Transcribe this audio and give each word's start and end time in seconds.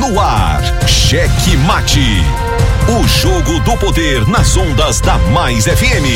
no 0.00 0.18
ar. 0.18 0.62
Cheque 0.88 1.56
Mate. 1.58 2.24
O 2.88 3.06
jogo 3.06 3.60
do 3.60 3.76
poder 3.76 4.26
nas 4.26 4.56
ondas 4.56 5.00
da 5.00 5.18
Mais 5.18 5.66
FM. 5.66 6.06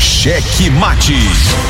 Cheque 0.00 0.68
Mate. 0.70 1.14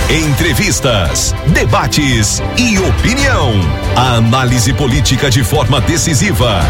Entrevistas, 0.09 1.35
debates 1.49 2.43
e 2.57 2.79
opinião. 2.79 3.53
A 3.95 4.15
análise 4.15 4.73
política 4.73 5.31
de 5.31 5.45
forma 5.45 5.81
decisiva. 5.83 6.61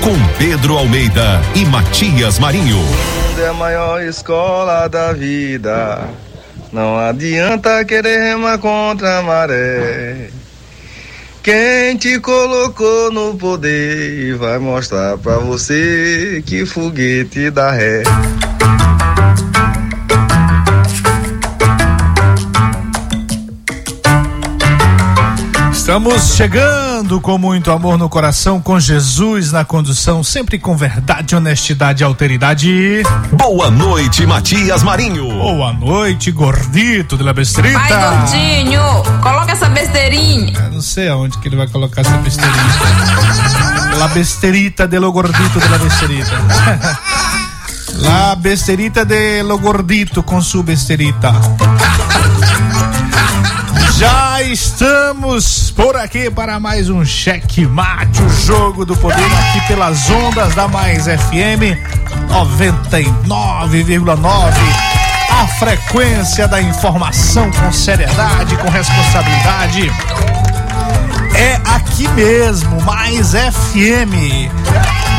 Com 0.00 0.16
Pedro 0.38 0.78
Almeida 0.78 1.40
e 1.54 1.64
Matias 1.64 2.38
Marinho. 2.38 2.78
É 3.38 3.48
a 3.48 3.52
maior 3.52 4.02
escola 4.02 4.88
da 4.88 5.12
vida. 5.12 6.08
Não 6.72 6.96
adianta 6.96 7.84
querer 7.84 8.20
remar 8.20 8.58
contra 8.58 9.18
a 9.18 9.22
maré. 9.22 10.30
Quem 11.42 11.96
te 11.96 12.20
colocou 12.20 13.10
no 13.10 13.34
poder 13.34 14.36
vai 14.36 14.58
mostrar 14.58 15.16
pra 15.16 15.38
você 15.38 16.42
que 16.44 16.66
foguete 16.66 17.50
dá 17.50 17.70
ré. 17.70 18.02
Estamos 25.90 26.36
chegando 26.36 27.20
com 27.20 27.36
muito 27.36 27.68
amor 27.72 27.98
no 27.98 28.08
coração, 28.08 28.60
com 28.60 28.78
Jesus 28.78 29.50
na 29.50 29.64
condução, 29.64 30.22
sempre 30.22 30.56
com 30.56 30.76
verdade, 30.76 31.34
honestidade 31.34 32.04
e 32.04 32.06
alteridade. 32.06 33.02
Boa 33.32 33.72
noite, 33.72 34.24
Matias 34.24 34.84
Marinho. 34.84 35.26
Boa 35.26 35.72
noite, 35.72 36.30
gordito 36.30 37.16
de 37.16 37.24
la 37.24 37.32
besterita. 37.32 37.76
Vai, 37.76 38.18
gordinho, 38.18 38.80
coloca 39.20 39.50
essa 39.50 39.68
besteirinha. 39.68 40.52
Eu 40.60 40.70
não 40.74 40.80
sei 40.80 41.08
aonde 41.08 41.36
que 41.38 41.48
ele 41.48 41.56
vai 41.56 41.66
colocar 41.66 42.02
essa 42.02 42.16
besteirinha. 42.18 42.64
la 43.98 44.06
besterita 44.06 44.86
de 44.86 45.00
lo 45.00 45.10
gordito 45.10 45.58
de 45.58 45.68
la 45.68 45.78
besterita. 45.78 46.30
La 48.02 48.36
besterita 48.36 49.04
de 49.04 49.42
lo 49.42 49.58
gordito 49.58 50.22
com 50.22 50.40
su 50.40 50.62
besterita. 50.62 51.34
Já 54.00 54.42
estamos 54.42 55.70
por 55.72 55.94
aqui 55.94 56.30
para 56.30 56.58
mais 56.58 56.88
um 56.88 57.04
Cheque 57.04 57.66
Mate, 57.66 58.22
o 58.22 58.30
jogo 58.30 58.86
do 58.86 58.96
poder 58.96 59.22
aqui 59.22 59.60
pelas 59.68 60.08
ondas 60.08 60.54
da 60.54 60.66
Mais 60.66 61.04
FM 61.04 61.76
99,9. 62.30 64.54
A 65.38 65.46
frequência 65.46 66.48
da 66.48 66.62
informação 66.62 67.50
com 67.50 67.70
seriedade, 67.70 68.56
com 68.56 68.70
responsabilidade. 68.70 69.92
É 71.34 71.60
aqui 71.66 72.08
mesmo, 72.08 72.80
Mais 72.80 73.32
FM. 73.32 74.48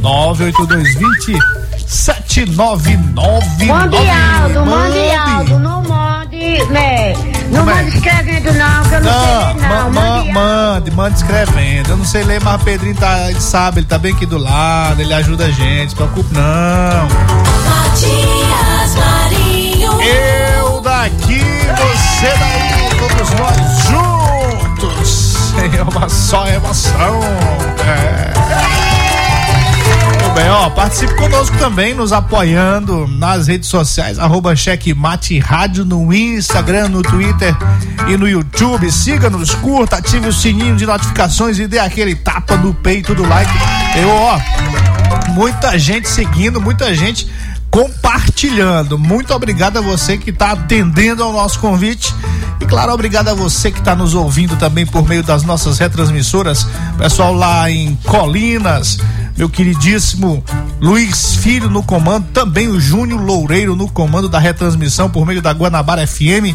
98220 0.02 1.40
7999 1.88 3.66
Mande 3.66 3.98
Aldo, 3.98 4.66
mande 4.66 5.10
Aldo, 5.12 5.60
não 5.60 5.82
mande, 5.82 6.64
né? 6.66 7.14
Não 7.60 7.66
Como 7.66 7.70
é? 7.72 7.84
mande 7.84 7.96
escrevendo 7.98 8.54
não, 8.54 8.84
que 8.84 8.96
eu 8.96 9.02
não, 9.02 9.12
Não, 9.12 9.24
sei 9.26 9.54
ler, 9.54 9.62
não. 9.62 9.70
ma- 9.70 9.90
ma- 9.90 10.16
Mande 10.24 10.32
mande, 10.32 10.92
mande 10.92 11.18
escrevendo. 11.18 11.90
Eu 11.90 11.98
não 11.98 12.06
sei 12.06 12.24
ler, 12.24 12.42
mas 12.42 12.62
o 12.62 12.64
Pedrinho 12.64 12.96
tá, 12.96 13.30
ele 13.30 13.42
sabe, 13.42 13.80
ele 13.80 13.88
tá 13.88 13.98
bem 13.98 14.14
aqui 14.14 14.26
do 14.26 14.38
lado, 14.38 15.02
ele 15.02 15.14
ajuda 15.14 15.46
a 15.46 15.52
gente, 15.52 15.90
se 15.90 15.96
preocupe 15.96 16.34
não. 16.34 17.08
Matias 17.70 18.96
Marinho. 18.96 19.92
Eu 20.02 20.80
daqui, 20.82 21.40
você 21.42 22.34
daí, 22.40 22.90
todos 22.98 23.30
nós 23.32 23.84
juntos. 23.88 25.30
É 25.78 25.82
uma 25.84 26.08
só 26.08 26.48
emoção. 26.48 27.20
É. 27.86 28.32
Bem, 30.40 30.50
ó, 30.52 30.70
participe 30.70 31.14
conosco 31.16 31.58
também, 31.58 31.94
nos 31.94 32.14
apoiando 32.14 33.06
nas 33.06 33.48
redes 33.48 33.68
sociais, 33.68 34.18
arroba 34.18 34.54
Rádio 35.44 35.84
no 35.84 36.14
Instagram, 36.14 36.88
no 36.88 37.02
Twitter 37.02 37.54
e 38.08 38.16
no 38.16 38.26
YouTube. 38.26 38.90
Siga-nos, 38.90 39.54
curta, 39.56 39.98
ative 39.98 40.30
o 40.30 40.34
sininho 40.34 40.78
de 40.78 40.86
notificações 40.86 41.60
e 41.60 41.68
dê 41.68 41.78
aquele 41.78 42.16
tapa 42.16 42.56
no 42.56 42.74
peito 42.74 43.14
do 43.14 43.28
like. 43.28 43.52
Eu, 43.98 44.10
ó, 44.10 44.40
muita 45.32 45.78
gente 45.78 46.08
seguindo, 46.08 46.62
muita 46.62 46.96
gente 46.96 47.30
compartilhando. 47.70 48.98
Muito 48.98 49.34
obrigado 49.34 49.76
a 49.76 49.82
você 49.82 50.18
que 50.18 50.30
está 50.30 50.52
atendendo 50.52 51.22
ao 51.22 51.34
nosso 51.34 51.60
convite. 51.60 52.16
E 52.62 52.66
claro, 52.66 52.94
obrigado 52.94 53.28
a 53.28 53.34
você 53.34 53.72
que 53.72 53.80
está 53.80 53.94
nos 53.94 54.14
ouvindo 54.14 54.56
também 54.56 54.86
por 54.86 55.06
meio 55.06 55.22
das 55.22 55.44
nossas 55.44 55.80
retransmissoras. 55.80 56.66
Pessoal 56.98 57.34
lá 57.34 57.70
em 57.70 57.96
Colinas, 58.06 59.00
meu 59.40 59.50
queridíssimo 59.50 60.44
Luiz 60.82 61.36
Filho 61.36 61.70
no 61.70 61.82
comando, 61.82 62.28
também 62.34 62.68
o 62.68 62.78
Júnior 62.78 63.22
Loureiro 63.22 63.74
no 63.74 63.90
comando 63.90 64.28
da 64.28 64.38
retransmissão 64.38 65.10
por 65.10 65.26
meio 65.26 65.42
da 65.42 65.54
Guanabara 65.54 66.06
FM. 66.06 66.54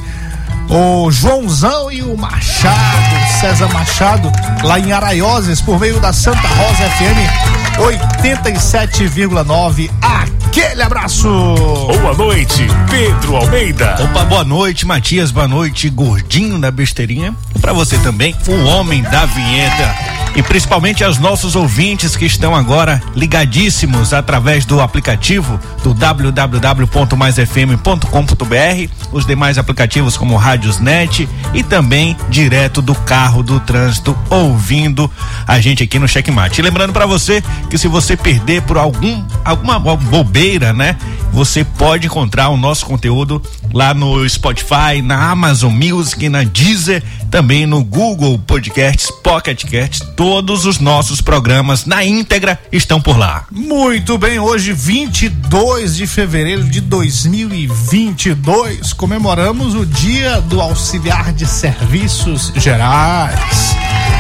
O 0.69 1.11
Joãozão 1.11 1.91
e 1.91 2.03
o 2.03 2.15
Machado, 2.15 3.41
César 3.41 3.69
Machado, 3.69 4.31
lá 4.63 4.79
em 4.79 4.93
Araioses, 4.93 5.63
por 5.63 5.81
meio 5.81 5.99
da 5.99 6.13
Santa 6.13 6.47
Rosa 6.47 6.91
FM 6.91 7.55
87,9. 7.79 9.91
Aquele 10.03 10.83
abraço! 10.83 11.29
Boa 11.29 12.13
noite, 12.15 12.67
Pedro 12.91 13.37
Almeida. 13.37 13.97
Opa, 13.99 14.27
boa 14.27 14.45
noite, 14.45 14.87
Matias, 14.87 15.31
boa 15.31 15.49
noite, 15.49 15.89
gordinho 15.89 16.59
da 16.59 16.71
besteirinha. 16.71 17.35
Pra 17.63 17.73
você 17.73 17.97
também, 17.99 18.37
o 18.47 18.65
homem 18.67 19.03
da 19.03 19.25
vinheta. 19.25 20.24
E 20.37 20.43
principalmente 20.43 21.05
aos 21.05 21.19
nossos 21.19 21.55
ouvintes 21.55 22.17
que 22.17 22.27
estão 22.27 22.57
agora 22.57 23.01
ligadíssimos 23.15 24.13
através 24.13 24.65
do 24.65 24.81
aplicativo 24.81 25.61
do 25.83 25.95
www.maisfm.com.br, 25.95 28.91
os 29.13 29.25
demais 29.25 29.59
aplicativos 29.59 30.17
como 30.17 30.35
Rádiosnet 30.37 31.29
e 31.53 31.63
também 31.63 32.17
direto 32.29 32.83
do 32.83 32.97
carro 32.97 33.45
do 33.45 33.61
trânsito 33.61 34.19
ouvindo 34.29 35.09
a 35.47 35.61
gente 35.61 35.85
aqui 35.85 36.01
no 36.01 36.09
Checkmate. 36.09 36.61
E 36.61 36.65
lembrando 36.65 36.93
pra 36.93 37.07
você 37.07 37.41
que 37.71 37.79
se 37.79 37.87
você 37.87 38.17
perder 38.17 38.63
por 38.63 38.77
algum 38.77 39.23
alguma 39.45 39.79
bobeira, 39.79 40.73
né, 40.73 40.97
você 41.33 41.65
pode 41.65 42.07
encontrar 42.07 42.49
o 42.49 42.57
nosso 42.57 42.87
conteúdo 42.87 43.43
lá 43.73 43.93
no 43.93 44.29
Spotify, 44.29 45.03
na 45.03 45.31
Amazon 45.31 45.73
Music, 45.73 46.29
na 46.29 46.45
Deezer, 46.45 47.03
também 47.31 47.67
no 47.67 47.83
Google 47.83 48.39
Podcasts, 48.39 49.11
Pocket 49.11 49.65
Casts, 49.65 50.01
todos 50.25 50.65
os 50.65 50.81
nossos 50.81 51.21
programas 51.21 51.85
na 51.85 52.03
íntegra 52.03 52.59
estão 52.73 52.99
por 52.99 53.19
lá. 53.19 53.45
Muito 53.51 54.17
bem, 54.17 54.39
hoje 54.39 54.73
22 54.73 55.97
de 55.97 56.07
fevereiro 56.07 56.65
de 56.65 56.81
2022, 56.81 58.95
comemoramos 58.95 59.75
o 59.75 59.85
Dia 59.85 60.41
do 60.41 60.63
Auxiliar 60.63 61.31
de 61.31 61.47
Serviços 61.47 62.51
Gerais. 62.57 63.75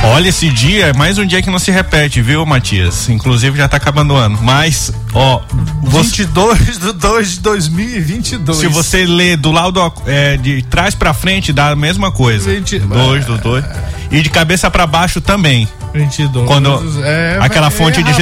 Olha, 0.07 0.29
esse 0.29 0.49
dia 0.51 0.87
é 0.89 0.93
mais 0.93 1.17
um 1.19 1.27
dia 1.27 1.41
que 1.41 1.51
não 1.51 1.59
se 1.59 1.71
repete, 1.71 2.21
viu, 2.21 2.45
Matias? 2.45 3.09
Inclusive 3.09 3.57
já 3.57 3.67
tá 3.67 3.79
acabando 3.79 4.13
o 4.15 4.17
ano. 4.17 4.39
Mas, 4.43 4.93
ó, 5.13 5.41
você, 5.83 6.25
22 6.25 6.79
de 6.79 6.93
2 6.93 7.31
de 7.33 7.41
2022. 7.41 8.59
se 8.59 8.69
você 8.69 9.07
ler 9.07 9.37
do 9.37 9.51
lado 9.51 9.81
é, 10.07 10.37
de 10.37 10.63
trás 10.63 10.95
pra 10.95 11.15
frente, 11.15 11.53
dá 11.53 11.71
a 11.71 11.77
mesma 11.77 12.13
coisa. 12.13 12.51
20 12.51 12.79
dois, 12.81 13.25
do 13.25 13.39
dois. 13.39 13.65
E 14.11 14.21
de 14.21 14.29
cabeça 14.29 14.71
pra 14.71 14.87
baixo 14.87 15.21
também. 15.21 15.67
22. 15.95 16.47
Quando 16.47 17.03
É, 17.03 17.39
aquela 17.41 17.69
é, 17.69 17.71
fonte 17.71 18.01
rapaz. 18.01 18.17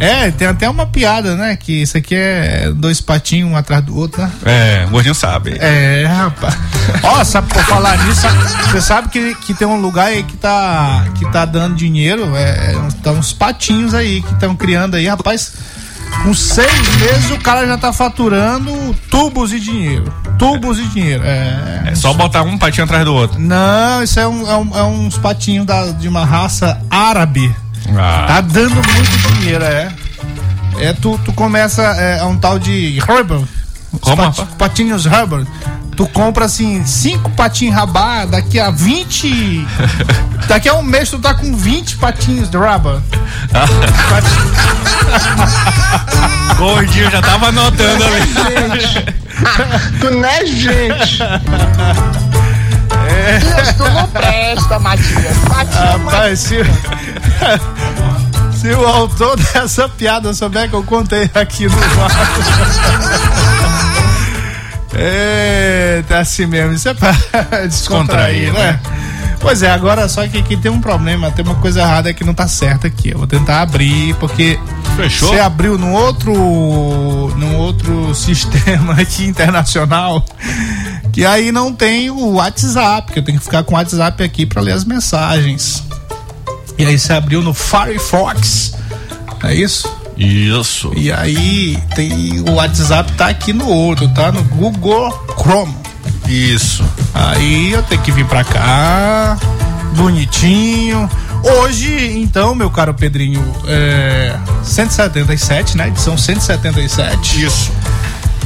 É, 0.00 0.30
tem 0.30 0.46
até 0.46 0.68
uma 0.70 0.86
piada, 0.86 1.34
né? 1.34 1.56
Que 1.56 1.82
isso 1.82 1.96
aqui 1.96 2.14
é 2.14 2.70
dois 2.74 3.00
patinhos 3.00 3.50
um 3.50 3.56
atrás 3.56 3.82
do 3.84 3.96
outro, 3.96 4.22
né? 4.22 4.30
É, 4.44 4.84
o 4.86 4.90
gordinho 4.90 5.14
sabe. 5.14 5.56
É, 5.58 6.04
rapaz. 6.06 6.56
Ó, 7.02 7.24
sabe 7.24 7.48
por 7.52 7.62
falar 7.64 7.98
nisso, 8.06 8.26
você 8.70 8.80
sabe 8.80 9.08
que, 9.08 9.34
que 9.34 9.54
tem 9.54 9.66
um 9.66 9.80
lugar 9.80 10.06
aí 10.06 10.22
que 10.22 10.36
tá, 10.36 11.04
que 11.16 11.30
tá 11.32 11.44
dando 11.44 11.74
dinheiro, 11.74 12.34
é, 12.36 12.74
tá 13.02 13.10
uns 13.10 13.32
patinhos 13.32 13.92
aí 13.94 14.22
que 14.22 14.32
estão 14.32 14.54
criando 14.54 14.94
aí, 14.96 15.06
rapaz. 15.08 15.52
Com 16.22 16.32
seis 16.32 16.96
meses 16.96 17.30
o 17.30 17.38
cara 17.38 17.66
já 17.66 17.76
tá 17.76 17.92
faturando 17.92 18.72
tubos 19.10 19.50
de 19.50 19.60
dinheiro. 19.60 20.10
Tubos 20.38 20.78
de 20.78 20.88
dinheiro. 20.88 21.22
É. 21.24 21.82
É 21.88 21.94
só 21.94 22.14
botar 22.14 22.42
um 22.42 22.56
patinho 22.56 22.84
atrás 22.84 23.04
do 23.04 23.12
outro. 23.12 23.38
Não, 23.38 24.02
isso 24.02 24.18
é, 24.18 24.26
um, 24.26 24.50
é, 24.50 24.56
um- 24.56 24.78
é 24.78 24.82
uns 24.84 25.18
patinhos 25.18 25.66
da, 25.66 25.86
de 25.90 26.08
uma 26.08 26.24
raça 26.24 26.80
árabe. 26.90 27.54
Ah. 27.96 28.24
Tá 28.26 28.40
dando 28.40 28.74
muito 28.74 29.32
dinheiro, 29.40 29.64
é. 29.64 29.88
É, 30.78 30.92
tu, 30.92 31.18
tu 31.24 31.32
começa, 31.32 31.82
é, 31.98 32.18
é 32.18 32.24
um 32.24 32.36
tal 32.36 32.58
de 32.58 32.98
Herbal. 32.98 33.44
Os 33.92 34.00
Como, 34.00 34.16
pati- 34.16 34.40
rapaz? 34.40 34.56
patinhos 34.56 35.06
rubber. 35.06 35.46
Tu 35.96 36.06
compra 36.08 36.44
assim, 36.44 36.84
cinco 36.86 37.30
patinhos 37.30 37.74
rabá, 37.74 38.24
daqui 38.26 38.60
a 38.60 38.70
20. 38.70 39.66
daqui 40.46 40.68
a 40.68 40.74
um 40.74 40.82
mês 40.82 41.10
tu 41.10 41.18
tá 41.18 41.34
com 41.34 41.56
20 41.56 41.96
patinhos 41.96 42.48
de 42.50 42.56
rubber. 42.56 43.00
Gordinho 46.56 47.10
já 47.10 47.20
tava 47.22 47.48
anotando 47.48 48.04
ali. 48.04 48.20
Tu 50.00 50.10
não 50.10 50.28
é 50.28 50.44
gente. 50.46 51.18
Deus, 53.40 53.74
tu 53.76 53.84
não 53.90 54.06
presta, 54.08 54.78
Matias. 54.78 55.36
Matias, 55.48 56.02
Rapaz, 56.04 56.40
se, 56.40 56.56
se 58.52 58.68
o 58.68 58.86
autor 58.86 59.36
dessa 59.36 59.88
piada 59.88 60.32
souber 60.34 60.68
que 60.68 60.74
eu 60.74 60.82
contei 60.82 61.30
aqui 61.34 61.66
no 61.66 61.76
É, 65.00 66.02
tá 66.08 66.18
assim 66.20 66.46
mesmo, 66.46 66.72
isso 66.72 66.88
é 66.88 66.94
pra 66.94 67.12
descontrair, 67.68 68.52
né? 68.52 68.72
né? 68.72 68.80
Pois 69.40 69.62
é, 69.62 69.70
agora 69.70 70.08
só 70.08 70.26
que 70.26 70.38
aqui 70.38 70.56
tem 70.56 70.70
um 70.70 70.80
problema, 70.80 71.30
tem 71.30 71.44
uma 71.44 71.54
coisa 71.54 71.80
errada 71.80 72.12
que 72.12 72.24
não 72.24 72.34
tá 72.34 72.48
certa 72.48 72.88
aqui. 72.88 73.10
Eu 73.10 73.18
vou 73.18 73.26
tentar 73.26 73.62
abrir, 73.62 74.14
porque 74.16 74.58
Fechou? 74.96 75.28
você 75.28 75.38
abriu 75.38 75.78
num 75.78 75.92
outro, 75.92 76.32
num 77.36 77.56
outro 77.56 78.12
sistema 78.14 78.94
aqui 78.94 79.24
internacional, 79.24 80.24
que 81.12 81.24
aí 81.24 81.52
não 81.52 81.72
tem 81.72 82.10
o 82.10 82.32
WhatsApp, 82.32 83.12
que 83.12 83.20
eu 83.20 83.22
tenho 83.22 83.38
que 83.38 83.44
ficar 83.44 83.62
com 83.62 83.74
o 83.74 83.76
WhatsApp 83.76 84.22
aqui 84.22 84.44
para 84.44 84.60
ler 84.60 84.72
as 84.72 84.84
mensagens. 84.84 85.84
E 86.78 86.86
aí 86.86 86.98
você 86.98 87.12
abriu 87.12 87.42
no 87.42 87.52
Firefox, 87.52 88.74
é 89.42 89.54
isso? 89.54 89.92
Isso. 90.16 90.92
E 90.96 91.12
aí 91.12 91.76
tem 91.94 92.40
o 92.40 92.54
WhatsApp 92.54 93.12
tá 93.12 93.28
aqui 93.28 93.52
no 93.52 93.68
outro, 93.68 94.08
tá 94.08 94.32
no 94.32 94.42
Google 94.44 95.10
Chrome. 95.40 95.74
Isso. 96.28 96.84
Aí 97.14 97.72
eu 97.72 97.82
tenho 97.82 98.02
que 98.02 98.12
vir 98.12 98.26
pra 98.26 98.44
cá, 98.44 99.38
bonitinho. 99.96 101.08
Hoje, 101.42 102.18
então, 102.18 102.54
meu 102.54 102.68
caro 102.68 102.92
Pedrinho, 102.92 103.42
é 103.66 104.36
177, 104.62 105.76
né? 105.76 105.88
Edição 105.88 106.18
177. 106.18 107.44
Isso. 107.44 107.70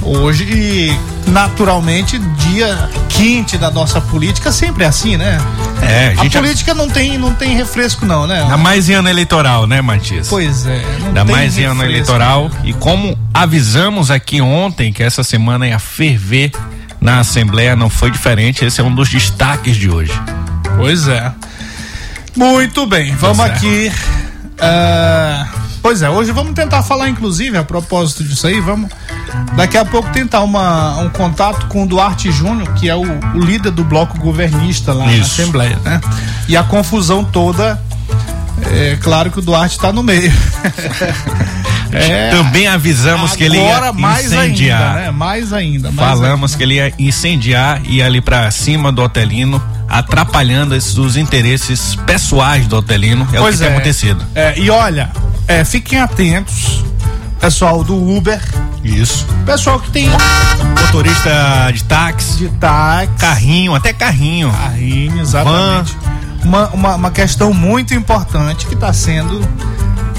Hoje, 0.05 0.97
naturalmente, 1.29 2.19
dia 2.19 2.91
quente 3.09 3.57
da 3.57 3.71
nossa 3.71 4.01
política, 4.01 4.51
sempre 4.51 4.85
é 4.85 4.87
assim, 4.89 5.17
né? 5.17 5.39
É, 5.81 6.15
a 6.19 6.23
A 6.23 6.31
política 6.31 6.75
não 6.75 6.89
tem, 6.89 7.17
não 7.19 7.33
tem 7.33 7.55
refresco, 7.57 8.05
não, 8.05 8.27
né? 8.27 8.43
Ainda 8.43 8.57
mais 8.57 8.89
em 8.89 8.95
ano 8.95 9.09
eleitoral, 9.09 9.67
né, 9.67 9.81
Matias? 9.81 10.29
Pois 10.29 10.67
é. 10.67 10.83
Ainda 11.07 11.25
mais 11.25 11.57
em 11.57 11.65
ano 11.65 11.85
eleitoral. 11.85 12.51
E 12.65 12.73
como 12.73 13.17
avisamos 13.33 14.11
aqui 14.11 14.41
ontem 14.41 14.93
que 14.93 15.03
essa 15.03 15.23
semana 15.23 15.67
ia 15.69 15.79
ferver 15.79 16.51
na 17.01 17.21
Assembleia, 17.21 17.77
não 17.77 17.89
foi 17.91 18.11
diferente. 18.11 18.65
Esse 18.65 18.81
é 18.81 18.85
um 18.85 18.95
dos 18.95 19.09
destaques 19.09 19.77
de 19.77 19.89
hoje. 19.91 20.13
Pois 20.77 21.07
é. 21.09 21.33
Muito 22.35 22.87
bem, 22.87 23.15
vamos 23.17 23.37
Pois 23.39 23.51
é. 23.51 23.55
aqui. 23.55 23.93
ah, 24.59 25.47
pois 25.83 26.03
é, 26.03 26.09
hoje 26.11 26.33
vamos 26.33 26.55
tentar 26.55 26.83
falar, 26.83 27.09
inclusive, 27.09 27.57
a 27.59 27.65
propósito 27.65 28.25
disso 28.25 28.47
aí, 28.47 28.61
vamos 28.61 28.89
daqui 29.57 29.77
a 29.77 29.85
pouco 29.85 30.11
tentar 30.11 30.43
uma, 30.43 30.99
um 30.99 31.09
contato 31.11 31.67
com 31.67 31.85
o 31.85 31.87
Duarte 31.87 32.31
Júnior, 32.31 32.73
que 32.75 32.89
é 32.89 32.95
o, 32.95 33.03
o 33.35 33.41
líder 33.41 33.71
do 33.71 33.85
bloco 33.85 34.19
governista 34.19 34.93
lá 34.93 35.07
na 35.07 35.13
Isso. 35.15 35.41
Assembleia, 35.41 35.79
né? 35.85 36.01
E 36.49 36.57
a 36.57 36.63
confusão 36.63 37.25
toda, 37.25 37.81
é 38.71 38.97
claro 39.01 39.31
que 39.31 39.39
o 39.39 39.43
Duarte 39.43 39.77
está 39.77 39.93
no 39.93 40.03
meio. 40.03 40.33
é, 41.93 42.31
Também 42.31 42.67
avisamos 42.67 43.35
que 43.35 43.45
ele 43.45 43.59
ia 43.59 43.93
mais 43.93 44.27
incendiar. 44.27 44.83
ainda, 44.83 45.01
né? 45.01 45.11
Mais 45.11 45.53
ainda. 45.53 45.91
mais 45.91 46.09
Falamos 46.09 46.55
que 46.55 46.63
ele 46.63 46.75
ia 46.75 46.93
incendiar 46.99 47.81
e 47.85 48.03
ali 48.03 48.21
pra 48.21 48.51
cima 48.51 48.93
do 48.93 49.03
Otelino, 49.03 49.63
atrapalhando 49.89 50.75
esses, 50.75 50.97
os 50.97 51.17
interesses 51.17 51.97
pessoais 52.07 52.67
do 52.67 52.77
Otelino. 52.77 53.29
É 53.33 53.41
o 53.41 53.51
que 53.51 53.59
tem 53.59 53.69
acontecido. 53.69 54.25
É, 54.35 54.59
e 54.59 54.71
olha, 54.71 55.11
é, 55.47 55.65
fiquem 55.65 55.99
atentos, 56.01 56.85
pessoal 57.43 57.83
do 57.83 57.97
Uber, 57.97 58.41
Isso. 58.85 59.27
pessoal 59.45 59.81
que 59.81 59.91
tem 59.91 60.09
Motorista 60.81 61.71
de 61.75 61.83
táxi, 61.83 62.37
de 62.39 62.49
táxi, 62.51 63.09
carrinho, 63.19 63.75
até 63.75 63.93
carrinho. 63.93 64.53
carrinho, 64.53 65.21
exatamente. 65.21 65.97
Uma, 66.45 66.69
uma, 66.69 66.95
uma 66.95 67.11
questão 67.11 67.53
muito 67.53 67.95
importante 67.95 68.67
que 68.67 68.75
está 68.75 68.93
sendo 68.93 69.41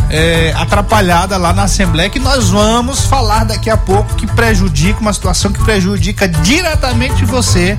é, 0.09 0.53
atrapalhada 0.57 1.37
lá 1.37 1.53
na 1.53 1.63
Assembleia, 1.63 2.09
que 2.09 2.19
nós 2.19 2.49
vamos 2.49 3.05
falar 3.05 3.45
daqui 3.45 3.69
a 3.69 3.77
pouco, 3.77 4.15
que 4.15 4.27
prejudica, 4.27 4.99
uma 4.99 5.13
situação 5.13 5.51
que 5.53 5.63
prejudica 5.63 6.27
diretamente 6.27 7.23
você, 7.23 7.77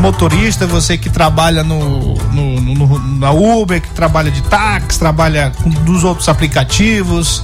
motorista, 0.00 0.66
você 0.66 0.98
que 0.98 1.08
trabalha 1.10 1.62
no, 1.62 2.14
no- 2.32 2.60
no- 2.60 2.98
na 3.18 3.30
Uber, 3.30 3.80
que 3.80 3.90
trabalha 3.90 4.30
de 4.32 4.42
táxi, 4.42 4.98
trabalha 4.98 5.52
com 5.62 5.70
dos 5.70 6.02
outros 6.04 6.28
aplicativos, 6.28 7.42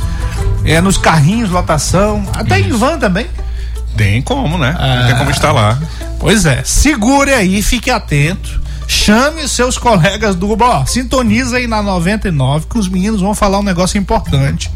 é, 0.65 0.81
nos 0.81 0.97
carrinhos, 0.97 1.51
lotação, 1.51 2.27
até 2.35 2.59
em 2.59 2.71
van 2.71 2.99
também. 2.99 3.27
Tem 3.97 4.21
como, 4.23 4.59
né? 4.59 4.75
Ah. 4.79 5.07
Tem 5.07 5.17
como 5.17 5.31
estar 5.31 5.53
lá. 5.53 5.79
Pois 6.19 6.47
é, 6.47 6.63
segure 6.65 7.33
aí, 7.33 7.63
fique 7.63 7.91
atento. 7.91 8.63
Chame 8.87 9.49
seus 9.49 9.79
colegas 9.79 10.37
do 10.37 10.51
Uber, 10.51 10.67
ó, 10.67 10.85
sintoniza 10.85 11.57
aí 11.57 11.67
na 11.67 11.83
99 11.83 12.67
que 12.69 12.79
os 12.79 12.89
meninos 12.89 13.21
vão 13.21 13.35
falar 13.35 13.59
um 13.59 13.63
negócio 13.63 13.99
importante. 13.99 14.71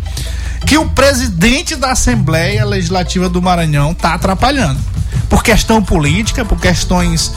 Que 0.67 0.79
o 0.79 0.89
presidente 0.89 1.77
da 1.77 1.93
Assembleia 1.93 2.65
Legislativa 2.65 3.29
do 3.29 3.41
Maranhão 3.41 3.95
tá 3.95 4.15
atrapalhando. 4.15 4.81
Por 5.29 5.43
questão 5.43 5.83
política, 5.83 6.45
por 6.45 6.59
questões 6.59 7.33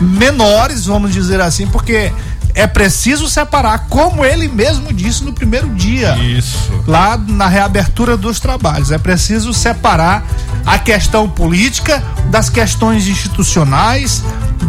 menores, 0.00 0.86
vamos 0.86 1.12
dizer 1.12 1.40
assim, 1.40 1.66
porque 1.66 2.12
é 2.54 2.66
preciso 2.66 3.28
separar, 3.28 3.86
como 3.88 4.24
ele 4.24 4.48
mesmo 4.48 4.92
disse 4.92 5.24
no 5.24 5.32
primeiro 5.32 5.68
dia 5.70 6.16
Isso. 6.16 6.70
lá 6.86 7.16
na 7.16 7.48
reabertura 7.48 8.16
dos 8.16 8.38
trabalhos. 8.40 8.90
É 8.90 8.98
preciso 8.98 9.52
separar 9.54 10.24
a 10.64 10.78
questão 10.78 11.28
política 11.28 12.02
das 12.30 12.50
questões 12.50 13.08
institucionais, 13.08 14.22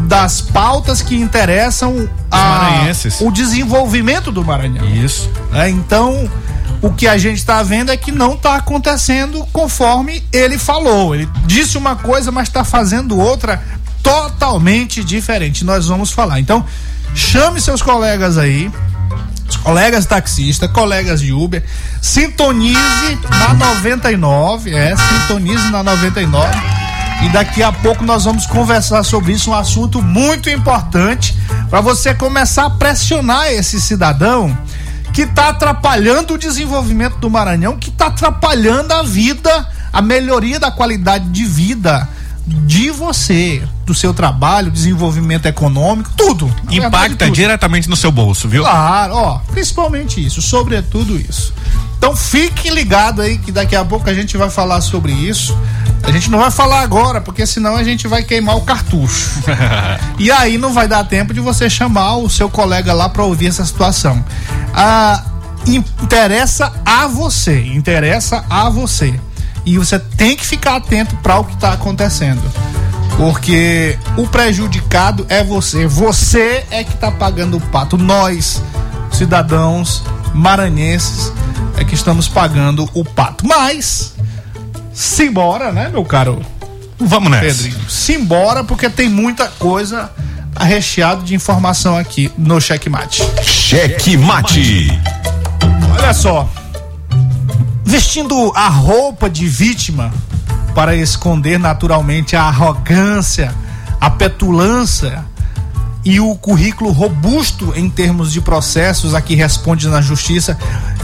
das 0.08 0.42
pautas 0.42 1.02
que 1.02 1.16
interessam 1.16 2.10
a, 2.32 2.86
o 3.22 3.32
desenvolvimento 3.32 4.32
do 4.32 4.44
Maranhão. 4.44 4.86
Isso. 4.90 5.30
né? 5.52 5.70
Então, 5.70 6.30
o 6.82 6.92
que 6.92 7.08
a 7.08 7.18
gente 7.18 7.38
está 7.38 7.62
vendo 7.64 7.92
é 7.92 7.98
que 7.98 8.12
não 8.12 8.34
está 8.34 8.56
acontecendo 8.56 9.46
conforme 9.54 10.24
ele 10.32 10.58
falou. 10.58 11.16
Ele 11.16 11.30
disse 11.46 11.78
uma 11.78 11.96
coisa, 11.96 12.32
mas 12.32 12.48
está 12.48 12.64
fazendo 12.64 13.18
outra 13.18 13.62
totalmente 14.02 15.04
diferente. 15.04 15.64
Nós 15.64 15.88
vamos 15.88 16.12
falar. 16.12 16.40
Então, 16.40 16.66
chame 17.16 17.62
seus 17.62 17.82
colegas 17.82 18.38
aí, 18.38 18.72
colegas 19.64 20.06
taxistas, 20.06 20.72
colegas 20.72 21.22
de 21.22 21.32
Uber, 21.32 21.64
sintonize 22.02 23.20
na 23.30 23.54
99, 23.54 24.74
é, 24.76 24.96
sintonize 24.96 25.70
na 25.70 25.84
99. 25.84 26.50
E 27.24 27.30
daqui 27.30 27.64
a 27.64 27.72
pouco 27.72 28.04
nós 28.04 28.26
vamos 28.26 28.46
conversar 28.46 29.04
sobre 29.04 29.32
isso, 29.32 29.52
um 29.52 29.54
assunto 29.54 30.02
muito 30.02 30.50
importante 30.50 31.38
para 31.70 31.80
você 31.80 32.14
começar 32.14 32.66
a 32.66 32.70
pressionar 32.70 33.48
esse 33.48 33.80
cidadão 33.80 34.56
que 35.14 35.22
está 35.22 35.50
atrapalhando 35.50 36.34
o 36.34 36.38
desenvolvimento 36.38 37.18
do 37.18 37.30
Maranhão, 37.30 37.78
que 37.78 37.90
está 37.90 38.08
atrapalhando 38.08 38.94
a 38.94 39.04
vida, 39.04 39.68
a 39.94 40.02
melhoria 40.02 40.60
da 40.60 40.72
qualidade 40.72 41.30
de 41.30 41.46
vida 41.46 42.10
de 42.46 42.90
você, 42.92 43.64
do 43.86 43.94
seu 43.94 44.14
trabalho, 44.14 44.70
desenvolvimento 44.70 45.46
econômico, 45.46 46.10
tudo. 46.18 46.46
Na 46.46 46.72
verdade, 46.72 46.88
Impacta 46.88 47.26
tudo. 47.26 47.36
diretamente 47.36 47.90
no 47.90 47.96
seu 47.96 48.12
bolso, 48.12 48.50
viu? 48.50 48.64
Claro, 48.64 49.16
ó, 49.16 49.40
principalmente 49.52 50.24
isso, 50.24 50.42
sobretudo 50.42 51.18
isso. 51.18 51.54
Então 51.98 52.16
fique 52.18 52.70
ligado 52.70 53.22
aí 53.22 53.38
que 53.38 53.50
daqui 53.50 53.76
a 53.78 53.86
pouco 53.86 54.10
a 54.10 54.14
gente 54.14 54.36
vai 54.36 54.50
falar 54.50 54.82
sobre 54.82 55.14
isso. 55.14 55.58
A 56.04 56.12
gente 56.12 56.30
não 56.30 56.40
vai 56.40 56.52
falar 56.52 56.82
agora, 56.82 57.22
porque 57.22 57.46
senão 57.46 57.78
a 57.78 57.84
gente 57.84 58.10
vai 58.10 58.24
queimar 58.24 58.58
o 58.58 58.62
cartucho. 58.62 59.30
e 60.20 60.30
aí 60.30 60.58
não 60.58 60.74
vai 60.74 60.86
dar 60.86 61.06
tempo 61.06 61.34
de 61.34 61.40
você 61.40 61.70
chamar 61.70 62.18
o 62.18 62.30
seu 62.30 62.50
colega 62.50 62.92
lá 62.94 63.08
para 63.08 63.24
ouvir 63.24 63.48
essa 63.48 63.66
situação. 63.66 64.24
Ah, 64.74 65.24
interessa 65.66 66.74
a 66.86 67.08
você, 67.08 67.68
interessa 67.68 68.44
a 68.50 68.70
você. 68.70 69.18
E 69.66 69.78
você 69.78 69.98
tem 70.00 70.36
que 70.36 70.46
ficar 70.46 70.76
atento 70.76 71.16
para 71.18 71.40
o 71.40 71.46
que 71.46 71.54
está 71.54 71.74
acontecendo. 71.74 72.42
Porque 73.18 73.98
o 74.18 74.28
prejudicado 74.28 75.26
é 75.30 75.44
você. 75.44 75.86
Você 75.88 76.66
é 76.72 76.84
que 76.84 76.94
está 76.94 77.12
pagando 77.12 77.58
o 77.58 77.62
pato. 77.62 77.98
Nós, 77.98 78.62
cidadãos 79.12 80.04
maranhenses, 80.34 81.32
é 81.78 81.84
que 81.84 81.94
estamos 81.94 82.28
pagando 82.28 82.90
o 82.94 83.06
pato. 83.06 83.46
Mas, 83.48 84.14
simbora, 84.94 85.72
né, 85.72 85.90
meu 85.90 86.04
caro 86.04 86.44
Vamos 87.00 87.30
nessa. 87.30 87.64
Pedrinho? 87.64 87.90
Simbora, 87.90 88.64
porque 88.64 88.90
tem 88.90 89.10
muita 89.10 89.48
coisa 89.48 90.12
recheado 90.60 91.24
de 91.24 91.36
informação 91.36 91.98
aqui 91.98 92.32
no 92.38 92.60
Checkmate. 92.62 93.24
Cheque 93.44 94.18
Mate. 94.18 94.88
Olha 95.98 96.14
só. 96.14 96.50
Vestindo 97.94 98.52
a 98.56 98.70
roupa 98.70 99.30
de 99.30 99.46
vítima, 99.46 100.12
para 100.74 100.96
esconder 100.96 101.60
naturalmente 101.60 102.36
a 102.36 102.42
arrogância, 102.42 103.54
a 104.02 104.10
petulância 104.10 105.24
e 106.04 106.20
o 106.20 106.34
currículo 106.34 106.90
robusto 106.90 107.72
em 107.76 107.88
termos 107.92 108.34
de 108.34 108.42
processos 108.42 109.14
a 109.14 109.22
que 109.22 109.36
responde 109.36 109.88
na 109.88 110.02
justiça. 110.02 110.58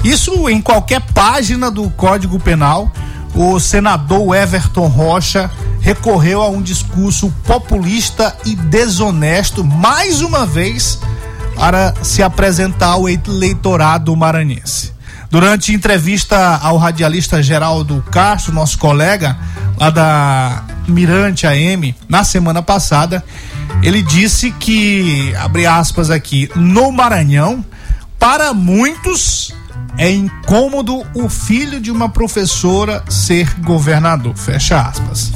Isso 0.03 0.49
em 0.49 0.59
qualquer 0.59 0.99
página 1.13 1.69
do 1.69 1.91
Código 1.91 2.39
Penal. 2.39 2.91
O 3.35 3.59
senador 3.59 4.35
Everton 4.35 4.87
Rocha 4.87 5.47
recorreu 5.79 6.41
a 6.41 6.49
um 6.49 6.59
discurso 6.59 7.31
populista 7.45 8.35
e 8.43 8.55
desonesto 8.55 9.63
mais 9.63 10.21
uma 10.21 10.43
vez 10.43 10.97
para 11.55 11.93
se 12.01 12.23
apresentar 12.23 12.93
ao 12.93 13.07
eleitorado 13.07 14.15
maranhense. 14.15 14.97
Durante 15.29 15.73
entrevista 15.73 16.57
ao 16.57 16.77
radialista 16.77 17.41
Geraldo 17.43 18.03
Castro, 18.11 18.53
nosso 18.53 18.79
colega 18.79 19.37
lá 19.77 19.89
da 19.91 20.63
Mirante 20.87 21.45
AM, 21.45 21.95
na 22.07 22.23
semana 22.23 22.63
passada, 22.63 23.23
ele 23.83 24.01
disse 24.01 24.51
que, 24.51 25.33
abre 25.35 25.67
aspas 25.67 26.09
aqui, 26.09 26.49
no 26.55 26.91
Maranhão, 26.91 27.63
para 28.17 28.53
muitos 28.53 29.53
é 29.97 30.09
incômodo 30.09 31.05
o 31.13 31.29
filho 31.29 31.79
de 31.79 31.91
uma 31.91 32.09
professora 32.09 33.03
ser 33.09 33.53
governador. 33.59 34.35
Fecha 34.35 34.81
aspas. 34.81 35.31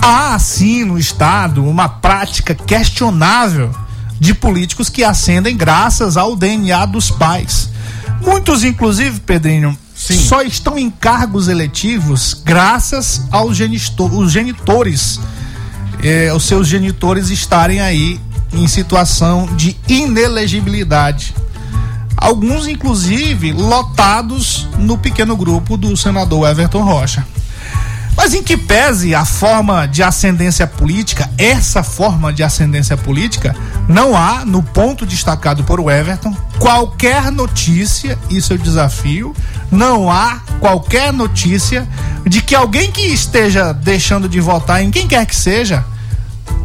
Há, 0.00 0.36
sim, 0.38 0.84
no 0.84 0.98
Estado, 0.98 1.64
uma 1.64 1.88
prática 1.88 2.54
questionável 2.54 3.70
de 4.18 4.34
políticos 4.34 4.88
que 4.88 5.04
ascendem 5.04 5.56
graças 5.56 6.16
ao 6.16 6.34
DNA 6.34 6.84
dos 6.86 7.10
pais. 7.10 7.71
Muitos, 8.24 8.62
inclusive, 8.64 9.20
Pedrinho, 9.20 9.76
Sim. 9.94 10.18
só 10.18 10.42
estão 10.42 10.78
em 10.78 10.90
cargos 10.90 11.48
eletivos 11.48 12.34
graças 12.34 13.22
aos 13.30 13.56
genitor, 13.56 14.28
genitores, 14.28 15.20
eh, 16.02 16.32
os 16.34 16.44
seus 16.44 16.66
genitores 16.66 17.30
estarem 17.30 17.80
aí 17.80 18.20
em 18.52 18.66
situação 18.66 19.46
de 19.56 19.76
inelegibilidade. 19.88 21.34
Alguns, 22.16 22.68
inclusive, 22.68 23.52
lotados 23.52 24.68
no 24.78 24.96
pequeno 24.96 25.36
grupo 25.36 25.76
do 25.76 25.96
senador 25.96 26.48
Everton 26.48 26.82
Rocha. 26.82 27.26
Mas 28.16 28.34
em 28.34 28.42
que 28.42 28.56
pese 28.56 29.14
a 29.14 29.24
forma 29.24 29.86
de 29.86 30.02
ascendência 30.02 30.66
política, 30.66 31.30
essa 31.38 31.82
forma 31.82 32.32
de 32.32 32.42
ascendência 32.42 32.96
política, 32.96 33.56
não 33.88 34.16
há, 34.16 34.44
no 34.44 34.62
ponto 34.62 35.06
destacado 35.06 35.64
por 35.64 35.80
Everton, 35.90 36.36
qualquer 36.58 37.32
notícia, 37.32 38.18
isso 38.28 38.52
é 38.52 38.56
o 38.56 38.58
desafio, 38.58 39.34
não 39.70 40.10
há 40.10 40.40
qualquer 40.60 41.12
notícia 41.12 41.88
de 42.26 42.42
que 42.42 42.54
alguém 42.54 42.92
que 42.92 43.02
esteja 43.02 43.72
deixando 43.72 44.28
de 44.28 44.40
votar 44.40 44.82
em 44.82 44.90
quem 44.90 45.08
quer 45.08 45.24
que 45.24 45.34
seja, 45.34 45.84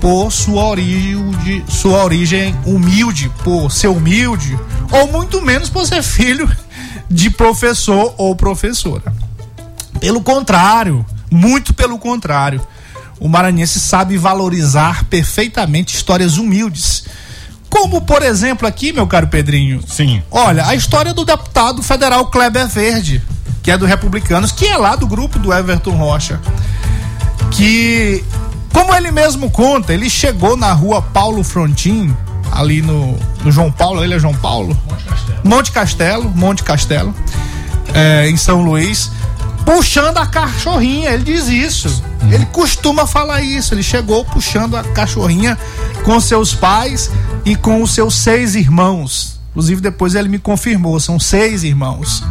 por 0.01 0.31
sua 0.31 0.65
origem, 0.65 1.63
sua 1.67 2.03
origem 2.03 2.55
humilde, 2.65 3.31
por 3.43 3.71
ser 3.71 3.87
humilde, 3.87 4.57
ou 4.91 5.11
muito 5.11 5.41
menos 5.41 5.69
por 5.69 5.85
ser 5.87 6.03
filho 6.03 6.49
de 7.09 7.29
professor 7.29 8.13
ou 8.17 8.35
professora. 8.35 9.13
Pelo 9.99 10.21
contrário, 10.21 11.05
muito 11.31 11.73
pelo 11.73 11.97
contrário. 11.97 12.61
O 13.19 13.27
maranhense 13.27 13.79
sabe 13.79 14.17
valorizar 14.17 15.05
perfeitamente 15.05 15.95
histórias 15.95 16.37
humildes. 16.37 17.05
Como, 17.69 18.01
por 18.01 18.21
exemplo, 18.21 18.67
aqui, 18.67 18.93
meu 18.93 19.07
caro 19.07 19.27
Pedrinho. 19.27 19.83
Sim. 19.87 20.21
Olha, 20.31 20.65
a 20.67 20.75
história 20.75 21.13
do 21.13 21.25
deputado 21.25 21.81
federal 21.81 22.27
Kleber 22.27 22.67
Verde, 22.67 23.21
que 23.61 23.71
é 23.71 23.77
do 23.77 23.85
Republicanos, 23.85 24.51
que 24.51 24.65
é 24.65 24.77
lá 24.77 24.95
do 24.95 25.07
grupo 25.07 25.37
do 25.39 25.53
Everton 25.53 25.91
Rocha. 25.91 26.39
Que, 27.51 28.23
como 28.71 28.93
ele 28.95 29.11
mesmo 29.11 29.49
conta, 29.49 29.93
ele 29.93 30.09
chegou 30.09 30.55
na 30.55 30.71
rua 30.71 31.01
Paulo 31.01 31.43
Frontin, 31.43 32.15
ali 32.51 32.81
no, 32.81 33.17
no 33.43 33.51
João 33.51 33.71
Paulo, 33.71 34.03
ele 34.03 34.13
é 34.13 34.19
João 34.19 34.33
Paulo? 34.35 34.77
Monte 34.85 35.03
Castelo. 35.03 35.41
Monte 35.43 35.71
Castelo, 35.71 36.29
Monte 36.29 36.63
Castelo, 36.63 37.15
é, 37.93 38.29
em 38.29 38.37
São 38.37 38.61
Luís 38.61 39.11
puxando 39.67 40.17
a 40.17 40.25
cachorrinha, 40.25 41.11
ele 41.11 41.25
diz 41.25 41.49
isso. 41.49 42.01
Uhum. 42.23 42.31
Ele 42.31 42.45
costuma 42.45 43.05
falar 43.05 43.41
isso. 43.41 43.73
Ele 43.73 43.83
chegou 43.83 44.23
puxando 44.23 44.77
a 44.77 44.83
cachorrinha 44.83 45.57
com 46.05 46.21
seus 46.21 46.53
pais 46.53 47.11
e 47.43 47.53
com 47.53 47.81
os 47.81 47.91
seus 47.91 48.15
seis 48.15 48.55
irmãos. 48.55 49.37
Inclusive, 49.49 49.81
depois 49.81 50.15
ele 50.15 50.29
me 50.29 50.39
confirmou: 50.39 50.97
são 51.01 51.19
seis 51.19 51.63
irmãos. 51.63 52.23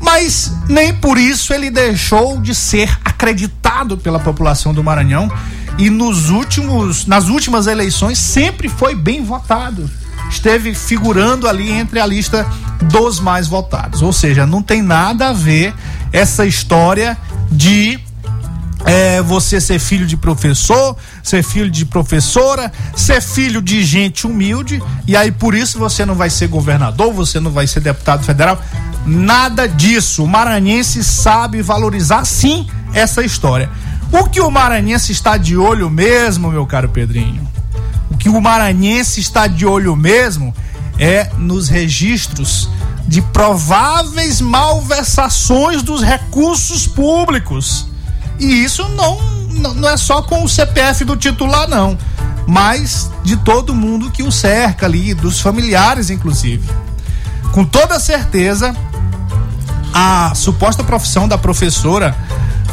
Mas 0.00 0.52
nem 0.68 0.94
por 0.94 1.18
isso 1.18 1.52
ele 1.52 1.70
deixou 1.70 2.40
de 2.40 2.54
ser 2.54 2.88
acreditado 3.04 3.98
pela 3.98 4.20
população 4.20 4.72
do 4.72 4.82
Maranhão 4.82 5.28
e 5.76 5.90
nos 5.90 6.30
últimos, 6.30 7.04
nas 7.04 7.28
últimas 7.28 7.66
eleições 7.66 8.16
sempre 8.16 8.68
foi 8.68 8.94
bem 8.94 9.24
votado. 9.24 9.90
Esteve 10.30 10.72
figurando 10.72 11.48
ali 11.48 11.70
entre 11.70 11.98
a 11.98 12.06
lista 12.06 12.46
dos 12.82 13.18
mais 13.18 13.48
votados. 13.48 14.02
Ou 14.02 14.12
seja, 14.12 14.46
não 14.46 14.62
tem 14.62 14.82
nada 14.82 15.30
a 15.30 15.32
ver 15.32 15.74
essa 16.12 16.46
história 16.46 17.16
de 17.50 17.98
é, 18.84 19.20
você 19.20 19.60
ser 19.60 19.78
filho 19.78 20.06
de 20.06 20.16
professor, 20.16 20.96
ser 21.22 21.42
filho 21.42 21.70
de 21.70 21.84
professora, 21.84 22.72
ser 22.96 23.20
filho 23.20 23.60
de 23.60 23.84
gente 23.84 24.26
humilde, 24.26 24.82
e 25.06 25.16
aí 25.16 25.30
por 25.30 25.54
isso 25.54 25.78
você 25.78 26.06
não 26.06 26.14
vai 26.14 26.30
ser 26.30 26.48
governador, 26.48 27.12
você 27.12 27.40
não 27.40 27.50
vai 27.50 27.66
ser 27.66 27.80
deputado 27.80 28.24
federal. 28.24 28.60
Nada 29.04 29.66
disso. 29.66 30.24
O 30.24 30.28
maranhense 30.28 31.02
sabe 31.02 31.62
valorizar 31.62 32.24
sim 32.24 32.66
essa 32.92 33.22
história. 33.22 33.70
O 34.10 34.24
que 34.24 34.40
o 34.40 34.50
maranhense 34.50 35.12
está 35.12 35.36
de 35.36 35.56
olho 35.56 35.90
mesmo, 35.90 36.50
meu 36.50 36.66
caro 36.66 36.88
Pedrinho? 36.88 37.46
O 38.10 38.16
que 38.16 38.28
o 38.28 38.40
maranhense 38.40 39.20
está 39.20 39.46
de 39.46 39.66
olho 39.66 39.94
mesmo 39.94 40.54
é 40.98 41.30
nos 41.36 41.68
registros 41.68 42.68
de 43.06 43.22
prováveis 43.22 44.40
malversações 44.40 45.82
dos 45.82 46.02
recursos 46.02 46.86
públicos. 46.86 47.86
E 48.38 48.64
isso 48.64 48.86
não, 48.90 49.20
não 49.74 49.88
é 49.88 49.96
só 49.96 50.22
com 50.22 50.44
o 50.44 50.48
CPF 50.48 51.04
do 51.04 51.16
titular, 51.16 51.68
não, 51.68 51.96
mas 52.46 53.10
de 53.22 53.36
todo 53.36 53.74
mundo 53.74 54.10
que 54.10 54.22
o 54.22 54.30
cerca 54.30 54.86
ali, 54.86 55.14
dos 55.14 55.40
familiares, 55.40 56.10
inclusive. 56.10 56.68
Com 57.52 57.64
toda 57.64 57.98
certeza, 57.98 58.74
a 59.92 60.32
suposta 60.34 60.84
profissão 60.84 61.26
da 61.26 61.38
professora, 61.38 62.16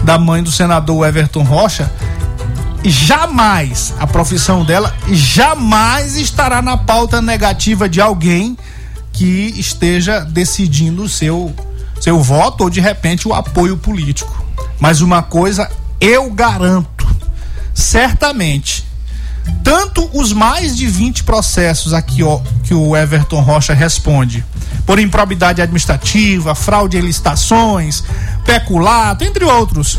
da 0.04 0.20
mãe 0.20 0.44
do 0.44 0.52
senador 0.52 1.08
Everton 1.08 1.44
Rocha, 1.44 1.92
jamais, 2.90 3.94
a 4.00 4.06
profissão 4.06 4.64
dela 4.64 4.94
jamais 5.12 6.18
estará 6.18 6.62
na 6.62 6.78
pauta 6.78 7.22
negativa 7.22 7.90
de 7.90 8.00
alguém 8.00 8.58
que 9.12 9.54
esteja 9.58 10.20
decidindo 10.20 11.04
o 11.04 11.10
seu, 11.10 11.54
seu 12.00 12.22
voto 12.22 12.66
ou 12.66 12.70
de 12.70 12.80
repente 12.80 13.28
o 13.28 13.34
apoio 13.34 13.78
político. 13.78 14.46
Mas 14.80 15.02
uma 15.02 15.24
coisa 15.24 15.70
eu 16.00 16.30
garanto, 16.30 17.08
certamente, 17.74 18.86
tanto 19.64 20.10
os 20.14 20.34
mais 20.34 20.76
de 20.76 20.86
20 20.86 21.24
processos 21.24 21.94
aqui 21.94 22.24
ó, 22.24 22.40
que 22.64 22.74
o 22.74 22.96
Everton 22.96 23.42
Rocha 23.42 23.74
responde, 23.74 24.46
por 24.86 25.00
improbidade 25.00 25.62
administrativa, 25.62 26.54
fraude 26.54 26.98
em 26.98 27.02
licitações, 27.02 28.04
peculato, 28.44 29.24
entre 29.24 29.46
outros, 29.46 29.98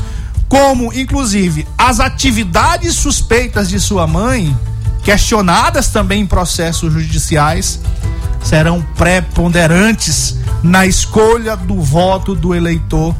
como 0.48 0.92
inclusive 0.92 1.66
as 1.76 2.00
atividades 2.00 2.94
suspeitas 2.94 3.68
de 3.68 3.80
sua 3.80 4.06
mãe, 4.06 4.56
questionadas 5.02 5.88
também 5.88 6.22
em 6.22 6.26
processos 6.26 6.92
judiciais, 6.92 7.80
serão 8.42 8.80
preponderantes 8.96 10.36
na 10.62 10.86
escolha 10.86 11.56
do 11.56 11.80
voto 11.80 12.34
do 12.34 12.54
eleitor 12.54 13.14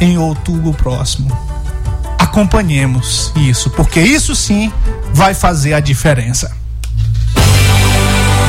em 0.00 0.18
outubro 0.18 0.72
próximo. 0.72 1.36
Acompanhemos 2.18 3.32
isso, 3.36 3.70
porque 3.70 4.00
isso 4.00 4.34
sim 4.34 4.72
vai 5.12 5.34
fazer 5.34 5.74
a 5.74 5.80
diferença. 5.80 6.56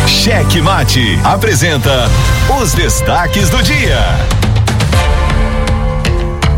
Cheque 0.07 0.61
Mate 0.61 1.19
apresenta 1.23 2.09
os 2.59 2.73
destaques 2.73 3.49
do 3.49 3.61
dia. 3.61 4.38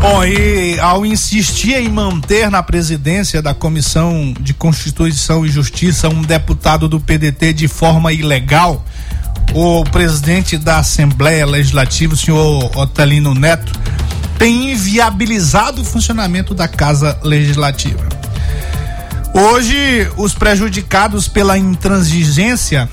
Bom, 0.02 0.24
e 0.24 0.80
ao 0.80 1.06
insistir 1.06 1.76
em 1.76 1.88
manter 1.88 2.50
na 2.50 2.60
presidência 2.60 3.40
da 3.40 3.54
Comissão 3.54 4.34
de 4.40 4.52
Constituição 4.52 5.46
e 5.46 5.48
Justiça 5.48 6.08
um 6.08 6.22
deputado 6.22 6.88
do 6.88 6.98
PDT 6.98 7.52
de 7.52 7.68
forma 7.68 8.12
ilegal, 8.12 8.84
o 9.54 9.84
presidente 9.84 10.58
da 10.58 10.78
Assembleia 10.78 11.46
Legislativa, 11.46 12.14
o 12.14 12.16
senhor 12.16 12.76
Otelino 12.76 13.32
Neto, 13.32 13.72
tem 14.36 14.72
inviabilizado 14.72 15.82
o 15.82 15.84
funcionamento 15.84 16.52
da 16.52 16.66
Casa 16.66 17.16
Legislativa. 17.22 18.04
Hoje, 19.32 20.10
os 20.16 20.34
prejudicados 20.34 21.28
pela 21.28 21.56
intransigência 21.56 22.90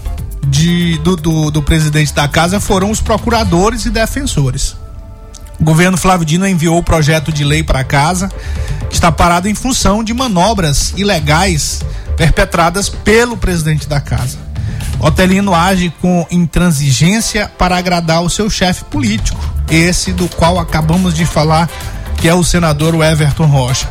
de, 0.48 1.00
do, 1.00 1.16
do, 1.16 1.50
do 1.50 1.64
presidente 1.64 2.14
da 2.14 2.28
casa 2.28 2.60
foram 2.60 2.92
os 2.92 3.02
procuradores 3.02 3.86
e 3.88 3.90
defensores. 3.90 4.76
O 5.60 5.64
governo 5.64 5.98
Flávio 5.98 6.26
Dino 6.26 6.48
enviou 6.48 6.78
o 6.78 6.84
projeto 6.84 7.32
de 7.34 7.44
lei 7.44 7.64
para 7.64 7.84
casa, 7.84 8.30
que 8.90 8.96
está 8.96 9.12
parado 9.12 9.50
em 9.50 9.54
função 9.54 10.04
de 10.04 10.14
manobras 10.14 10.94
ilegais 10.96 11.82
perpetradas 12.16 12.88
pelo 12.88 13.36
presidente 13.36 13.88
da 13.88 14.00
casa. 14.00 14.38
Otelino 15.00 15.54
age 15.54 15.94
com 16.02 16.26
intransigência 16.32 17.50
para 17.58 17.78
agradar 17.78 18.22
o 18.22 18.30
seu 18.30 18.50
chefe 18.50 18.84
político, 18.86 19.40
esse 19.70 20.12
do 20.14 20.28
qual 20.30 20.60
acabamos 20.60 21.14
de 21.14 21.26
falar, 21.26 21.70
que 22.18 22.28
é 22.28 22.34
o 22.34 22.44
senador 22.44 22.96
Everton 22.96 23.46
Rocha. 23.46 23.90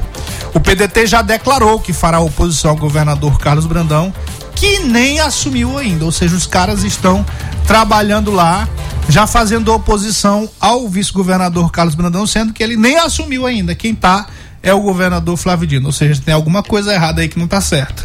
O 0.54 0.60
PDT 0.60 1.06
já 1.06 1.22
declarou 1.22 1.80
que 1.80 1.92
fará 1.92 2.20
oposição 2.20 2.72
ao 2.72 2.76
governador 2.76 3.38
Carlos 3.38 3.66
Brandão, 3.66 4.12
que 4.58 4.80
nem 4.80 5.20
assumiu 5.20 5.78
ainda, 5.78 6.04
ou 6.04 6.10
seja, 6.10 6.34
os 6.34 6.44
caras 6.44 6.82
estão 6.82 7.24
trabalhando 7.64 8.32
lá, 8.32 8.68
já 9.08 9.24
fazendo 9.24 9.72
oposição 9.72 10.50
ao 10.58 10.88
vice-governador 10.88 11.70
Carlos 11.70 11.94
Brandão, 11.94 12.26
sendo 12.26 12.52
que 12.52 12.60
ele 12.60 12.76
nem 12.76 12.98
assumiu 12.98 13.46
ainda. 13.46 13.72
Quem 13.76 13.94
tá 13.94 14.26
é 14.60 14.74
o 14.74 14.80
governador 14.80 15.36
Flávio 15.36 15.64
Dino, 15.64 15.86
ou 15.86 15.92
seja, 15.92 16.20
tem 16.24 16.34
alguma 16.34 16.60
coisa 16.60 16.92
errada 16.92 17.20
aí 17.20 17.28
que 17.28 17.38
não 17.38 17.46
tá 17.46 17.60
certa. 17.60 18.02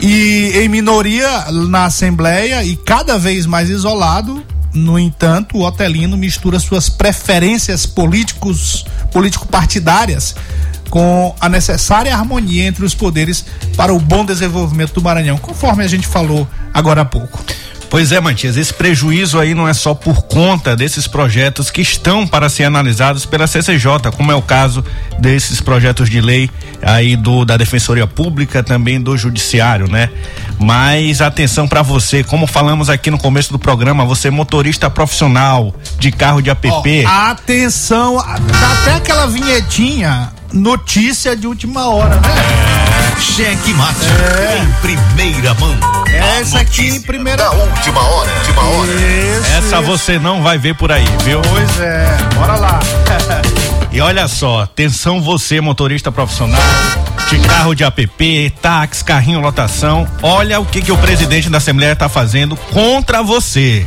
E 0.00 0.50
em 0.56 0.68
minoria 0.68 1.46
na 1.68 1.84
Assembleia 1.84 2.64
e 2.64 2.74
cada 2.74 3.16
vez 3.16 3.46
mais 3.46 3.70
isolado, 3.70 4.42
no 4.74 4.98
entanto, 4.98 5.56
o 5.56 5.62
Otelino 5.62 6.16
mistura 6.16 6.58
suas 6.58 6.88
preferências 6.88 7.86
políticos, 7.86 8.84
político-partidárias 9.12 10.34
com 10.90 11.34
a 11.40 11.48
necessária 11.48 12.14
harmonia 12.14 12.64
entre 12.64 12.84
os 12.84 12.94
poderes 12.94 13.44
para 13.76 13.92
o 13.92 13.98
bom 13.98 14.24
desenvolvimento 14.24 14.94
do 14.94 15.02
Maranhão, 15.02 15.38
conforme 15.38 15.84
a 15.84 15.88
gente 15.88 16.06
falou 16.06 16.46
agora 16.72 17.02
há 17.02 17.04
pouco. 17.04 17.42
Pois 17.94 18.10
é, 18.10 18.20
Matias, 18.20 18.56
esse 18.56 18.74
prejuízo 18.74 19.38
aí 19.38 19.54
não 19.54 19.68
é 19.68 19.72
só 19.72 19.94
por 19.94 20.22
conta 20.22 20.74
desses 20.74 21.06
projetos 21.06 21.70
que 21.70 21.80
estão 21.80 22.26
para 22.26 22.48
ser 22.48 22.64
analisados 22.64 23.24
pela 23.24 23.46
CCJ, 23.46 24.10
como 24.16 24.32
é 24.32 24.34
o 24.34 24.42
caso 24.42 24.84
desses 25.20 25.60
projetos 25.60 26.10
de 26.10 26.20
lei 26.20 26.50
aí 26.82 27.14
do 27.14 27.44
da 27.44 27.56
Defensoria 27.56 28.04
Pública, 28.04 28.64
também 28.64 29.00
do 29.00 29.16
Judiciário, 29.16 29.88
né? 29.88 30.10
Mas 30.58 31.20
atenção 31.20 31.68
para 31.68 31.82
você, 31.82 32.24
como 32.24 32.48
falamos 32.48 32.90
aqui 32.90 33.12
no 33.12 33.18
começo 33.18 33.52
do 33.52 33.60
programa, 33.60 34.04
você 34.04 34.26
é 34.26 34.30
motorista 34.32 34.90
profissional 34.90 35.72
de 35.96 36.10
carro 36.10 36.42
de 36.42 36.50
app. 36.50 36.68
Oh, 36.68 37.08
atenção, 37.30 38.16
dá 38.16 38.72
até 38.82 38.94
aquela 38.94 39.28
vinhetinha 39.28 40.32
notícia 40.52 41.36
de 41.36 41.46
última 41.46 41.86
hora, 41.86 42.16
né? 42.16 42.93
Cheque 43.18 43.72
mate 43.74 43.98
é. 44.04 44.58
em 44.62 44.72
primeira 44.80 45.54
mão. 45.54 45.76
Essa 46.40 46.60
aqui 46.60 46.88
em 46.88 47.00
primeira 47.00 47.44
da 47.44 47.50
última 47.50 48.00
hora, 48.00 48.30
última 48.32 48.62
hora. 48.62 48.90
Isso, 48.92 49.52
Essa 49.56 49.76
isso. 49.76 49.82
você 49.82 50.18
não 50.18 50.42
vai 50.42 50.58
ver 50.58 50.74
por 50.74 50.92
aí, 50.92 51.06
viu? 51.24 51.40
Pois 51.42 51.80
é, 51.80 52.16
bora 52.34 52.56
lá. 52.56 52.80
e 53.90 54.00
olha 54.00 54.28
só, 54.28 54.62
atenção 54.62 55.20
você 55.20 55.60
motorista 55.60 56.12
profissional 56.12 56.60
de 57.28 57.38
carro 57.40 57.74
de 57.74 57.82
app, 57.84 58.50
táxi, 58.60 59.04
carrinho 59.04 59.40
lotação, 59.40 60.06
olha 60.22 60.60
o 60.60 60.66
que 60.66 60.82
que 60.82 60.92
o 60.92 60.98
presidente 60.98 61.48
da 61.48 61.58
Assembleia 61.58 61.92
está 61.92 62.08
fazendo 62.08 62.56
contra 62.56 63.22
você 63.22 63.86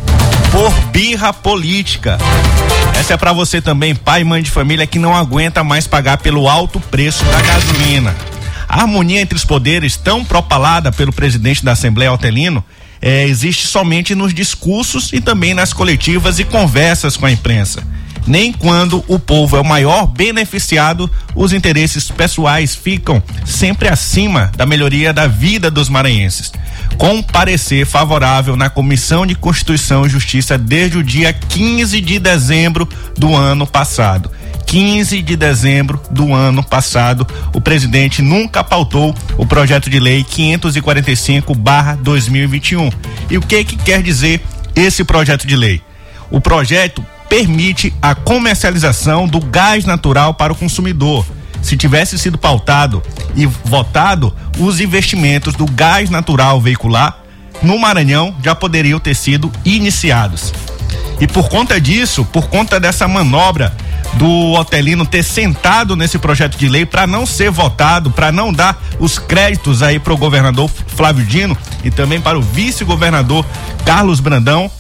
por 0.52 0.72
birra 0.92 1.32
política. 1.32 2.18
Essa 3.00 3.14
é 3.14 3.18
para 3.18 3.32
você 3.32 3.62
também, 3.62 3.96
pai 3.96 4.22
e 4.22 4.24
mãe 4.24 4.42
de 4.42 4.50
família 4.50 4.88
que 4.88 4.98
não 4.98 5.16
aguenta 5.16 5.64
mais 5.64 5.88
pagar 5.88 6.18
pelo 6.18 6.50
alto 6.50 6.80
preço 6.80 7.24
da 7.26 7.42
gasolina. 7.42 8.16
A 8.68 8.82
harmonia 8.82 9.22
entre 9.22 9.36
os 9.36 9.46
poderes, 9.46 9.96
tão 9.96 10.24
propalada 10.24 10.92
pelo 10.92 11.14
presidente 11.14 11.64
da 11.64 11.72
Assembleia 11.72 12.10
Altelino, 12.10 12.64
é, 13.02 13.26
existe 13.26 13.68
somente 13.68 14.16
nos 14.16 14.34
discursos 14.34 15.12
e 15.14 15.22
também 15.22 15.54
nas 15.54 15.72
coletivas 15.74 16.40
e 16.40 16.44
conversas 16.44 17.16
com 17.16 17.26
a 17.26 17.32
imprensa. 17.32 17.84
Nem 18.26 18.52
quando 18.52 19.06
o 19.08 19.18
povo 19.18 19.56
é 19.56 19.62
o 19.62 19.66
maior 19.66 20.06
beneficiado, 20.06 21.10
os 21.34 21.54
interesses 21.54 22.12
pessoais 22.12 22.76
ficam 22.76 23.24
sempre 23.46 23.88
acima 23.88 24.52
da 24.58 24.66
melhoria 24.66 25.14
da 25.14 25.28
vida 25.28 25.72
dos 25.72 25.88
maranhenses 25.88 26.52
com 26.98 27.22
parecer 27.22 27.86
favorável 27.86 28.56
na 28.56 28.70
Comissão 28.70 29.26
de 29.26 29.36
Constituição 29.36 30.06
e 30.06 30.10
Justiça 30.10 30.58
desde 30.58 30.98
o 30.98 31.04
dia 31.04 31.32
15 31.32 32.02
de 32.02 32.20
dezembro 32.20 32.88
do 33.18 33.36
ano 33.36 33.68
passado. 33.68 34.32
15 34.68 35.24
de 35.24 35.36
dezembro 35.36 36.00
do 36.12 36.32
ano 36.34 36.62
passado, 36.62 37.26
o 37.54 37.62
presidente 37.62 38.22
nunca 38.22 38.64
pautou 38.64 39.16
o 39.38 39.46
projeto 39.46 39.90
de 39.90 40.00
lei 40.00 40.24
545/2021. 40.24 42.92
E 43.30 43.38
o 43.38 43.42
que 43.42 43.64
que 43.64 43.78
quer 43.78 44.04
dizer 44.04 44.42
esse 44.76 45.04
projeto 45.04 45.48
de 45.48 45.56
lei? 45.56 45.82
O 46.30 46.40
projeto 46.40 47.04
permite 47.28 47.92
a 48.02 48.14
comercialização 48.14 49.28
do 49.28 49.40
gás 49.40 49.86
natural 49.86 50.36
para 50.36 50.54
o 50.54 50.56
consumidor 50.56 51.26
se 51.62 51.76
tivesse 51.76 52.18
sido 52.18 52.38
pautado 52.38 53.04
e 53.36 53.46
votado, 53.46 54.34
os 54.58 54.80
investimentos 54.80 55.54
do 55.54 55.66
gás 55.66 56.10
natural 56.10 56.62
veicular 56.62 57.18
no 57.62 57.78
Maranhão 57.78 58.36
já 58.44 58.56
poderiam 58.56 59.00
ter 59.00 59.16
sido 59.16 59.52
iniciados. 59.66 60.54
E 61.20 61.28
por 61.28 61.50
conta 61.50 61.82
disso, 61.82 62.24
por 62.26 62.48
conta 62.48 62.80
dessa 62.80 63.08
manobra 63.08 63.76
do 64.14 64.54
Otelino 64.54 65.06
ter 65.06 65.24
sentado 65.24 65.96
nesse 65.96 66.18
projeto 66.18 66.58
de 66.58 66.68
lei 66.68 66.86
para 66.86 67.06
não 67.06 67.26
ser 67.26 67.52
votado, 67.52 68.12
para 68.12 68.32
não 68.32 68.52
dar 68.52 68.82
os 69.00 69.20
créditos 69.20 69.84
aí 69.84 70.00
para 70.00 70.14
o 70.14 70.18
governador 70.18 70.70
Flávio 70.88 71.26
Dino 71.26 71.58
e 71.84 71.92
também 71.92 72.20
para 72.20 72.38
o 72.38 72.42
vice-governador 72.42 73.46
Carlos 73.86 74.20
Brandão, 74.20 74.72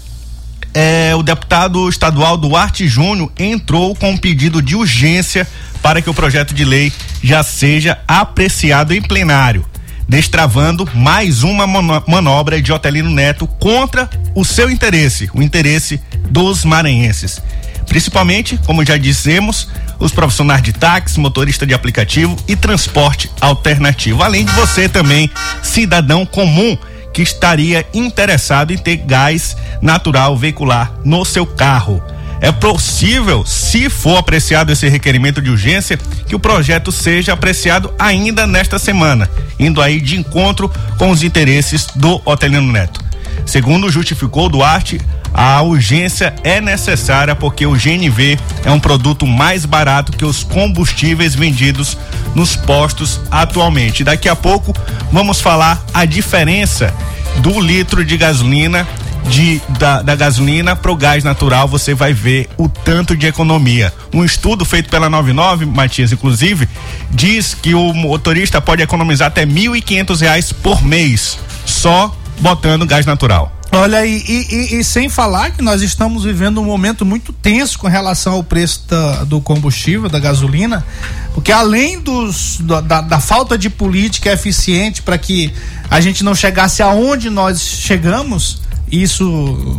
é, 0.73 1.15
o 1.15 1.23
deputado 1.23 1.89
estadual 1.89 2.37
Duarte 2.37 2.87
Júnior 2.87 3.31
entrou 3.37 3.95
com 3.95 4.11
um 4.11 4.17
pedido 4.17 4.61
de 4.61 4.75
urgência 4.75 5.47
para 5.81 6.01
que 6.01 6.09
o 6.09 6.13
projeto 6.13 6.53
de 6.53 6.63
lei 6.63 6.91
já 7.23 7.41
seja 7.41 7.97
apreciado 8.07 8.93
em 8.93 9.01
plenário, 9.01 9.65
destravando 10.07 10.87
mais 10.93 11.43
uma 11.43 11.65
manobra 12.05 12.61
de 12.61 12.71
Otelino 12.71 13.09
Neto 13.09 13.47
contra 13.47 14.09
o 14.35 14.45
seu 14.45 14.69
interesse, 14.69 15.29
o 15.33 15.41
interesse 15.41 15.99
dos 16.29 16.63
maranhenses. 16.63 17.41
Principalmente, 17.87 18.59
como 18.65 18.85
já 18.85 18.97
dissemos, 18.97 19.67
os 19.97 20.11
profissionais 20.11 20.61
de 20.61 20.73
táxi, 20.73 21.19
motorista 21.19 21.65
de 21.65 21.73
aplicativo 21.73 22.37
e 22.47 22.55
transporte 22.55 23.31
alternativo, 23.41 24.21
além 24.21 24.45
de 24.45 24.51
você 24.51 24.87
também, 24.87 25.29
cidadão 25.63 26.25
comum 26.25 26.77
que 27.13 27.21
estaria 27.21 27.87
interessado 27.93 28.71
em 28.71 28.77
ter 28.77 28.97
gás 28.97 29.57
natural 29.81 30.37
veicular 30.37 30.93
no 31.03 31.25
seu 31.25 31.45
carro. 31.45 32.03
É 32.39 32.51
possível, 32.51 33.43
se 33.43 33.89
for 33.89 34.17
apreciado 34.17 34.71
esse 34.71 34.87
requerimento 34.87 35.41
de 35.41 35.49
urgência, 35.49 35.97
que 36.27 36.35
o 36.35 36.39
projeto 36.39 36.91
seja 36.91 37.33
apreciado 37.33 37.91
ainda 37.97 38.45
nesta 38.45 38.77
semana, 38.77 39.27
indo 39.57 39.81
aí 39.81 39.99
de 39.99 40.15
encontro 40.15 40.71
com 40.99 41.09
os 41.09 41.23
interesses 41.23 41.87
do 41.95 42.21
Otelino 42.23 42.71
Neto. 42.71 43.03
Segundo 43.45 43.89
justificou 43.89 44.49
Duarte, 44.49 45.01
a 45.33 45.61
urgência 45.61 46.33
é 46.43 46.59
necessária 46.59 47.35
porque 47.35 47.65
o 47.65 47.73
GNV 47.73 48.37
é 48.65 48.71
um 48.71 48.79
produto 48.79 49.25
mais 49.25 49.65
barato 49.65 50.11
que 50.11 50.25
os 50.25 50.43
combustíveis 50.43 51.35
vendidos 51.35 51.97
nos 52.33 52.55
postos 52.55 53.19
atualmente. 53.29 54.03
Daqui 54.03 54.29
a 54.29 54.35
pouco 54.35 54.73
vamos 55.11 55.41
falar 55.41 55.83
a 55.93 56.05
diferença 56.05 56.93
do 57.37 57.59
litro 57.59 58.03
de 58.03 58.17
gasolina 58.17 58.87
de, 59.29 59.61
da, 59.77 60.01
da 60.01 60.15
gasolina 60.15 60.75
para 60.75 60.91
o 60.91 60.95
gás 60.95 61.23
natural, 61.23 61.67
você 61.67 61.93
vai 61.93 62.13
ver 62.13 62.49
o 62.57 62.69
tanto 62.69 63.15
de 63.15 63.27
economia. 63.27 63.93
Um 64.13 64.23
estudo 64.23 64.63
feito 64.63 64.89
pela 64.89 65.09
99, 65.09 65.65
Matias, 65.65 66.11
inclusive, 66.11 66.67
diz 67.09 67.53
que 67.53 67.75
o 67.75 67.93
motorista 67.93 68.61
pode 68.61 68.81
economizar 68.81 69.27
até 69.27 69.43
R$ 69.43 69.83
reais 70.19 70.51
por 70.51 70.81
mês 70.83 71.37
só 71.65 72.15
botando 72.39 72.85
gás 72.85 73.05
natural. 73.05 73.56
Olha, 73.71 74.05
e, 74.05 74.17
e, 74.17 74.79
e, 74.79 74.83
sem 74.83 75.09
falar 75.09 75.51
que 75.51 75.61
nós 75.61 75.81
estamos 75.81 76.23
vivendo 76.23 76.61
um 76.61 76.65
momento 76.65 77.05
muito 77.05 77.33
tenso 77.33 77.77
com 77.77 77.87
relação 77.87 78.33
ao 78.33 78.43
preço 78.43 78.85
da, 78.87 79.23
do 79.23 79.41
combustível, 79.41 80.09
da 80.09 80.19
gasolina, 80.19 80.85
porque 81.33 81.51
além 81.51 81.99
dos, 81.99 82.59
da, 82.61 83.01
da 83.01 83.19
falta 83.19 83.57
de 83.57 83.69
política 83.69 84.31
eficiente 84.31 85.01
para 85.01 85.17
que 85.17 85.53
a 85.89 85.99
gente 85.99 86.23
não 86.23 86.33
chegasse 86.33 86.81
aonde 86.81 87.29
nós 87.29 87.61
chegamos, 87.61 88.61
isso 88.91 89.25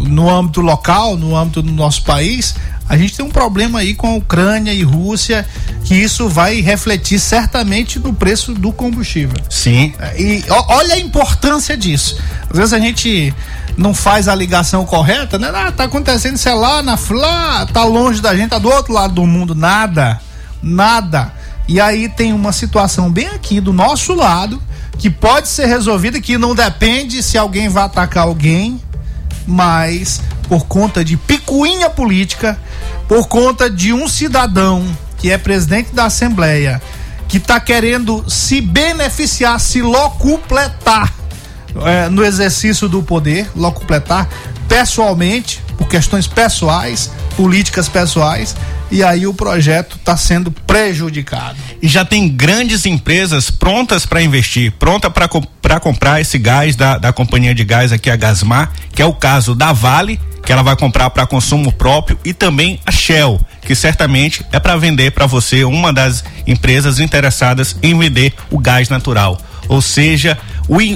no 0.07 0.29
âmbito 0.29 0.61
local, 0.61 1.17
no 1.17 1.35
âmbito 1.35 1.63
do 1.63 1.73
nosso 1.73 2.03
país, 2.03 2.55
a 2.89 2.97
gente 2.97 3.15
tem 3.15 3.25
um 3.25 3.31
problema 3.31 3.81
aí 3.81 3.95
com 3.95 4.07
a 4.07 4.15
Ucrânia 4.15 4.73
e 4.73 4.83
Rússia, 4.83 5.47
que 5.85 5.95
isso 5.95 6.29
vai 6.29 6.61
refletir 6.61 7.19
certamente 7.19 7.99
no 7.99 8.15
preço 8.15 8.55
do 8.55 8.73
combustível. 8.73 9.37
Sim. 9.51 9.93
E 10.17 10.43
olha 10.69 10.95
a 10.95 10.99
importância 10.99 11.77
disso. 11.77 12.19
Às 12.51 12.57
vezes 12.57 12.73
a 12.73 12.79
gente 12.79 13.35
não 13.79 13.95
faz 13.95 14.27
a 14.27 14.35
ligação 14.35 14.85
correta, 14.85 15.39
né? 15.39 15.53
Ah, 15.55 15.71
tá 15.71 15.85
acontecendo, 15.85 16.37
sei 16.37 16.53
lá, 16.53 16.83
na 16.83 16.99
lá, 17.11 17.65
tá 17.67 17.85
longe 17.85 18.21
da 18.21 18.35
gente, 18.35 18.51
tá 18.51 18.59
do 18.59 18.69
outro 18.69 18.93
lado 18.93 19.15
do 19.15 19.25
mundo, 19.25 19.55
nada. 19.55 20.21
Nada. 20.61 21.33
E 21.69 21.81
aí 21.81 22.09
tem 22.09 22.33
uma 22.33 22.53
situação 22.53 23.09
bem 23.09 23.29
aqui 23.29 23.61
do 23.61 23.73
nosso 23.73 24.15
lado 24.15 24.61
que 24.99 25.09
pode 25.09 25.47
ser 25.47 25.67
resolvida, 25.67 26.21
que 26.21 26.37
não 26.37 26.57
depende 26.57 27.23
se 27.23 27.39
alguém 27.39 27.69
vai 27.69 27.85
atacar 27.85 28.25
alguém, 28.25 28.83
mas 29.47 30.21
por 30.49 30.67
conta 30.67 31.05
de 31.05 31.17
picuinha 31.17 31.89
política, 31.89 32.59
por 33.07 33.29
conta 33.29 33.71
de 33.71 33.93
um 33.93 34.09
cidadão 34.09 34.85
que 35.19 35.31
é 35.31 35.39
presidente 35.39 35.95
da 35.95 36.07
Assembleia 36.07 36.83
que 37.29 37.37
está 37.37 37.61
querendo 37.61 38.25
se 38.29 38.61
beneficiar, 38.61 39.61
se 39.61 39.83
locupletar 39.83 41.13
é, 41.85 42.09
no 42.09 42.25
exercício 42.25 42.89
do 42.89 43.03
poder, 43.03 43.51
locupletar 43.55 44.29
pessoalmente, 44.69 45.61
por 45.77 45.89
questões 45.89 46.27
pessoais, 46.27 47.11
políticas 47.37 47.89
pessoais, 47.89 48.55
e 48.91 49.03
aí 49.03 49.27
o 49.27 49.35
projeto 49.35 49.97
está 49.97 50.17
sendo 50.17 50.51
prejudicado. 50.51 51.57
E 51.81 51.89
já 51.89 52.05
tem 52.05 52.29
grandes 52.29 52.85
empresas 52.85 53.51
prontas 53.51 54.05
para 54.05 54.23
investir, 54.23 54.73
pronta 54.73 55.09
para 55.09 55.29
co 55.29 55.43
comprar 55.83 56.21
esse 56.21 56.39
gás 56.39 56.75
da, 56.75 56.97
da 56.97 57.13
companhia 57.13 57.55
de 57.55 57.63
gás 57.63 57.93
aqui, 57.93 58.11
a 58.11 58.17
Gasmar, 58.17 58.73
que 58.93 59.03
é 59.03 59.05
o 59.05 59.13
caso 59.13 59.55
da 59.55 59.73
Vale, 59.73 60.19
que 60.45 60.51
ela 60.51 60.63
vai 60.63 60.75
comprar 60.75 61.11
para 61.11 61.27
consumo 61.27 61.71
próprio, 61.71 62.19
e 62.25 62.33
também 62.33 62.81
a 62.87 62.91
Shell, 62.91 63.39
que 63.63 63.75
certamente 63.75 64.45
é 64.51 64.59
para 64.59 64.77
vender 64.77 65.13
para 65.13 65.27
você 65.27 65.63
uma 65.65 65.93
das 65.93 66.25
empresas 66.47 66.99
interessadas 66.99 67.77
em 67.83 67.97
vender 67.99 68.33
o 68.51 68.59
gás 68.59 68.89
natural. 68.89 69.39
Ou 69.69 69.83
seja, 69.83 70.39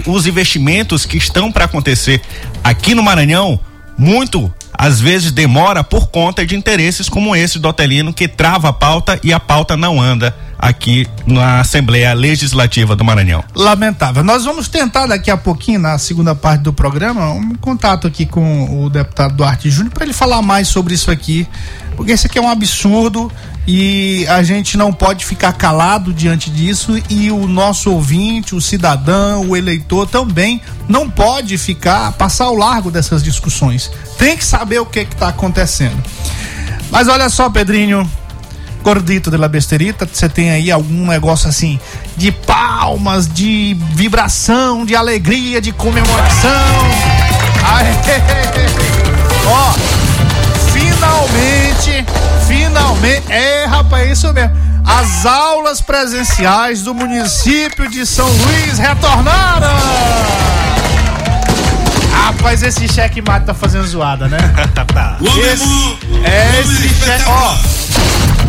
os 0.07 0.27
investimentos 0.27 1.07
que 1.07 1.17
estão 1.17 1.51
para 1.51 1.65
acontecer 1.65 2.21
aqui 2.63 2.95
no 2.95 3.03
Maranhão, 3.03 3.59
muito 3.97 4.53
às 4.73 5.01
vezes 5.01 5.31
demora 5.31 5.85
por 5.85 6.09
conta 6.09 6.45
de 6.47 6.57
interesses 6.57 7.09
como 7.09 7.37
esse 7.37 7.59
do 7.59 7.69
Otelino 7.69 8.13
que 8.13 8.27
trava 8.27 8.71
a 8.71 8.73
pauta 8.73 9.19
e 9.23 9.33
a 9.33 9.39
pauta 9.41 9.77
não 9.77 10.01
anda 10.01 10.37
aqui 10.63 11.09
na 11.27 11.59
Assembleia 11.59 12.15
Legislativa 12.15 12.95
do 12.95 13.05
Maranhão. 13.05 13.43
Lamentável. 13.53 14.23
Nós 14.23 14.45
vamos 14.45 14.69
tentar 14.69 15.07
daqui 15.07 15.29
a 15.29 15.37
pouquinho, 15.37 15.81
na 15.81 15.99
segunda 15.99 16.37
parte 16.37 16.61
do 16.61 16.73
programa, 16.73 17.33
um 17.33 17.57
contato 17.57 18.07
aqui 18.07 18.25
com 18.25 18.85
o 18.85 18.89
deputado 18.89 19.35
Duarte 19.35 19.69
Júnior 19.69 19.93
para 19.93 20.05
ele 20.05 20.13
falar 20.13 20.41
mais 20.41 20.69
sobre 20.69 20.95
isso 20.95 21.11
aqui, 21.11 21.49
porque 21.97 22.13
isso 22.13 22.29
aqui 22.29 22.39
é 22.39 22.41
um 22.41 22.49
absurdo 22.49 23.31
e 23.67 24.25
a 24.29 24.45
gente 24.45 24.77
não 24.77 24.93
pode 24.93 25.25
ficar 25.25 25.53
calado 25.53 26.13
diante 26.13 26.49
disso 26.49 26.95
e 27.11 27.29
o 27.33 27.49
nosso 27.49 27.91
ouvinte, 27.91 28.55
o 28.55 28.61
cidadão, 28.61 29.49
o 29.49 29.57
eleitor 29.57 30.07
também 30.07 30.61
não 30.89 31.11
pode 31.11 31.59
ficar 31.59 32.13
passar 32.13 32.45
ao 32.45 32.55
largo 32.55 32.89
dessas 32.89 33.21
discussões. 33.21 33.91
Tem 34.17 34.37
que 34.37 34.45
saber 34.45 34.79
o 34.79 34.87
que 34.87 35.01
está 35.01 35.29
acontecendo. 35.29 36.01
Mas 36.89 37.09
olha 37.09 37.29
só, 37.29 37.49
Pedrinho, 37.49 38.09
gordito 38.83 39.31
de 39.31 39.37
la 39.37 39.49
besterita, 39.49 40.07
você 40.11 40.29
tem 40.29 40.51
aí 40.51 40.71
algum 40.71 41.07
negócio 41.07 41.49
assim 41.49 41.81
de 42.17 42.31
palmas, 42.33 43.27
de 43.27 43.77
vibração, 43.95 44.85
de 44.85 44.95
alegria, 44.95 45.61
de 45.61 45.73
comemoração. 45.73 46.51
Aê! 47.65 47.93
Ó, 49.47 49.73
finalmente, 50.73 52.05
finalmente, 52.47 53.33
é 53.33 53.65
rapaz, 53.65 54.09
é 54.09 54.13
isso 54.13 54.33
mesmo. 54.33 54.73
As 54.85 55.25
aulas 55.25 55.81
presenciais 55.81 56.83
do 56.83 56.93
município 56.93 57.89
de 57.89 58.05
São 58.05 58.27
Luís 58.29 58.79
retornaram. 58.79 59.69
Rapaz, 62.13 62.63
esse 62.63 62.89
cheque 62.89 63.23
mate 63.23 63.47
tá 63.47 63.55
fazendo 63.55 63.87
zoada, 63.87 64.29
né? 64.29 64.39
tá. 64.93 65.17
Esse, 65.21 65.99
é 66.25 66.61
esse 66.61 66.89
cheque, 66.89 67.25
ó. 67.27 67.55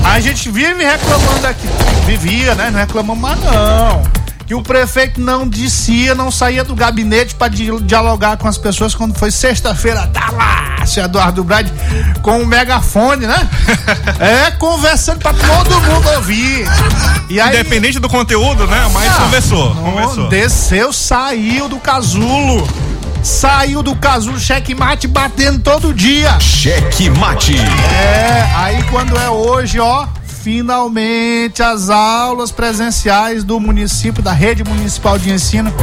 A 0.03 0.19
gente 0.19 0.49
vive 0.49 0.84
reclamando 0.84 1.47
aqui. 1.47 1.67
Vivia, 2.06 2.56
né? 2.56 2.69
Não 2.71 2.79
reclamamos 2.79 3.21
mais, 3.21 3.39
não. 3.39 4.03
Que 4.45 4.53
o 4.53 4.62
prefeito 4.62 5.21
não 5.21 5.47
descia, 5.47 6.13
não 6.13 6.29
saía 6.29 6.63
do 6.63 6.75
gabinete 6.75 7.34
para 7.34 7.47
dialogar 7.82 8.36
com 8.38 8.47
as 8.47 8.58
pessoas 8.58 8.93
quando 8.93 9.17
foi 9.17 9.32
sexta-feira. 9.32 10.06
Tá 10.08 10.29
lá, 10.32 10.86
seu 10.86 11.06
Eduardo 11.06 11.43
Brade, 11.43 11.71
com 12.21 12.41
o 12.41 12.45
megafone, 12.45 13.25
né? 13.25 13.49
é, 14.19 14.51
conversando 14.51 15.19
para 15.19 15.34
todo 15.34 15.82
mundo 15.82 16.10
ouvir. 16.15 16.65
E 17.29 17.39
aí, 17.39 17.60
Independente 17.60 17.99
do 17.99 18.10
conteúdo, 18.10 18.67
né? 18.67 18.89
Mas 18.93 19.08
ah, 19.08 19.21
conversou, 19.21 19.75
conversou. 19.75 20.27
Desceu, 20.27 20.91
saiu 20.91 21.69
do 21.69 21.79
casulo 21.79 22.67
saiu 23.24 23.82
do 23.82 23.96
casulo 23.96 24.38
checkmate 24.40 25.08
batendo 25.08 25.60
todo 25.60 25.94
dia. 25.94 26.38
Checkmate. 26.40 27.56
É, 27.58 28.52
aí 28.56 28.84
quando 28.84 29.18
é 29.18 29.30
hoje, 29.30 29.80
ó, 29.80 30.06
finalmente 30.26 31.64
as 31.64 31.90
aulas 31.90 32.52
presenciais 32.52 33.46
do 33.46 33.60
município, 33.60 34.22
da 34.22 34.34
rede 34.34 34.64
municipal 34.64 35.18
de 35.18 35.32
ensino, 35.32 35.74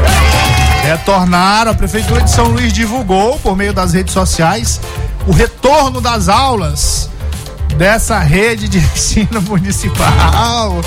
retornaram. 0.83 1.71
A 1.71 1.75
Prefeitura 1.75 2.23
de 2.23 2.31
São 2.31 2.49
Luís 2.49 2.73
divulgou 2.73 3.39
por 3.39 3.57
meio 3.57 3.73
das 3.73 3.95
redes 3.95 4.13
sociais 4.13 4.79
o 5.27 5.33
retorno 5.33 6.01
das 6.01 6.29
aulas 6.29 7.09
dessa 7.77 8.19
rede 8.19 8.69
de 8.69 8.79
ensino 8.95 9.41
municipal. 9.41 10.81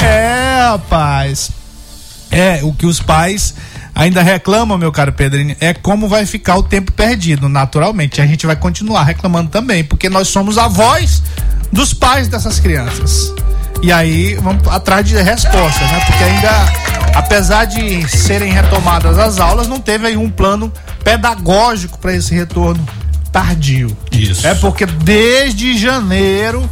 É, 0.00 0.68
rapaz. 0.70 1.50
É, 2.30 2.60
o 2.62 2.72
que 2.72 2.86
os 2.86 3.00
pais 3.00 3.54
ainda 3.94 4.22
reclamam, 4.22 4.78
meu 4.78 4.90
caro 4.90 5.12
Pedrinho, 5.12 5.56
é 5.60 5.74
como 5.74 6.08
vai 6.08 6.26
ficar 6.26 6.56
o 6.56 6.62
tempo 6.62 6.92
perdido, 6.92 7.48
naturalmente. 7.48 8.20
A 8.20 8.26
gente 8.26 8.46
vai 8.46 8.56
continuar 8.56 9.04
reclamando 9.04 9.50
também, 9.50 9.84
porque 9.84 10.08
nós 10.08 10.28
somos 10.28 10.58
a 10.58 10.68
voz 10.68 11.22
dos 11.72 11.94
pais 11.94 12.28
dessas 12.28 12.58
crianças. 12.58 13.32
E 13.82 13.90
aí 13.90 14.34
vamos 14.36 14.66
atrás 14.68 15.06
de 15.06 15.16
respostas, 15.16 15.90
né? 15.90 16.00
Porque 16.06 16.22
ainda, 16.22 17.18
apesar 17.18 17.64
de 17.64 18.08
serem 18.08 18.52
retomadas 18.52 19.18
as 19.18 19.40
aulas, 19.40 19.66
não 19.66 19.80
teve 19.80 20.06
aí 20.06 20.16
um 20.16 20.30
plano 20.30 20.72
pedagógico 21.02 21.98
para 21.98 22.14
esse 22.14 22.34
retorno 22.34 22.86
tardio. 23.32 23.96
Isso. 24.12 24.46
É 24.46 24.54
porque 24.54 24.86
desde 24.86 25.76
janeiro 25.76 26.68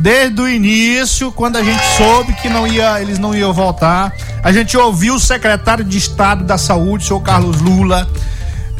desde 0.00 0.40
o 0.40 0.48
início, 0.48 1.30
quando 1.30 1.56
a 1.56 1.62
gente 1.62 1.82
soube 1.98 2.32
que 2.32 2.48
não 2.48 2.66
ia, 2.66 3.02
eles 3.02 3.18
não 3.18 3.34
iam 3.34 3.52
voltar, 3.52 4.14
a 4.42 4.50
gente 4.50 4.74
ouviu 4.74 5.16
o 5.16 5.20
secretário 5.20 5.84
de 5.84 5.98
Estado 5.98 6.42
da 6.42 6.56
Saúde, 6.56 7.04
o 7.04 7.06
senhor 7.06 7.20
Carlos 7.20 7.60
Lula, 7.60 8.08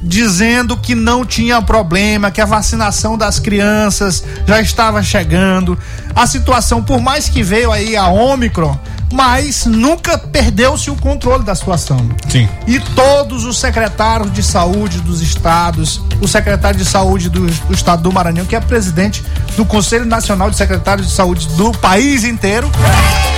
dizendo 0.02 0.78
que 0.78 0.94
não 0.94 1.26
tinha 1.26 1.60
problema, 1.60 2.30
que 2.30 2.40
a 2.40 2.46
vacinação 2.46 3.18
das 3.18 3.38
crianças 3.38 4.24
já 4.46 4.62
estava 4.62 5.02
chegando. 5.02 5.78
A 6.16 6.26
situação, 6.26 6.82
por 6.82 7.02
mais 7.02 7.28
que 7.28 7.42
veio 7.42 7.70
aí 7.70 7.98
a 7.98 8.08
Ômicron, 8.08 8.78
mas 9.12 9.66
nunca 9.66 10.16
perdeu-se 10.16 10.90
o 10.90 10.96
controle 10.96 11.44
da 11.44 11.54
situação. 11.54 12.08
Sim. 12.28 12.48
E 12.66 12.78
todos 12.78 13.44
os 13.44 13.58
secretários 13.58 14.32
de 14.32 14.42
saúde 14.42 15.00
dos 15.00 15.20
estados, 15.20 16.00
o 16.20 16.28
secretário 16.28 16.78
de 16.78 16.84
saúde 16.84 17.28
do, 17.28 17.46
do 17.46 17.74
estado 17.74 18.02
do 18.02 18.12
Maranhão, 18.12 18.46
que 18.46 18.54
é 18.54 18.60
presidente 18.60 19.24
do 19.56 19.64
Conselho 19.64 20.06
Nacional 20.06 20.50
de 20.50 20.56
Secretários 20.56 21.08
de 21.08 21.12
Saúde 21.12 21.48
do 21.56 21.72
país 21.72 22.24
inteiro, 22.24 22.70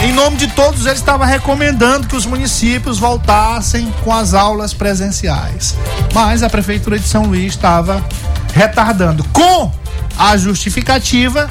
em 0.05 0.13
nome 0.13 0.37
de 0.37 0.49
todos 0.49 0.85
eles 0.85 0.99
estava 0.99 1.25
recomendando 1.25 2.07
que 2.07 2.17
os 2.17 2.27
municípios 2.27 2.99
voltassem 2.99 3.93
com 4.05 4.13
as 4.13 4.35
aulas 4.35 4.75
presenciais. 4.75 5.77
Mas 6.13 6.43
a 6.43 6.51
prefeitura 6.51 6.99
de 6.99 7.07
São 7.07 7.25
Luís 7.25 7.55
estava 7.55 8.05
retardando 8.53 9.25
com 9.33 9.73
a 10.19 10.37
justificativa 10.37 11.51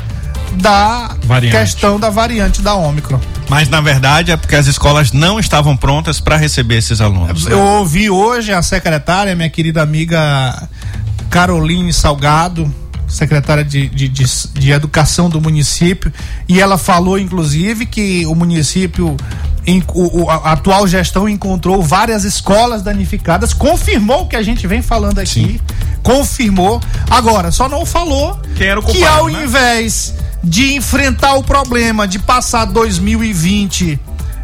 da 0.55 1.15
variante. 1.23 1.57
questão 1.57 1.99
da 1.99 2.09
variante 2.09 2.61
da 2.61 2.73
Ômicron. 2.73 3.19
Mas 3.49 3.69
na 3.69 3.81
verdade 3.81 4.31
é 4.31 4.37
porque 4.37 4.55
as 4.55 4.67
escolas 4.67 5.11
não 5.11 5.39
estavam 5.39 5.75
prontas 5.75 6.19
para 6.19 6.37
receber 6.37 6.77
esses 6.77 7.01
alunos. 7.01 7.45
Eu 7.47 7.59
ouvi 7.59 8.09
hoje 8.09 8.53
a 8.53 8.61
secretária, 8.61 9.35
minha 9.35 9.49
querida 9.49 9.81
amiga 9.81 10.69
Caroline 11.29 11.91
Salgado, 11.91 12.73
secretária 13.11 13.63
de, 13.63 13.89
de, 13.89 14.07
de, 14.07 14.25
de, 14.53 14.71
Educação 14.71 15.29
do 15.29 15.41
município, 15.41 16.11
e 16.47 16.61
ela 16.61 16.77
falou, 16.77 17.19
inclusive, 17.19 17.85
que 17.85 18.25
o 18.25 18.33
município, 18.33 19.17
em, 19.67 19.83
o, 19.93 20.29
a 20.29 20.53
atual 20.53 20.87
gestão 20.87 21.27
encontrou 21.27 21.83
várias 21.83 22.23
escolas 22.23 22.81
danificadas, 22.81 23.53
confirmou 23.53 24.21
o 24.21 24.27
que 24.27 24.35
a 24.35 24.41
gente 24.41 24.65
vem 24.65 24.81
falando 24.81 25.19
aqui, 25.19 25.27
Sim. 25.27 25.59
confirmou. 26.01 26.81
Agora, 27.09 27.51
só 27.51 27.67
não 27.67 27.85
falou 27.85 28.39
que, 28.55 28.65
culpado, 28.65 28.91
que 28.91 29.03
ao 29.03 29.27
né? 29.27 29.43
invés 29.43 30.13
de 30.43 30.73
enfrentar 30.73 31.35
o 31.35 31.43
problema 31.43 32.07
de 32.07 32.19
passar 32.19 32.65
2020, 32.65 33.99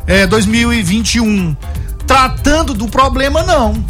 é, 0.06 0.28
2021 0.28 1.56
tratando 2.08 2.74
do 2.74 2.88
problema, 2.88 3.44
não. 3.44 3.84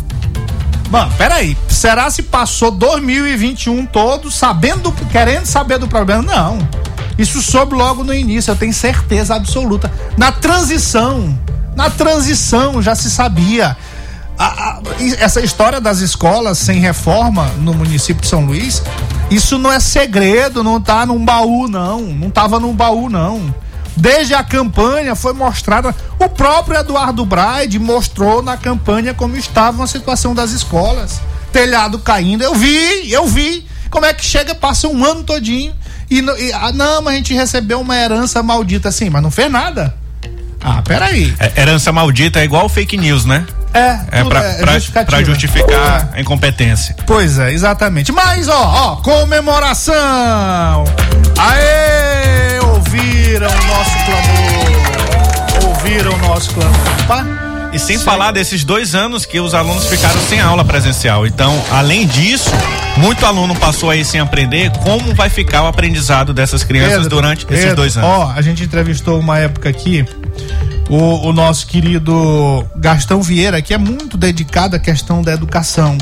Mano, 0.90 1.12
peraí. 1.18 1.56
Será 1.70 2.10
se 2.10 2.24
passou 2.24 2.72
2021 2.72 3.86
todo 3.86 4.32
sabendo, 4.32 4.92
querendo 5.12 5.46
saber 5.46 5.78
do 5.78 5.88
problema? 5.88 6.24
Não. 6.24 6.68
Isso 7.18 7.42
soube 7.42 7.76
logo 7.76 8.04
no 8.04 8.14
início, 8.14 8.52
eu 8.52 8.56
tenho 8.56 8.74
certeza 8.74 9.36
absoluta. 9.36 9.92
Na 10.18 10.32
transição, 10.32 11.38
na 11.76 11.90
transição 11.90 12.82
já 12.82 12.96
se 12.96 13.10
sabia. 13.10 13.78
A, 14.38 14.46
a, 14.46 14.82
essa 15.20 15.42
história 15.42 15.82
das 15.82 16.00
escolas 16.00 16.58
sem 16.58 16.80
reforma 16.80 17.52
no 17.60 17.74
município 17.74 18.22
de 18.22 18.28
São 18.28 18.46
Luís, 18.46 18.84
isso 19.32 19.58
não 19.58 19.72
é 19.72 19.80
segredo, 19.80 20.64
não 20.64 20.80
tá 20.80 21.06
num 21.06 21.24
baú, 21.24 21.68
não. 21.68 22.02
Não 22.02 22.30
tava 22.30 22.60
num 22.60 22.74
baú, 22.74 23.10
não. 23.10 23.54
Desde 23.96 24.36
a 24.36 24.44
campanha 24.44 25.16
foi 25.16 25.34
mostrada. 25.34 25.94
O 26.20 26.30
próprio 26.30 26.80
Eduardo 26.80 27.26
Braide 27.26 27.80
mostrou 27.80 28.44
na 28.44 28.56
campanha 28.56 29.14
como 29.14 29.36
estava 29.36 29.84
a 29.84 29.88
situação 29.88 30.36
das 30.36 30.52
escolas. 30.52 31.20
Telhado 31.52 31.98
caindo. 31.98 32.44
Eu 32.44 32.54
vi, 32.54 33.12
eu 33.12 33.26
vi. 33.26 33.66
Como 33.90 34.06
é 34.06 34.14
que 34.14 34.24
chega, 34.24 34.54
passa 34.54 34.88
um 34.88 35.06
ano 35.06 35.24
todinho 35.24 35.74
E, 36.12 36.20
e, 36.20 36.54
ah, 36.54 36.72
não, 36.74 37.02
mas 37.02 37.14
a 37.14 37.18
gente 37.18 37.34
recebeu 37.34 37.80
uma 37.80 37.96
herança 37.96 38.44
maldita 38.44 38.90
assim, 38.90 39.10
mas 39.10 39.24
não 39.24 39.32
fez 39.32 39.50
nada. 39.52 39.96
Ah, 40.62 40.82
peraí. 40.82 41.34
É, 41.40 41.62
herança 41.62 41.92
maldita 41.92 42.40
é 42.40 42.44
igual 42.44 42.68
fake 42.70 42.98
news, 42.98 43.26
né? 43.26 43.46
É, 43.78 44.20
É 44.20 44.24
pra, 44.24 44.44
é 44.44 44.54
pra- 44.62 44.74
justificativa. 44.74 45.06
pra 45.18 45.24
justificar 45.24 46.10
a 46.14 46.20
incompetência. 46.22 46.96
Pois 47.06 47.38
é, 47.40 47.52
exatamente. 47.52 48.12
Mas, 48.12 48.48
ó, 48.48 48.54
ó, 48.94 48.96
comemoração! 48.98 50.84
Aê! 51.38 52.60
Ouviram 52.62 53.48
o 53.48 53.66
nosso 53.68 53.92
clamor! 54.06 55.68
Ouviram 55.70 56.14
o 56.14 56.18
nosso 56.20 56.54
clamor. 56.54 56.76
Pá. 57.08 57.26
E 57.74 57.80
sem 57.80 58.00
falar 58.00 58.32
desses 58.32 58.64
dois 58.64 58.96
anos 58.96 59.26
que 59.26 59.40
os 59.40 59.54
alunos 59.54 59.88
ficaram 59.88 60.20
sem 60.22 60.40
aula 60.40 60.64
presencial. 60.64 61.28
Então, 61.28 61.54
além 61.70 62.08
disso, 62.08 62.50
muito 62.96 63.26
aluno 63.26 63.54
passou 63.56 63.90
aí 63.90 64.04
sem 64.06 64.20
aprender 64.22 64.72
como 64.84 65.14
vai 65.14 65.30
ficar 65.30 65.64
o 65.64 65.68
aprendizado 65.68 66.34
dessas 66.34 66.64
crianças 66.64 66.94
Pedro, 67.04 67.10
durante 67.10 67.46
esses 67.46 67.60
Pedro, 67.60 67.76
dois 67.76 67.98
anos. 67.98 68.10
Ó, 68.10 68.32
a 68.36 68.42
gente 68.42 68.64
entrevistou 68.64 69.20
uma 69.20 69.38
época 69.38 69.68
aqui 69.70 70.06
o, 70.90 71.28
o 71.28 71.34
nosso 71.34 71.68
querido 71.68 72.66
Gastão 72.76 73.22
Vieira, 73.22 73.62
que 73.62 73.74
é 73.74 73.78
muito 73.78 74.18
dedicado 74.18 74.76
à 74.76 74.80
questão 74.80 75.22
da 75.22 75.34
educação. 75.34 75.98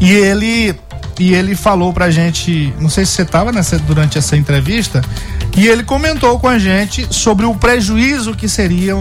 E 0.00 0.10
ele 0.10 0.74
e 1.18 1.32
ele 1.32 1.54
falou 1.54 1.92
pra 1.92 2.10
gente, 2.10 2.74
não 2.80 2.88
sei 2.88 3.06
se 3.06 3.12
você 3.12 3.24
tava 3.24 3.52
nessa 3.52 3.78
durante 3.78 4.18
essa 4.18 4.36
entrevista, 4.36 5.00
e 5.56 5.68
ele 5.68 5.84
comentou 5.84 6.40
com 6.40 6.48
a 6.48 6.58
gente 6.58 7.06
sobre 7.08 7.46
o 7.46 7.54
prejuízo 7.54 8.34
que 8.34 8.48
seriam 8.48 9.00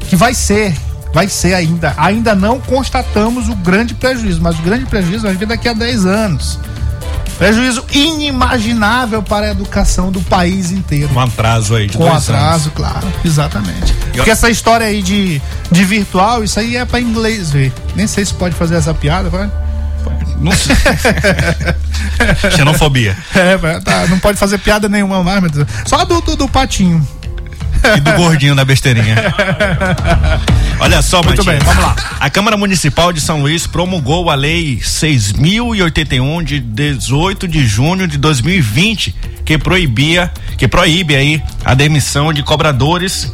que 0.00 0.16
vai 0.16 0.34
ser 0.34 0.74
Vai 1.12 1.28
ser 1.28 1.54
ainda. 1.54 1.94
Ainda 1.96 2.34
não 2.34 2.58
constatamos 2.58 3.48
o 3.48 3.54
grande 3.54 3.94
prejuízo, 3.94 4.40
mas 4.40 4.58
o 4.58 4.62
grande 4.62 4.86
prejuízo 4.86 5.24
vai 5.24 5.34
vir 5.34 5.46
daqui 5.46 5.68
a 5.68 5.74
10 5.74 6.06
anos. 6.06 6.58
Prejuízo 7.38 7.84
inimaginável 7.90 9.22
para 9.22 9.46
a 9.46 9.50
educação 9.50 10.12
do 10.12 10.20
país 10.20 10.70
inteiro. 10.70 11.10
Um 11.12 11.20
atraso 11.20 11.74
aí 11.74 11.86
de 11.86 11.96
Com 11.96 12.12
atraso, 12.12 12.70
claro, 12.70 13.06
exatamente. 13.24 13.92
Porque 14.14 14.30
essa 14.30 14.50
história 14.50 14.86
aí 14.86 15.02
de, 15.02 15.40
de 15.70 15.84
virtual, 15.84 16.44
isso 16.44 16.60
aí 16.60 16.76
é 16.76 16.84
para 16.84 17.00
inglês 17.00 17.50
ver. 17.50 17.72
Nem 17.96 18.06
sei 18.06 18.24
se 18.24 18.34
pode 18.34 18.54
fazer 18.54 18.76
essa 18.76 18.94
piada, 18.94 19.28
vai. 19.28 19.42
anos. 19.42 19.62
Não 20.40 20.52
sei. 20.52 20.74
Xenofobia. 22.56 23.16
É, 23.34 23.80
tá, 23.80 24.06
não 24.08 24.18
pode 24.18 24.38
fazer 24.38 24.58
piada 24.58 24.88
nenhuma 24.88 25.22
mais, 25.22 25.40
meu 25.40 25.50
Deus. 25.50 25.66
Só 25.86 26.04
do, 26.04 26.20
do, 26.20 26.36
do 26.36 26.48
patinho. 26.48 27.06
E 27.96 28.00
do 28.00 28.12
gordinho 28.12 28.54
da 28.54 28.64
besteirinha. 28.64 29.16
Olha 30.78 31.02
só, 31.02 31.22
Muito 31.22 31.44
bem, 31.44 31.58
vamos 31.60 31.82
lá. 31.82 31.94
A 32.18 32.30
Câmara 32.30 32.56
Municipal 32.56 33.12
de 33.12 33.20
São 33.20 33.40
Luís 33.40 33.66
promulgou 33.66 34.30
a 34.30 34.34
Lei 34.34 34.78
6.081 34.78 36.44
de 36.44 36.60
18 36.60 37.46
de 37.46 37.66
junho 37.66 38.06
de 38.06 38.18
2020, 38.18 39.14
que 39.44 39.58
proibia, 39.58 40.32
que 40.56 40.66
proíbe 40.66 41.14
aí 41.14 41.42
a 41.64 41.74
demissão 41.74 42.32
de 42.32 42.42
cobradores 42.42 43.32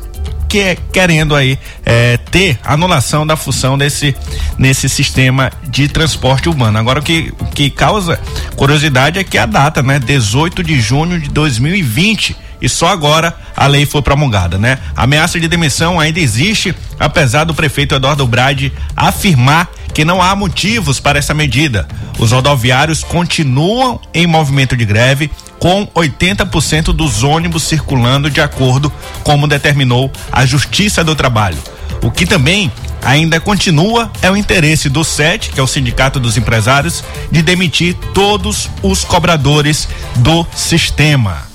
que 0.48 0.58
é 0.58 0.76
querendo 0.92 1.37
aí 1.37 1.58
é, 1.84 2.16
ter 2.16 2.58
anulação 2.64 3.26
da 3.26 3.37
função 3.37 3.76
desse 3.76 4.16
nesse 4.56 4.88
sistema 4.88 5.52
de 5.68 5.88
transporte 5.88 6.48
urbano. 6.48 6.78
Agora 6.78 7.00
o 7.00 7.02
que 7.02 7.32
o 7.38 7.44
que 7.44 7.68
causa 7.68 8.18
curiosidade 8.56 9.18
é 9.18 9.24
que 9.24 9.37
a 9.37 9.44
data, 9.44 9.82
né, 9.82 9.98
18 9.98 10.62
de 10.62 10.80
junho 10.80 11.20
de 11.20 11.28
2020 11.28 12.34
e 12.60 12.68
só 12.68 12.88
agora 12.88 13.34
a 13.56 13.66
lei 13.66 13.86
foi 13.86 14.02
promulgada, 14.02 14.58
né? 14.58 14.78
A 14.96 15.04
ameaça 15.04 15.38
de 15.38 15.48
demissão 15.48 15.98
ainda 15.98 16.20
existe, 16.20 16.74
apesar 16.98 17.44
do 17.44 17.54
prefeito 17.54 17.94
Eduardo 17.94 18.26
Brade 18.26 18.72
afirmar 18.96 19.70
que 19.94 20.04
não 20.04 20.22
há 20.22 20.34
motivos 20.36 21.00
para 21.00 21.18
essa 21.18 21.34
medida. 21.34 21.88
Os 22.18 22.32
rodoviários 22.32 23.02
continuam 23.02 24.00
em 24.14 24.26
movimento 24.26 24.76
de 24.76 24.84
greve, 24.84 25.30
com 25.58 25.86
80% 25.88 26.92
dos 26.92 27.24
ônibus 27.24 27.64
circulando 27.64 28.30
de 28.30 28.40
acordo 28.40 28.92
como 29.24 29.48
determinou 29.48 30.10
a 30.30 30.46
Justiça 30.46 31.02
do 31.02 31.16
Trabalho. 31.16 31.58
O 32.02 32.10
que 32.10 32.26
também 32.26 32.70
ainda 33.02 33.40
continua 33.40 34.10
é 34.22 34.30
o 34.30 34.36
interesse 34.36 34.88
do 34.88 35.02
SET, 35.02 35.50
que 35.50 35.58
é 35.58 35.62
o 35.62 35.66
Sindicato 35.66 36.20
dos 36.20 36.36
Empresários, 36.36 37.02
de 37.30 37.42
demitir 37.42 37.94
todos 38.14 38.68
os 38.82 39.04
cobradores 39.04 39.88
do 40.16 40.46
sistema. 40.54 41.48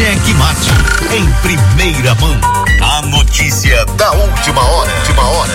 Cheque 0.00 0.32
Mate 0.32 0.70
em 1.14 1.30
primeira 1.42 2.14
mão. 2.14 2.34
A 2.80 3.02
notícia 3.02 3.84
da 3.84 4.10
última 4.12 4.64
hora. 4.64 4.90
Última 5.00 5.22
hora. 5.22 5.52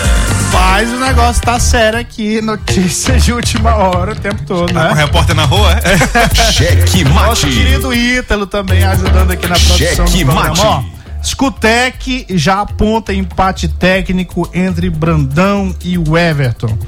Mas 0.52 0.88
o 0.88 1.00
negócio 1.00 1.42
tá 1.42 1.58
sério 1.58 1.98
aqui, 1.98 2.40
notícias 2.40 3.24
de 3.24 3.32
última 3.32 3.74
hora 3.74 4.12
o 4.12 4.14
tempo 4.14 4.40
todo, 4.46 4.72
Tá 4.72 4.86
com 4.86 4.92
o 4.92 4.94
né? 4.94 5.02
repórter 5.02 5.34
na 5.34 5.46
rua, 5.46 5.72
é? 5.82 5.98
Cheque 6.52 7.02
Nosso 7.02 7.44
Mate. 7.44 7.56
querido 7.58 7.92
Ítalo 7.92 8.46
também 8.46 8.84
ajudando 8.84 9.32
aqui 9.32 9.48
na 9.48 9.56
produção 9.58 10.06
Cheque 10.06 10.24
mate. 10.24 10.60
Ó, 10.60 10.84
Scutec 11.24 12.26
já 12.30 12.60
aponta 12.60 13.12
empate 13.12 13.66
técnico 13.66 14.48
entre 14.54 14.88
Brandão 14.88 15.74
e 15.82 15.98
o 15.98 16.16
Everton. 16.16 16.78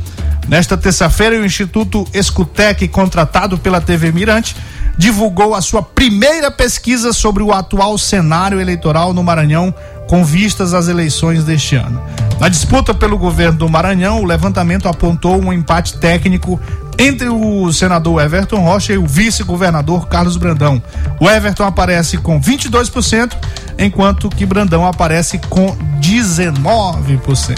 Nesta 0.47 0.77
terça-feira, 0.77 1.37
o 1.41 1.45
Instituto 1.45 2.07
Escutec, 2.15 2.87
contratado 2.87 3.59
pela 3.59 3.81
TV 3.81 4.13
Mirante, 4.13 4.55
divulgou 4.99 5.55
a 5.55 5.63
sua 5.63 5.81
primeira 5.81 6.51
pesquisa 6.51 7.13
sobre 7.13 7.43
o 7.43 7.53
atual 7.53 7.97
cenário 7.97 8.61
eleitoral 8.61 9.15
no 9.15 9.23
Maranhão 9.23 9.73
com 10.09 10.25
vistas 10.25 10.75
às 10.75 10.89
eleições 10.89 11.45
deste 11.45 11.77
ano. 11.77 12.03
Na 12.41 12.49
disputa 12.49 12.93
pelo 12.93 13.17
governo 13.17 13.59
do 13.59 13.69
Maranhão, 13.69 14.21
o 14.21 14.25
levantamento 14.25 14.89
apontou 14.89 15.41
um 15.41 15.53
empate 15.53 15.99
técnico 15.99 16.61
entre 16.99 17.29
o 17.29 17.73
senador 17.73 18.21
Everton 18.21 18.61
Rocha 18.61 18.93
e 18.93 18.99
o 18.99 19.07
vice-governador 19.07 20.09
Carlos 20.09 20.37
Brandão. 20.37 20.83
O 21.21 21.31
Everton 21.31 21.65
aparece 21.65 22.19
com 22.19 22.41
22%, 22.41 23.37
enquanto 23.79 24.29
que 24.29 24.45
Brandão 24.45 24.85
aparece 24.85 25.39
com 25.49 25.77
19%. 26.01 27.57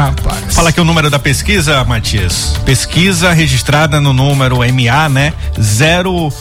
Rapaz. 0.00 0.54
Fala 0.54 0.70
aqui 0.70 0.80
o 0.80 0.84
número 0.84 1.10
da 1.10 1.18
pesquisa, 1.18 1.84
Matias. 1.84 2.54
Pesquisa 2.64 3.34
registrada 3.34 4.00
no 4.00 4.14
número 4.14 4.60
MA, 4.60 5.08
né? 5.10 5.34
0 5.60 6.32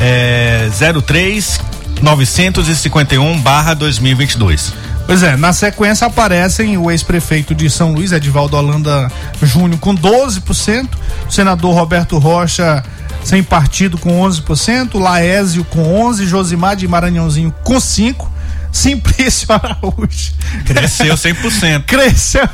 é, 0.00 0.70
03 1.04 1.60
951 2.00 3.40
barra 3.42 3.74
2022. 3.74 4.72
Pois 5.06 5.22
é, 5.22 5.36
na 5.36 5.52
sequência 5.52 6.06
aparecem 6.06 6.78
o 6.78 6.90
ex-prefeito 6.90 7.54
de 7.54 7.68
São 7.68 7.92
Luís, 7.92 8.10
Edivaldo 8.10 8.56
Holanda 8.56 9.12
Júnior, 9.42 9.78
com 9.78 9.94
12%, 9.94 10.88
o 11.28 11.30
senador 11.30 11.74
Roberto 11.74 12.16
Rocha 12.16 12.82
sem 13.22 13.42
partido 13.42 13.98
com 13.98 14.20
11%, 14.22 14.98
Laésio 14.98 15.62
com 15.64 16.10
11%, 16.10 16.24
Josimar 16.24 16.74
de 16.74 16.88
Maranhãozinho 16.88 17.52
com 17.62 17.74
5%, 17.74 18.33
Simplício 18.74 19.46
Araújo 19.54 20.32
Cresceu 20.66 21.14
100%. 21.14 21.84
cresceu 21.86 22.48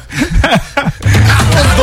com 1.50 1.82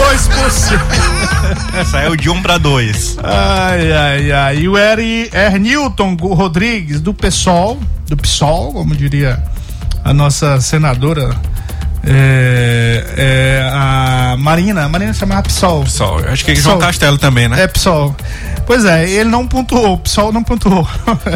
2%. 1.81 1.85
Saiu 1.89 2.15
de 2.15 2.29
1 2.29 2.33
um 2.33 2.41
para 2.41 2.57
2. 2.59 3.17
Ai, 3.23 3.91
ai, 3.91 4.31
ai. 4.31 4.57
E 4.59 4.69
o 4.69 4.77
Eri 4.77 5.29
Ernilton 5.33 6.15
Gu- 6.15 6.33
Rodrigues, 6.35 7.01
do 7.01 7.13
PSOL, 7.13 7.79
do 8.07 8.15
PSOL, 8.15 8.73
como 8.73 8.95
diria 8.95 9.43
a 10.03 10.13
nossa 10.13 10.61
senadora, 10.61 11.35
é, 12.03 13.05
é, 13.17 13.69
a 13.73 14.35
Marina, 14.37 14.85
a 14.85 14.89
Marina 14.89 15.13
chamava 15.13 15.43
PSOL. 15.43 15.85
Eu 16.19 16.31
acho 16.31 16.45
que 16.45 16.53
Pessoal. 16.53 16.75
João 16.75 16.79
Castelo 16.79 17.17
também, 17.17 17.47
né? 17.47 17.63
É, 17.63 17.67
PSOL. 17.67 18.15
Pois 18.65 18.83
é, 18.83 19.09
ele 19.09 19.29
não 19.29 19.47
pontuou, 19.47 19.93
o 19.93 19.97
PSOL 19.97 20.33
não 20.33 20.43
pontuou. 20.43 20.87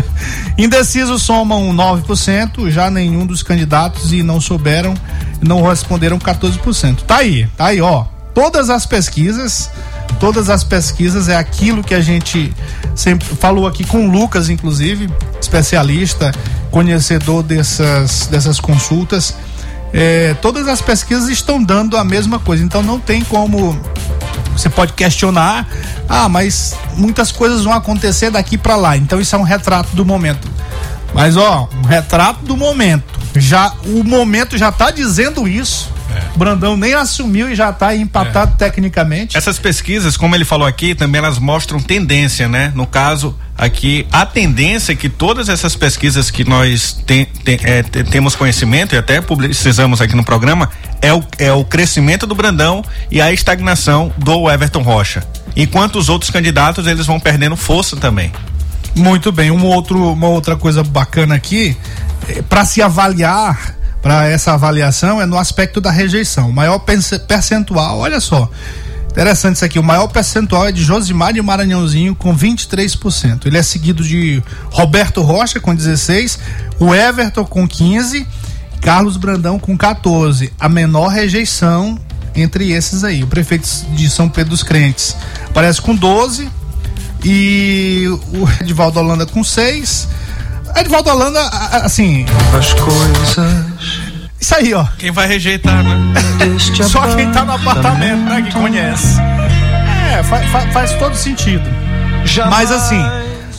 Indeciso 0.58 1.18
somam 1.18 1.74
9%, 1.74 2.70
já 2.70 2.92
nenhum 2.92 3.26
dos 3.26 3.42
candidatos 3.42 4.12
e 4.12 4.22
não 4.22 4.42
souberam, 4.42 4.94
não 5.42 5.62
responderam 5.62 6.20
14%. 6.20 7.04
Tá 7.04 7.18
aí, 7.18 7.48
tá 7.56 7.68
aí, 7.68 7.82
ó. 7.82 8.06
Todas 8.34 8.70
as 8.70 8.86
pesquisas, 8.86 9.70
todas 10.20 10.50
as 10.50 10.64
pesquisas 10.64 11.30
é 11.30 11.36
aquilo 11.36 11.84
que 11.84 11.94
a 11.94 12.02
gente 12.02 12.54
sempre 12.96 13.26
falou 13.28 13.68
aqui 13.68 13.84
com 13.86 14.08
o 14.08 14.12
Lucas, 14.12 14.50
inclusive, 14.50 15.10
especialista, 15.40 16.32
conhecedor 16.70 17.44
dessas, 17.44 18.28
dessas 18.28 18.60
consultas. 18.60 19.36
É, 19.94 20.34
todas 20.36 20.68
as 20.68 20.82
pesquisas 20.82 21.30
estão 21.30 21.62
dando 21.62 21.98
a 21.98 22.04
mesma 22.04 22.40
coisa, 22.40 22.64
então 22.64 22.82
não 22.82 23.00
tem 23.00 23.24
como 23.24 23.78
você 24.56 24.70
pode 24.70 24.94
questionar, 24.94 25.68
ah, 26.08 26.28
mas 26.30 26.76
muitas 26.96 27.32
coisas 27.32 27.64
vão 27.64 27.74
acontecer 27.74 28.30
daqui 28.30 28.58
para 28.58 28.76
lá. 28.76 28.98
Então 28.98 29.20
isso 29.20 29.36
é 29.36 29.40
um 29.40 29.44
retrato 29.44 29.96
do 29.96 30.06
momento. 30.06 30.48
Mas 31.14 31.36
ó, 31.38 31.68
um 31.84 31.88
retrato 31.88 32.46
do 32.46 32.56
momento. 32.56 33.20
Já 33.36 33.74
o 33.86 34.04
momento 34.04 34.58
já 34.58 34.72
tá 34.72 34.92
dizendo 34.92 35.48
isso. 35.48 35.90
O 36.36 36.40
Brandão 36.40 36.78
nem 36.78 36.94
assumiu 36.94 37.50
e 37.52 37.56
já 37.56 37.72
tá 37.74 37.96
empatado 37.96 38.56
tecnicamente. 38.58 39.38
Essas 39.38 39.60
pesquisas, 39.60 40.16
como 40.18 40.36
ele 40.36 40.46
falou 40.46 40.68
aqui, 40.68 40.96
também 40.96 41.20
elas 41.20 41.38
mostram 41.40 41.80
tendência, 41.80 42.48
né? 42.48 42.72
No 42.76 42.88
caso, 42.88 43.38
aqui, 43.58 44.08
a 44.12 44.26
tendência 44.26 44.94
é 44.94 44.96
que 44.96 45.10
todas 45.10 45.50
essas 45.50 45.76
pesquisas 45.76 46.32
que 46.32 46.44
nós 46.48 46.94
tem, 47.06 47.26
tem, 47.26 47.60
é, 47.64 47.84
te- 47.84 48.04
temos 48.04 48.36
conhecimento 48.36 48.96
e 48.96 48.98
até 48.98 49.20
publicizamos 49.22 50.02
aqui 50.02 50.16
no 50.16 50.24
programa 50.24 50.70
é 51.02 51.14
o, 51.14 51.24
é 51.38 51.52
o 51.52 51.64
crescimento 51.66 52.26
do 52.26 52.36
Brandão 52.36 52.84
e 53.10 53.22
a 53.22 53.32
estagnação 53.32 54.12
do 54.18 54.50
Everton 54.50 54.82
Rocha. 54.82 55.24
Enquanto 55.56 55.98
os 55.98 56.10
outros 56.10 56.32
candidatos, 56.32 56.88
eles 56.88 57.06
vão 57.06 57.20
perdendo 57.20 57.56
força 57.58 57.96
também. 57.98 58.32
Muito 58.96 59.32
bem, 59.32 59.52
um 59.52 59.66
outro, 59.66 60.12
uma 60.14 60.28
outra 60.28 60.56
coisa 60.56 60.84
bacana 60.84 61.36
aqui, 61.36 61.76
para 62.50 62.66
se 62.66 62.82
avaliar, 62.82 63.76
para 64.02 64.28
essa 64.28 64.54
avaliação, 64.54 65.22
é 65.22 65.26
no 65.26 65.38
aspecto 65.38 65.80
da 65.80 65.92
rejeição. 65.92 66.50
O 66.50 66.54
maior 66.54 66.80
perce- 66.80 67.20
percentual, 67.20 68.00
olha 68.00 68.20
só, 68.20 68.50
interessante 69.10 69.58
isso 69.58 69.66
aqui, 69.66 69.78
o 69.78 69.84
maior 69.84 70.08
percentual 70.08 70.68
é 70.68 70.72
de 70.72 70.82
Josimar 70.84 71.34
de 71.34 71.42
Maranhãozinho 71.42 72.16
com 72.16 72.36
23%. 72.36 73.46
Ele 73.46 73.58
é 73.58 73.64
seguido 73.64 74.04
de 74.04 74.42
Roberto 74.72 75.22
Rocha 75.22 75.60
com 75.60 75.76
16%, 75.76 76.40
o 76.80 76.94
Everton 76.96 77.46
com 77.46 77.68
15%, 77.68 78.26
Carlos 78.82 79.18
Brandão 79.18 79.60
com 79.60 79.78
14%. 79.78 80.50
A 80.60 80.68
menor 80.68 81.10
rejeição 81.10 82.00
entre 82.34 82.72
esses 82.72 83.04
aí, 83.04 83.24
o 83.24 83.28
prefeito 83.28 83.68
de 83.94 84.10
São 84.10 84.28
Pedro 84.30 84.52
dos 84.52 84.64
Crentes 84.64 85.16
aparece 85.50 85.82
com 85.82 85.96
12%, 85.96 86.48
e 87.24 88.06
o 88.34 88.50
Edvaldo 88.64 88.98
Holanda 89.00 89.26
com 89.28 89.44
seis. 89.44 90.08
Edvaldo 90.76 91.10
Holanda, 91.12 91.40
assim. 91.84 92.26
As 92.58 92.74
coisas 92.74 93.36
Isso 94.42 94.56
aí, 94.56 94.74
ó. 94.74 94.86
Quem 94.98 95.12
vai 95.12 95.28
rejeitar, 95.28 95.84
né? 95.84 95.98
Só 96.90 97.16
quem 97.16 97.32
tá 97.32 97.46
no 97.46 97.54
apartamento, 97.54 98.24
né? 98.24 98.42
Que 98.42 98.52
conhece. 98.54 99.20
É, 100.12 100.24
fa- 100.24 100.42
fa- 100.52 100.68
faz 100.72 100.92
todo 100.94 101.16
sentido. 101.16 101.64
Mas 102.50 102.72
assim, 102.72 103.02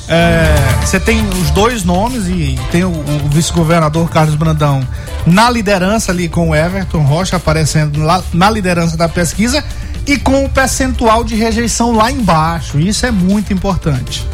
é, 0.09 0.55
você 0.85 0.99
tem 1.01 1.25
os 1.29 1.51
dois 1.51 1.85
nomes 1.85 2.27
e 2.27 2.59
tem 2.71 2.85
o, 2.85 2.91
o 2.91 3.29
vice-governador 3.31 4.09
Carlos 4.11 4.35
Brandão 4.35 4.87
na 5.27 5.49
liderança 5.49 6.11
ali 6.13 6.29
com 6.29 6.51
o 6.51 6.55
Everton 6.55 7.03
Rocha 7.03 7.37
aparecendo 7.37 8.01
lá 8.03 8.23
na 8.33 8.51
liderança 8.51 8.97
da 8.97 9.09
pesquisa 9.09 9.65
e 10.07 10.19
com 10.19 10.45
o 10.45 10.49
percentual 10.49 11.23
de 11.23 11.37
rejeição 11.37 11.93
lá 11.93 12.11
embaixo. 12.11 12.79
Isso 12.79 13.07
é 13.07 13.11
muito 13.13 13.53
importante. 13.53 14.27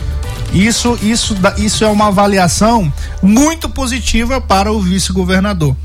Isso, 0.52 0.98
isso, 1.02 1.36
isso 1.58 1.84
é 1.84 1.88
uma 1.88 2.06
avaliação 2.08 2.90
muito 3.22 3.68
positiva 3.68 4.40
para 4.40 4.72
o 4.72 4.80
vice-governador. 4.80 5.76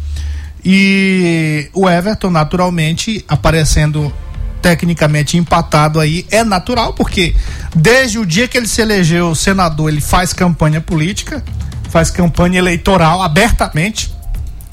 E 0.66 1.70
o 1.74 1.90
Everton, 1.90 2.30
naturalmente, 2.30 3.24
aparecendo 3.28 4.14
tecnicamente 4.62 5.38
empatado 5.38 6.00
aí, 6.00 6.26
é 6.32 6.42
natural, 6.44 6.94
porque 6.94 7.36
desde 7.76 8.18
o 8.18 8.26
dia 8.26 8.48
que 8.48 8.58
ele 8.58 8.68
se 8.68 8.82
elegeu 8.82 9.36
senador, 9.36 9.90
ele 9.90 10.00
faz 10.00 10.32
campanha 10.32 10.80
política, 10.80 11.44
faz 11.90 12.10
campanha 12.10 12.60
eleitoral 12.60 13.22
abertamente, 13.22 14.14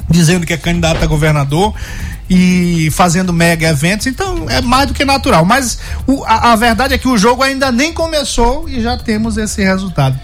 dizendo 0.09 0.47
que 0.47 0.53
é 0.53 0.57
candidato 0.57 1.03
a 1.03 1.07
governador 1.07 1.75
e 2.29 2.89
fazendo 2.93 3.33
mega 3.33 3.67
eventos, 3.69 4.07
então 4.07 4.49
é 4.49 4.61
mais 4.61 4.87
do 4.87 4.95
que 4.95 5.05
natural. 5.05 5.45
Mas 5.45 5.81
o- 6.07 6.25
a, 6.25 6.53
a 6.53 6.57
verdade 6.57 6.95
é 6.95 6.99
que 6.99 7.09
o 7.09 7.19
jogo 7.19 7.43
ainda 7.43 7.73
nem 7.73 7.93
começou 7.93 8.69
e 8.69 8.81
já 8.81 8.97
temos 8.97 9.37
esse 9.37 9.61
resultado. 9.65 10.17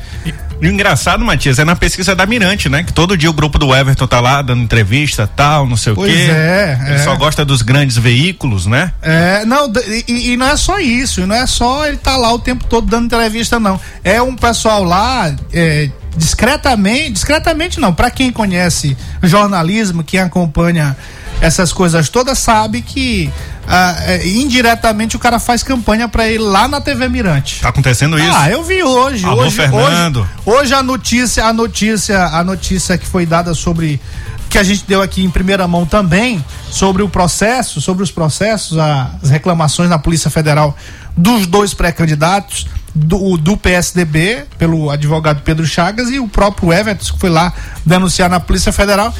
E 0.60 0.66
o 0.66 0.70
engraçado, 0.70 1.22
Matias, 1.24 1.58
é 1.58 1.64
na 1.64 1.76
pesquisa 1.76 2.14
da 2.14 2.24
Mirante, 2.24 2.68
né? 2.68 2.82
Que 2.82 2.92
todo 2.92 3.16
dia 3.16 3.28
o 3.28 3.32
grupo 3.32 3.58
do 3.58 3.74
Everton 3.74 4.06
tá 4.06 4.20
lá 4.20 4.40
dando 4.40 4.62
entrevista, 4.62 5.26
tal, 5.26 5.66
não 5.66 5.76
sei 5.76 5.94
Pois 5.94 6.10
o 6.10 6.14
quê. 6.14 6.30
é, 6.30 6.78
Ele 6.86 6.94
é. 6.94 6.98
só 6.98 7.14
gosta 7.14 7.44
dos 7.44 7.60
grandes 7.60 7.98
veículos, 7.98 8.64
né? 8.66 8.92
É, 9.02 9.44
não, 9.44 9.70
e, 10.08 10.32
e 10.32 10.36
não 10.36 10.46
é 10.46 10.56
só 10.56 10.78
isso, 10.78 11.26
não 11.26 11.36
é 11.36 11.46
só 11.46 11.86
ele 11.86 11.98
tá 11.98 12.16
lá 12.16 12.32
o 12.32 12.38
tempo 12.38 12.64
todo 12.64 12.86
dando 12.86 13.04
entrevista, 13.06 13.60
não. 13.60 13.78
É 14.02 14.20
um 14.22 14.34
pessoal 14.34 14.82
lá, 14.82 15.34
é, 15.52 15.90
discretamente, 16.16 17.12
discretamente 17.12 17.78
não, 17.78 17.92
para 17.92 18.10
quem 18.10 18.32
conhece 18.32 18.96
jornalismo, 19.22 20.02
quem 20.02 20.20
acompanha 20.20 20.96
essas 21.40 21.72
coisas 21.72 22.08
todas, 22.08 22.38
sabe 22.38 22.82
que 22.82 23.30
ah, 23.68 23.96
é, 24.06 24.26
indiretamente 24.26 25.16
o 25.16 25.18
cara 25.18 25.38
faz 25.38 25.62
campanha 25.62 26.08
para 26.08 26.28
ele 26.28 26.38
lá 26.38 26.68
na 26.68 26.80
TV 26.80 27.08
Mirante. 27.08 27.60
Tá 27.60 27.68
acontecendo 27.68 28.18
isso. 28.18 28.32
Ah, 28.32 28.50
eu 28.50 28.62
vi 28.62 28.82
hoje. 28.82 29.24
Alô, 29.24 29.42
hoje, 29.42 29.56
Fernando. 29.56 30.28
Hoje, 30.44 30.58
hoje 30.58 30.74
a 30.74 30.82
notícia, 30.82 31.44
a 31.44 31.52
notícia, 31.52 32.24
a 32.26 32.44
notícia 32.44 32.96
que 32.96 33.06
foi 33.06 33.26
dada 33.26 33.54
sobre 33.54 34.00
que 34.48 34.58
a 34.58 34.62
gente 34.62 34.84
deu 34.86 35.02
aqui 35.02 35.24
em 35.24 35.30
primeira 35.30 35.66
mão 35.66 35.84
também 35.84 36.42
sobre 36.70 37.02
o 37.02 37.08
processo, 37.08 37.80
sobre 37.80 38.02
os 38.02 38.10
processos, 38.10 38.78
as 38.78 39.28
reclamações 39.28 39.90
na 39.90 39.98
Polícia 39.98 40.30
Federal 40.30 40.76
dos 41.16 41.46
dois 41.46 41.74
pré-candidatos 41.74 42.66
do, 42.94 43.36
do 43.36 43.56
PSDB 43.56 44.44
pelo 44.58 44.90
advogado 44.90 45.42
Pedro 45.42 45.66
Chagas 45.66 46.10
e 46.10 46.18
o 46.18 46.28
próprio 46.28 46.72
Everton 46.72 47.12
que 47.12 47.18
foi 47.18 47.30
lá 47.30 47.52
denunciar 47.84 48.30
na 48.30 48.40
Polícia 48.40 48.72
Federal. 48.72 49.12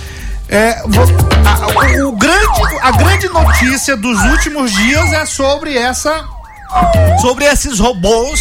É, 0.49 0.81
a, 0.81 2.07
o 2.07 2.13
grande, 2.13 2.61
a 2.81 2.91
grande 2.93 3.29
notícia 3.29 3.97
dos 3.97 4.23
últimos 4.25 4.73
dias 4.73 5.13
é 5.13 5.27
sobre 5.27 5.77
essa 5.77 6.25
sobre 7.21 7.45
esses 7.45 7.79
robôs 7.79 8.41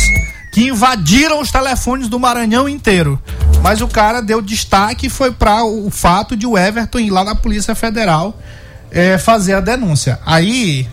que 0.51 0.67
invadiram 0.67 1.41
os 1.41 1.51
telefones 1.51 2.07
do 2.07 2.19
Maranhão 2.19 2.67
inteiro. 2.69 3.21
Mas 3.61 3.81
o 3.81 3.87
cara 3.87 4.21
deu 4.21 4.41
destaque 4.41 5.09
foi 5.09 5.31
para 5.31 5.63
o 5.63 5.89
fato 5.89 6.35
de 6.35 6.45
o 6.45 6.57
Everton 6.57 6.99
ir 6.99 7.09
lá 7.09 7.23
na 7.23 7.35
Polícia 7.35 7.75
Federal 7.75 8.39
eh, 8.91 9.17
fazer 9.17 9.53
a 9.53 9.59
denúncia. 9.59 10.19
Aí 10.25 10.87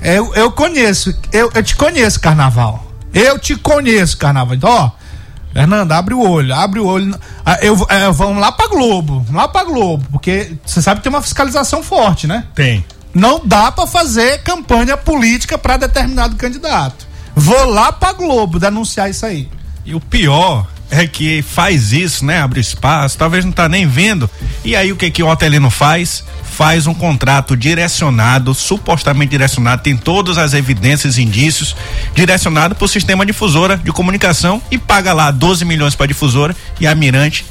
é, 0.00 0.18
eu, 0.18 0.34
eu 0.34 0.52
conheço, 0.52 1.16
eu, 1.32 1.50
eu 1.54 1.62
te 1.62 1.74
conheço, 1.74 2.20
Carnaval. 2.20 2.84
Eu 3.14 3.38
te 3.38 3.56
conheço, 3.56 4.18
Carnaval. 4.18 4.54
Então, 4.54 4.70
ó, 4.70 4.90
Fernando, 5.52 5.92
abre 5.92 6.12
o 6.12 6.20
olho, 6.20 6.54
abre 6.54 6.80
o 6.80 6.86
olho. 6.86 7.18
Ah, 7.48 7.58
Eu, 7.62 7.76
eh, 7.88 8.10
vamos 8.10 8.40
lá 8.40 8.50
pra 8.50 8.66
Globo, 8.66 9.20
vamos 9.20 9.40
lá 9.40 9.46
pra 9.46 9.62
Globo, 9.62 10.04
porque 10.10 10.52
você 10.66 10.82
sabe 10.82 10.98
que 10.98 11.04
tem 11.04 11.12
uma 11.12 11.22
fiscalização 11.22 11.80
forte, 11.80 12.26
né? 12.26 12.44
Tem. 12.56 12.84
Não 13.14 13.40
dá 13.42 13.70
pra 13.70 13.86
fazer 13.86 14.42
campanha 14.42 14.96
política 14.96 15.56
pra 15.56 15.76
determinado 15.76 16.34
candidato. 16.34 17.06
Vou 17.36 17.64
lá 17.66 17.92
pra 17.92 18.12
Globo 18.12 18.58
denunciar 18.58 19.08
isso 19.08 19.24
aí. 19.24 19.48
E 19.84 19.94
o 19.94 20.00
pior 20.00 20.66
é 20.90 21.06
que 21.06 21.42
faz 21.42 21.92
isso, 21.92 22.24
né? 22.24 22.40
Abre 22.40 22.60
espaço, 22.60 23.18
talvez 23.18 23.44
não 23.44 23.52
tá 23.52 23.68
nem 23.68 23.86
vendo. 23.86 24.30
E 24.64 24.76
aí 24.76 24.92
o 24.92 24.96
que 24.96 25.10
que 25.10 25.22
o 25.22 25.28
Otelino 25.28 25.70
faz? 25.70 26.24
Faz 26.44 26.86
um 26.86 26.94
contrato 26.94 27.56
direcionado, 27.56 28.54
supostamente 28.54 29.30
direcionado, 29.30 29.82
tem 29.82 29.96
todas 29.96 30.38
as 30.38 30.54
evidências 30.54 31.18
e 31.18 31.22
indícios, 31.22 31.76
direcionado 32.14 32.74
pro 32.74 32.88
sistema 32.88 33.26
difusora 33.26 33.76
de 33.76 33.92
comunicação 33.92 34.62
e 34.70 34.78
paga 34.78 35.12
lá 35.12 35.30
12 35.30 35.64
milhões 35.64 35.94
pra 35.94 36.06
difusora 36.06 36.56
e 36.80 36.86
a 36.86 36.94
Mirante 36.94 37.44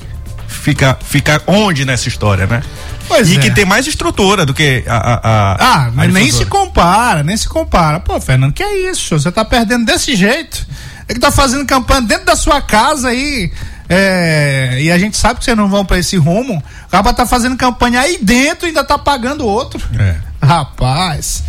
fica 0.47 0.97
fica 1.05 1.41
onde 1.45 1.85
nessa 1.85 2.07
história, 2.07 2.47
né? 2.47 2.63
Pois 3.07 3.29
e 3.29 3.37
é. 3.37 3.39
que 3.39 3.51
tem 3.51 3.65
mais 3.65 3.85
estrutura 3.85 4.45
do 4.45 4.53
que 4.53 4.83
a, 4.87 4.95
a, 4.95 5.13
a 5.13 5.55
Ah, 5.59 5.85
a 5.85 5.91
mas 5.91 6.11
nem 6.11 6.31
se 6.31 6.45
compara, 6.45 7.21
nem 7.21 7.37
se 7.37 7.47
compara. 7.47 7.99
Pô, 7.99 8.19
Fernando, 8.19 8.53
que 8.53 8.63
é 8.63 8.89
isso? 8.89 9.19
Você 9.19 9.31
tá 9.31 9.45
perdendo 9.45 9.85
desse 9.85 10.15
jeito. 10.15 10.65
É 11.07 11.13
que 11.13 11.19
tá 11.19 11.31
fazendo 11.31 11.65
campanha 11.65 12.01
dentro 12.01 12.25
da 12.25 12.35
sua 12.35 12.61
casa 12.61 13.09
aí. 13.09 13.51
é, 13.87 14.77
e 14.81 14.91
a 14.91 14.97
gente 14.97 15.15
sabe 15.17 15.39
que 15.39 15.45
vocês 15.45 15.55
não 15.57 15.69
vão 15.69 15.85
pra 15.85 15.99
esse 15.99 16.17
rumo. 16.17 16.63
O 16.87 16.89
cara 16.89 17.13
tá 17.13 17.25
fazendo 17.25 17.55
campanha 17.55 18.01
aí 18.01 18.17
dentro 18.21 18.65
e 18.65 18.69
ainda 18.69 18.83
tá 18.83 18.97
pagando 18.97 19.45
outro. 19.45 19.81
É. 19.99 20.15
Rapaz, 20.43 21.43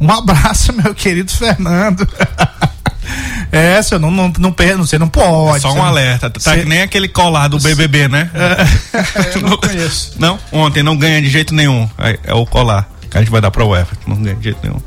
um 0.00 0.10
abraço, 0.10 0.72
meu 0.80 0.94
querido 0.94 1.30
Fernando. 1.32 2.06
É, 3.52 3.82
você 3.82 3.98
não, 3.98 4.10
não, 4.12 4.32
não, 4.38 4.54
você 4.78 4.96
não 4.96 5.08
pode. 5.08 5.60
Só 5.62 5.70
você 5.70 5.74
um 5.74 5.82
não- 5.82 5.88
alerta, 5.88 6.30
tá 6.30 6.38
Cê- 6.38 6.58
que 6.60 6.68
nem 6.68 6.82
aquele 6.82 7.08
colar 7.08 7.48
do 7.48 7.58
BBB, 7.58 8.06
né? 8.06 8.30
eu 9.34 9.42
não 9.42 9.56
conheço. 9.56 10.12
Não, 10.18 10.38
ontem 10.52 10.84
não 10.84 10.96
ganha 10.96 11.20
de 11.20 11.28
jeito 11.28 11.52
nenhum. 11.52 11.90
É, 11.98 12.18
é 12.22 12.34
o 12.34 12.46
colar 12.46 12.88
que 13.10 13.16
a 13.16 13.20
gente 13.20 13.30
vai 13.30 13.40
dar 13.40 13.50
pro 13.50 13.74
Everton. 13.74 14.10
Não 14.10 14.22
ganha 14.22 14.36
de 14.36 14.44
jeito 14.44 14.60
nenhum. 14.62 14.80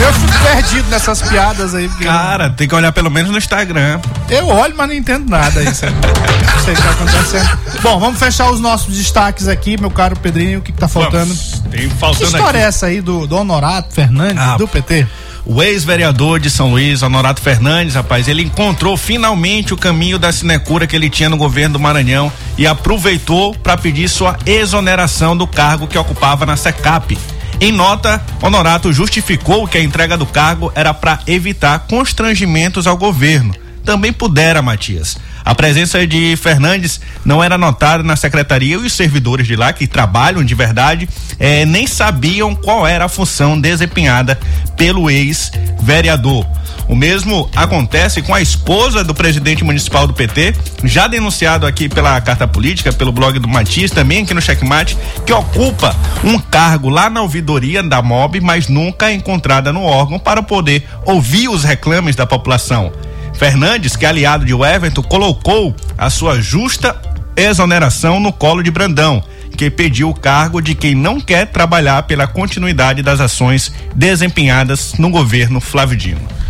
Eu 0.00 0.12
fico 0.14 0.42
perdido 0.44 0.88
nessas 0.88 1.22
piadas 1.22 1.74
aí. 1.74 1.88
Cara, 2.02 2.50
tem 2.50 2.66
que 2.68 2.74
olhar 2.74 2.92
pelo 2.92 3.10
menos 3.10 3.30
no 3.30 3.38
Instagram. 3.38 4.00
Eu 4.28 4.46
olho, 4.48 4.74
mas 4.76 4.88
não 4.88 4.94
entendo 4.94 5.28
nada 5.28 5.62
isso. 5.62 5.84
aí. 5.86 5.92
Não 5.92 6.64
sei 6.64 6.72
o 6.74 6.76
que 6.76 6.82
tá 6.82 6.90
acontecendo. 6.90 7.58
Bom, 7.82 7.98
vamos 8.00 8.18
fechar 8.18 8.50
os 8.50 8.60
nossos 8.60 8.94
destaques 8.96 9.48
aqui, 9.48 9.78
meu 9.78 9.90
caro 9.90 10.16
Pedrinho. 10.16 10.58
O 10.58 10.62
que, 10.62 10.72
que 10.72 10.78
tá 10.78 10.88
faltando? 10.88 11.26
Vamos. 11.34 11.62
Tem 11.70 11.88
Que 11.88 11.94
faltando 11.96 12.24
história 12.24 12.58
é 12.58 12.62
aqui. 12.62 12.68
essa 12.68 12.86
aí 12.86 13.00
do, 13.00 13.26
do 13.26 13.36
Honorato 13.36 13.92
Fernandes, 13.94 14.38
Ah, 14.42 14.56
do 14.56 14.66
PT? 14.66 15.06
O 15.46 15.62
ex-vereador 15.62 16.38
de 16.38 16.50
São 16.50 16.70
Luís, 16.70 17.02
Honorato 17.02 17.40
Fernandes, 17.40 17.94
rapaz, 17.94 18.28
ele 18.28 18.42
encontrou 18.42 18.94
finalmente 18.96 19.72
o 19.72 19.76
caminho 19.76 20.18
da 20.18 20.30
sinecura 20.30 20.86
que 20.86 20.94
ele 20.94 21.08
tinha 21.08 21.28
no 21.30 21.36
governo 21.36 21.74
do 21.74 21.80
Maranhão 21.80 22.30
e 22.58 22.66
aproveitou 22.66 23.54
para 23.54 23.76
pedir 23.76 24.08
sua 24.08 24.36
exoneração 24.44 25.34
do 25.36 25.46
cargo 25.46 25.86
que 25.86 25.96
ocupava 25.96 26.44
na 26.44 26.56
SECAP. 26.58 27.18
Em 27.58 27.72
nota, 27.72 28.22
Honorato 28.42 28.92
justificou 28.92 29.66
que 29.66 29.78
a 29.78 29.82
entrega 29.82 30.16
do 30.16 30.26
cargo 30.26 30.70
era 30.74 30.92
para 30.92 31.20
evitar 31.26 31.80
constrangimentos 31.80 32.86
ao 32.86 32.96
governo. 32.96 33.54
Também 33.84 34.12
pudera, 34.12 34.62
Matias. 34.62 35.18
A 35.44 35.54
presença 35.54 36.06
de 36.06 36.36
Fernandes 36.36 37.00
não 37.24 37.42
era 37.42 37.56
notada 37.56 38.02
na 38.02 38.14
secretaria 38.14 38.74
e 38.74 38.76
os 38.76 38.92
servidores 38.92 39.46
de 39.46 39.56
lá 39.56 39.72
que 39.72 39.86
trabalham 39.86 40.44
de 40.44 40.54
verdade 40.54 41.08
eh, 41.38 41.64
nem 41.64 41.86
sabiam 41.86 42.54
qual 42.54 42.86
era 42.86 43.06
a 43.06 43.08
função 43.08 43.58
desempenhada 43.58 44.38
pelo 44.76 45.10
ex-vereador. 45.10 46.46
O 46.90 46.96
mesmo 46.96 47.48
acontece 47.54 48.20
com 48.20 48.34
a 48.34 48.42
esposa 48.42 49.04
do 49.04 49.14
presidente 49.14 49.62
municipal 49.62 50.08
do 50.08 50.12
PT, 50.12 50.56
já 50.82 51.06
denunciado 51.06 51.64
aqui 51.64 51.88
pela 51.88 52.20
carta 52.20 52.48
política, 52.48 52.92
pelo 52.92 53.12
blog 53.12 53.38
do 53.38 53.46
Matias, 53.46 53.92
também 53.92 54.24
aqui 54.24 54.34
no 54.34 54.42
Checkmate, 54.42 54.98
que 55.24 55.32
ocupa 55.32 55.94
um 56.24 56.36
cargo 56.36 56.88
lá 56.88 57.08
na 57.08 57.22
ouvidoria 57.22 57.80
da 57.80 58.02
MOB, 58.02 58.40
mas 58.40 58.66
nunca 58.66 59.08
é 59.08 59.14
encontrada 59.14 59.72
no 59.72 59.84
órgão 59.84 60.18
para 60.18 60.42
poder 60.42 60.84
ouvir 61.06 61.48
os 61.48 61.62
reclames 61.62 62.16
da 62.16 62.26
população. 62.26 62.92
Fernandes, 63.34 63.94
que 63.94 64.04
é 64.04 64.08
aliado 64.08 64.44
de 64.44 64.52
Everton, 64.52 65.04
colocou 65.04 65.72
a 65.96 66.10
sua 66.10 66.40
justa 66.40 67.00
exoneração 67.36 68.18
no 68.18 68.32
colo 68.32 68.64
de 68.64 68.70
Brandão, 68.72 69.22
que 69.56 69.70
pediu 69.70 70.10
o 70.10 70.14
cargo 70.14 70.60
de 70.60 70.74
quem 70.74 70.96
não 70.96 71.20
quer 71.20 71.46
trabalhar 71.46 72.02
pela 72.02 72.26
continuidade 72.26 73.00
das 73.00 73.20
ações 73.20 73.72
desempenhadas 73.94 74.94
no 74.98 75.08
governo 75.08 75.60
Flávio 75.60 75.96
Dino. 75.96 76.40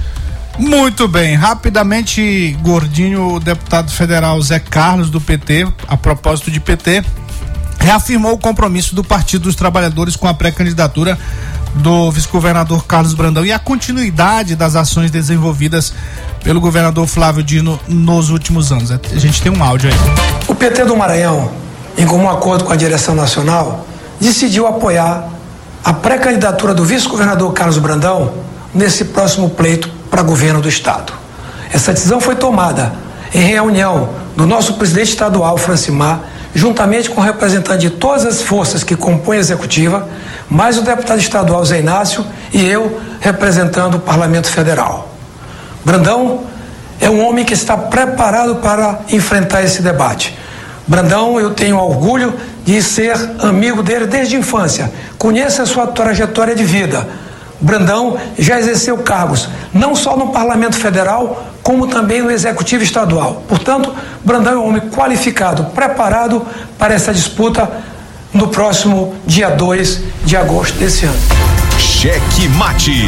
Muito 0.60 1.08
bem, 1.08 1.34
rapidamente, 1.36 2.54
Gordinho, 2.60 3.32
o 3.32 3.40
deputado 3.40 3.90
federal 3.90 4.38
Zé 4.42 4.58
Carlos 4.58 5.08
do 5.08 5.18
PT, 5.18 5.66
a 5.88 5.96
propósito 5.96 6.50
de 6.50 6.60
PT, 6.60 7.02
reafirmou 7.78 8.34
o 8.34 8.38
compromisso 8.38 8.94
do 8.94 9.02
Partido 9.02 9.44
dos 9.44 9.56
Trabalhadores 9.56 10.16
com 10.16 10.28
a 10.28 10.34
pré-candidatura 10.34 11.18
do 11.76 12.10
vice-governador 12.10 12.84
Carlos 12.84 13.14
Brandão 13.14 13.44
e 13.44 13.50
a 13.50 13.58
continuidade 13.58 14.54
das 14.54 14.76
ações 14.76 15.10
desenvolvidas 15.10 15.94
pelo 16.44 16.60
governador 16.60 17.06
Flávio 17.06 17.42
Dino 17.42 17.80
nos 17.88 18.28
últimos 18.28 18.70
anos. 18.70 18.90
A 18.90 19.18
gente 19.18 19.40
tem 19.40 19.50
um 19.50 19.64
áudio 19.64 19.88
aí. 19.88 19.96
O 20.46 20.54
PT 20.54 20.84
do 20.84 20.94
Maranhão, 20.94 21.50
em 21.96 22.04
comum 22.04 22.28
acordo 22.28 22.64
com 22.64 22.72
a 22.74 22.76
direção 22.76 23.14
nacional, 23.14 23.86
decidiu 24.20 24.66
apoiar 24.66 25.26
a 25.82 25.94
pré-candidatura 25.94 26.74
do 26.74 26.84
vice-governador 26.84 27.50
Carlos 27.54 27.78
Brandão 27.78 28.34
nesse 28.74 29.06
próximo 29.06 29.48
pleito 29.48 29.99
para 30.10 30.22
governo 30.22 30.60
do 30.60 30.68
estado. 30.68 31.12
Essa 31.72 31.92
decisão 31.92 32.20
foi 32.20 32.34
tomada 32.34 32.92
em 33.32 33.40
reunião 33.40 34.10
do 34.36 34.46
nosso 34.46 34.74
presidente 34.74 35.10
estadual, 35.10 35.56
Francimar, 35.56 36.20
juntamente 36.54 37.08
com 37.10 37.20
o 37.20 37.24
representante 37.24 37.82
de 37.82 37.90
todas 37.90 38.26
as 38.26 38.42
forças 38.42 38.82
que 38.82 38.96
compõem 38.96 39.38
a 39.38 39.40
executiva, 39.40 40.08
mais 40.48 40.78
o 40.78 40.82
deputado 40.82 41.20
estadual 41.20 41.64
Zé 41.64 41.78
Inácio 41.78 42.26
e 42.52 42.66
eu 42.66 43.00
representando 43.20 43.96
o 43.96 44.00
Parlamento 44.00 44.48
Federal. 44.48 45.14
Brandão 45.84 46.40
é 47.00 47.08
um 47.08 47.24
homem 47.24 47.44
que 47.44 47.54
está 47.54 47.76
preparado 47.76 48.56
para 48.56 49.00
enfrentar 49.10 49.62
esse 49.62 49.80
debate. 49.80 50.36
Brandão, 50.86 51.38
eu 51.38 51.54
tenho 51.54 51.78
orgulho 51.78 52.34
de 52.64 52.82
ser 52.82 53.14
amigo 53.38 53.82
dele 53.82 54.06
desde 54.06 54.34
a 54.34 54.38
infância. 54.40 54.90
Conheço 55.16 55.62
a 55.62 55.66
sua 55.66 55.86
trajetória 55.86 56.54
de 56.54 56.64
vida. 56.64 57.06
Brandão 57.60 58.16
já 58.38 58.58
exerceu 58.58 58.98
cargos 58.98 59.48
não 59.72 59.94
só 59.94 60.16
no 60.16 60.28
Parlamento 60.28 60.76
Federal, 60.76 61.44
como 61.62 61.86
também 61.86 62.22
no 62.22 62.30
Executivo 62.30 62.82
Estadual. 62.82 63.42
Portanto, 63.48 63.94
Brandão 64.24 64.52
é 64.54 64.56
um 64.56 64.68
homem 64.68 64.82
qualificado, 64.90 65.64
preparado 65.66 66.44
para 66.78 66.94
essa 66.94 67.12
disputa 67.12 67.70
no 68.32 68.48
próximo 68.48 69.14
dia 69.26 69.50
2 69.50 70.00
de 70.24 70.36
agosto 70.36 70.78
desse 70.78 71.04
ano. 71.04 71.18
Cheque 71.78 72.48
Mate. 72.48 73.06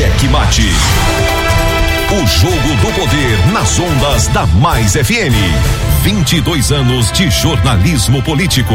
Cheque 0.00 0.28
Mate. 0.30 0.62
O 2.10 2.26
jogo 2.26 2.74
do 2.76 2.92
poder 2.94 3.52
nas 3.52 3.78
ondas 3.78 4.28
da 4.28 4.46
Mais 4.46 4.94
FM. 4.94 5.36
22 6.02 6.72
anos 6.72 7.12
de 7.12 7.28
jornalismo 7.28 8.22
político, 8.22 8.72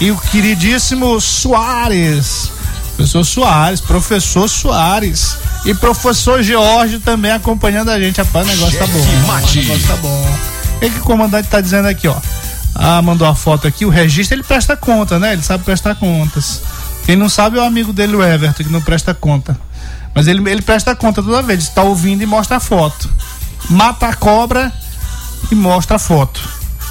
E 0.00 0.10
o 0.10 0.16
queridíssimo 0.16 1.20
Soares. 1.20 2.50
Professor 2.96 3.24
Soares, 3.24 3.80
professor 3.80 4.48
Soares. 4.48 5.36
E 5.64 5.72
professor 5.72 6.42
George 6.42 6.98
também 6.98 7.30
acompanhando 7.30 7.92
a 7.92 8.00
gente. 8.00 8.20
Rapaz, 8.20 8.44
o 8.44 8.50
negócio 8.50 8.76
tá 8.76 8.86
bom. 8.88 9.26
Mate. 9.28 9.60
O 9.60 9.62
negócio 9.62 9.86
tá 9.86 9.96
bom. 9.98 10.36
O 10.76 10.80
que, 10.80 10.90
que 10.90 10.98
o 10.98 11.02
comandante 11.02 11.48
tá 11.48 11.60
dizendo 11.60 11.86
aqui, 11.86 12.08
ó? 12.08 12.16
Ah, 12.74 13.02
mandou 13.02 13.26
a 13.26 13.34
foto 13.34 13.66
aqui. 13.66 13.84
O 13.84 13.90
registro 13.90 14.36
ele 14.36 14.44
presta 14.44 14.76
conta, 14.76 15.18
né? 15.18 15.32
Ele 15.32 15.42
sabe 15.42 15.64
prestar 15.64 15.94
contas. 15.94 16.62
Quem 17.04 17.16
não 17.16 17.28
sabe 17.28 17.58
é 17.58 17.60
o 17.60 17.64
amigo 17.64 17.92
dele, 17.92 18.16
o 18.16 18.22
Everton, 18.22 18.64
que 18.64 18.70
não 18.70 18.80
presta 18.80 19.14
conta. 19.14 19.58
Mas 20.14 20.26
ele, 20.26 20.48
ele 20.50 20.62
presta 20.62 20.94
conta 20.94 21.22
toda 21.22 21.42
vez. 21.42 21.64
Está 21.64 21.82
ouvindo 21.82 22.22
e 22.22 22.26
mostra 22.26 22.58
a 22.58 22.60
foto. 22.60 23.08
Mata 23.70 24.08
a 24.08 24.14
cobra 24.14 24.72
e 25.50 25.54
mostra 25.54 25.96
a 25.96 25.98
foto. 25.98 26.40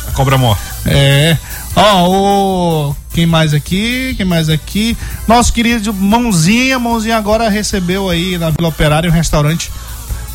A 0.08 0.12
cobra 0.12 0.38
morta. 0.38 0.64
É. 0.86 1.38
Ó, 1.76 2.10
o. 2.10 2.96
Quem 3.14 3.26
mais 3.26 3.54
aqui? 3.54 4.14
Quem 4.16 4.26
mais 4.26 4.50
aqui? 4.50 4.98
Nosso 5.28 5.52
querido 5.52 5.94
Mãozinha. 5.94 6.80
Mãozinha 6.80 7.18
agora 7.18 7.50
recebeu 7.50 8.10
aí 8.10 8.38
na 8.38 8.50
Vila 8.50 8.70
Operária 8.70 9.10
um 9.10 9.14
restaurante 9.14 9.72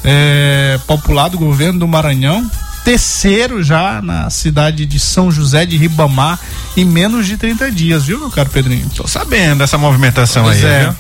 é, 0.05 0.79
popular 0.87 1.29
do 1.29 1.39
governo 1.39 1.81
do 1.81 1.89
Maranhão. 1.89 2.49
Terceiro 2.85 3.63
já 3.63 4.03
na 4.03 4.29
cidade 4.29 4.85
de 4.85 4.99
São 4.99 5.31
José 5.31 5.65
de 5.65 5.77
Ribamar 5.77 6.39
em 6.77 6.85
menos 6.85 7.27
de 7.27 7.37
30 7.37 7.71
dias, 7.71 8.05
viu, 8.05 8.19
meu 8.19 8.31
caro 8.31 8.51
Pedrinho? 8.51 8.89
Tô 8.95 9.07
sabendo 9.07 9.59
dessa 9.59 9.79
movimentação 9.79 10.45
Pois 10.45 10.65
aí, 10.65 10.71
é. 10.71 10.85
viu? 10.85 10.95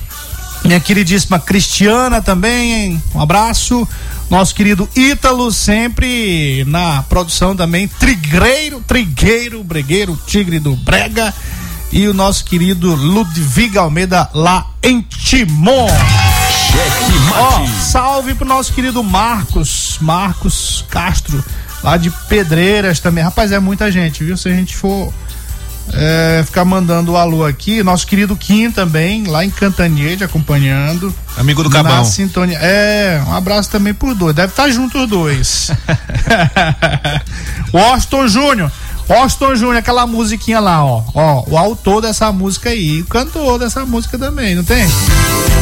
Minha 0.64 0.78
queridíssima 0.78 1.40
Cristiana 1.40 2.22
também, 2.22 3.02
um 3.14 3.20
abraço. 3.20 3.86
Nosso 4.30 4.54
querido 4.54 4.88
Ítalo, 4.94 5.50
sempre 5.50 6.64
na 6.68 7.02
produção 7.02 7.54
também. 7.56 7.88
Trigueiro, 7.88 8.80
Trigueiro, 8.86 9.62
Bregueiro, 9.64 10.18
Tigre 10.26 10.58
do 10.60 10.76
Brega. 10.76 11.34
E 11.90 12.06
o 12.08 12.14
nosso 12.14 12.44
querido 12.44 12.94
Ludwig 12.94 13.76
Almeida 13.76 14.30
lá 14.32 14.66
em 14.82 15.02
Timon. 15.02 15.88
Cheque 16.70 17.12
Ó, 17.36 17.58
mate. 17.58 17.70
salve 17.82 18.34
pro 18.34 18.46
nosso 18.46 18.72
querido 18.72 19.02
Marcos, 19.02 19.98
Marcos 20.00 20.84
Castro, 20.88 21.44
lá 21.82 21.96
de 21.96 22.10
Pedreiras 22.28 23.00
também. 23.00 23.22
Rapaz, 23.24 23.52
é 23.52 23.58
muita 23.58 23.90
gente, 23.90 24.24
viu? 24.24 24.36
Se 24.36 24.48
a 24.48 24.52
gente 24.52 24.76
for 24.76 25.12
é, 25.92 26.42
ficar 26.44 26.64
mandando 26.64 27.12
o 27.12 27.16
alô 27.16 27.44
aqui, 27.44 27.82
nosso 27.82 28.06
querido 28.06 28.36
Kim 28.36 28.70
também, 28.70 29.24
lá 29.26 29.44
em 29.44 29.50
Cantanhede, 29.50 30.24
acompanhando. 30.24 31.14
Amigo 31.36 31.62
do 31.62 31.68
Na 31.70 31.82
Cabão. 31.82 32.04
sintonia. 32.04 32.58
É, 32.60 33.20
um 33.26 33.34
abraço 33.34 33.70
também 33.70 33.92
por 33.92 34.14
dois. 34.14 34.34
Deve 34.34 34.52
estar 34.52 34.70
junto 34.70 34.98
os 35.02 35.08
dois. 35.08 35.70
Washington 37.72 38.28
Júnior. 38.28 38.70
Washington 39.08 39.54
Júnior, 39.56 39.76
aquela 39.76 40.06
musiquinha 40.06 40.60
lá, 40.60 40.84
ó. 40.84 41.02
Ó, 41.14 41.44
o 41.48 41.58
autor 41.58 42.00
dessa 42.00 42.30
música 42.32 42.70
aí, 42.70 43.02
o 43.02 43.06
cantor 43.06 43.58
dessa 43.58 43.84
música 43.84 44.16
também, 44.16 44.54
não 44.54 44.64
tem? 44.64 44.86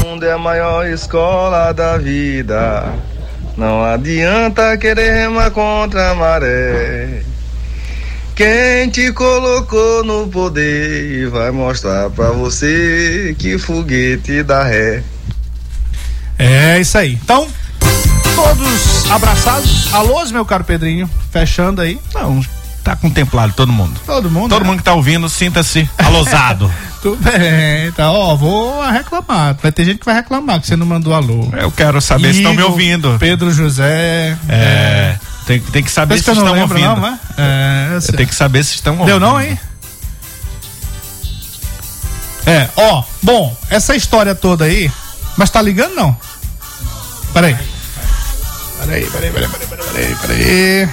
O 0.05 0.09
mundo 0.09 0.25
é 0.25 0.33
a 0.33 0.39
maior 0.39 0.87
escola 0.87 1.73
da 1.73 1.97
vida. 1.97 2.93
Não 3.61 3.85
adianta 3.85 4.75
querer 4.79 5.13
remar 5.13 5.51
contra 5.51 6.13
a 6.13 6.15
maré. 6.15 7.23
Quem 8.35 8.89
te 8.89 9.13
colocou 9.13 10.03
no 10.03 10.27
poder 10.29 11.29
vai 11.29 11.51
mostrar 11.51 12.09
pra 12.09 12.31
você 12.31 13.37
que 13.39 13.59
foguete 13.59 14.43
dá 14.43 14.65
ré. 14.65 15.03
É 16.39 16.81
isso 16.81 16.97
aí. 16.97 17.19
Então, 17.23 17.47
todos 18.35 19.11
abraçados. 19.11 19.93
Alôs, 19.93 20.33
meu 20.33 20.47
caro 20.47 20.65
Pedrinho. 20.65 21.11
Fechando 21.31 21.83
aí. 21.83 22.01
Não, 22.15 22.43
tá 22.83 22.97
contemplado 22.97 23.53
todo 23.53 23.71
mundo. 23.71 24.01
Todo 24.07 24.31
mundo. 24.31 24.49
Todo 24.49 24.63
né? 24.63 24.69
mundo 24.69 24.79
que 24.79 24.85
tá 24.85 24.95
ouvindo, 24.95 25.29
sinta-se 25.29 25.87
alosado. 25.99 26.73
Tudo 27.03 27.17
bem. 27.23 27.91
Tá, 27.93 28.11
ó, 28.11 28.37
vou 28.37 28.83
reclamar. 28.91 29.57
Vai 29.63 29.73
ter 29.73 29.85
gente 29.85 29.99
que 29.99 30.05
vai 30.05 30.15
reclamar 30.15 30.61
que 30.61 30.67
você 30.67 30.77
não 30.77 30.87
mandou 30.87 31.15
alô. 31.15 31.49
Eu 31.57 31.71
quero 31.71 32.01
saber 32.01 32.33
se 32.33 32.39
estão 32.41 32.55
me 32.55 32.63
ouvindo. 32.63 33.17
Pedro 33.19 33.51
José. 33.51 34.37
É. 34.49 35.17
Tem, 35.47 35.59
tem 35.61 35.83
que 35.83 35.91
saber 35.91 36.15
Pensa 36.17 36.35
se 36.35 36.41
que 36.41 36.47
estão 36.47 36.55
lembro, 36.55 36.77
ouvindo. 36.79 37.01
não, 37.01 37.11
né? 37.11 37.19
É, 37.39 37.97
eu 37.97 38.27
que 38.27 38.35
saber 38.35 38.63
se 38.65 38.75
estão 38.75 38.93
ouvindo. 38.93 39.07
Deu 39.07 39.21
não, 39.21 39.41
hein? 39.41 39.59
É, 42.47 42.69
ó, 42.77 43.03
bom, 43.23 43.57
essa 43.69 43.95
história 43.97 44.35
toda 44.35 44.65
aí. 44.65 44.91
Mas 45.37 45.51
tá 45.51 45.61
ligando 45.63 45.95
não? 45.95 46.17
Peraí. 47.33 47.57
Peraí, 48.79 49.07
peraí, 49.07 49.31
peraí, 49.31 49.49
peraí, 49.49 49.67
peraí, 49.67 49.87
peraí, 49.93 50.15
peraí. 50.17 50.89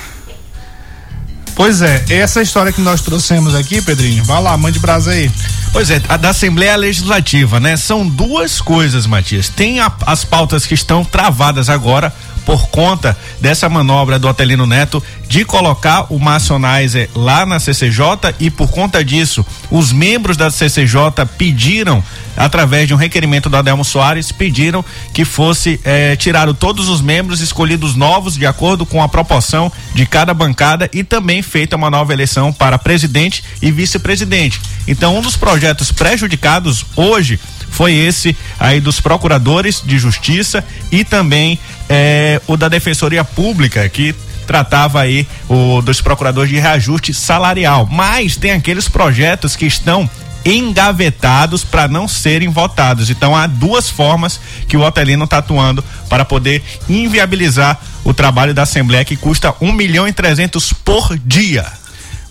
Pois 1.57 1.81
é, 1.81 2.05
essa 2.09 2.39
história 2.39 2.71
que 2.71 2.79
nós 2.79 3.01
trouxemos 3.01 3.55
aqui, 3.55 3.81
Pedrinho. 3.81 4.23
Vai 4.23 4.39
lá, 4.41 4.55
mande 4.55 4.77
brasa 4.77 5.09
aí. 5.11 5.29
Pois 5.73 5.89
é, 5.89 5.99
a 6.07 6.15
da 6.15 6.29
Assembleia 6.29 6.75
Legislativa, 6.75 7.59
né? 7.59 7.75
São 7.75 8.07
duas 8.07 8.61
coisas, 8.61 9.07
Matias. 9.07 9.49
Tem 9.49 9.79
a- 9.79 9.91
as 10.05 10.23
pautas 10.23 10.67
que 10.67 10.75
estão 10.75 11.03
travadas 11.03 11.67
agora 11.67 12.13
por 12.47 12.69
conta 12.69 13.17
dessa 13.41 13.67
manobra 13.67 14.17
do 14.17 14.25
Otelino 14.25 14.65
Neto 14.65 15.03
de 15.27 15.43
colocar 15.43 16.05
o 16.09 16.17
Massonizer 16.17 17.09
lá 17.13 17.45
na 17.45 17.59
CCJ 17.59 18.33
e 18.39 18.49
por 18.49 18.69
conta 18.69 19.03
disso, 19.03 19.45
os 19.69 19.91
membros 19.91 20.37
da 20.37 20.49
CCJ 20.49 21.25
pediram 21.37 22.01
através 22.37 22.87
de 22.87 22.93
um 22.93 22.97
requerimento 22.97 23.49
do 23.49 23.57
Adelmo 23.57 23.83
Soares, 23.83 24.31
pediram 24.31 24.85
que 25.13 25.25
fosse 25.25 25.77
eh, 25.83 26.15
tirado 26.15 26.53
todos 26.53 26.87
os 26.87 27.01
membros 27.01 27.41
escolhidos 27.41 27.97
novos 27.97 28.35
de 28.35 28.45
acordo 28.45 28.85
com 28.85 29.03
a 29.03 29.09
proporção 29.09 29.69
de 29.93 30.05
cada 30.05 30.33
bancada 30.33 30.89
e 30.93 31.03
também 31.03 31.41
feita 31.41 31.75
uma 31.75 31.89
nova 31.89 32.13
eleição 32.13 32.53
para 32.53 32.77
presidente 32.77 33.43
e 33.61 33.73
vice-presidente. 33.73 34.61
Então, 34.87 35.17
um 35.17 35.21
dos 35.21 35.35
projetos 35.35 35.91
prejudicados 35.91 36.85
hoje 36.95 37.37
foi 37.69 37.93
esse 37.93 38.35
aí 38.59 38.79
dos 38.79 38.99
procuradores 38.99 39.81
de 39.85 39.97
justiça 39.97 40.63
e 40.91 41.03
também 41.03 41.59
eh, 41.89 42.41
o 42.47 42.57
da 42.57 42.67
Defensoria 42.67 43.23
Pública, 43.23 43.87
que 43.89 44.15
tratava 44.47 45.01
aí 45.01 45.27
o 45.49 45.81
dos 45.81 46.01
procuradores 46.01 46.49
de 46.49 46.59
reajuste 46.59 47.13
salarial. 47.13 47.87
Mas 47.91 48.35
tem 48.35 48.51
aqueles 48.51 48.87
projetos 48.87 49.55
que 49.55 49.65
estão 49.65 50.09
engavetados 50.45 51.63
para 51.63 51.87
não 51.87 52.07
serem 52.07 52.49
votados. 52.49 53.09
Então 53.09 53.35
há 53.35 53.45
duas 53.45 53.89
formas 53.89 54.39
que 54.67 54.77
o 54.77 54.81
Otelino 54.81 55.25
está 55.25 55.39
atuando 55.39 55.83
para 56.09 56.23
poder 56.23 56.63
inviabilizar 56.87 57.79
o 58.03 58.13
trabalho 58.13 58.53
da 58.53 58.63
Assembleia 58.63 59.03
que 59.03 59.17
custa 59.17 59.53
um 59.59 59.73
milhão 59.73 60.07
e 60.07 60.13
trezentos 60.13 60.71
por 60.71 61.17
dia. 61.19 61.65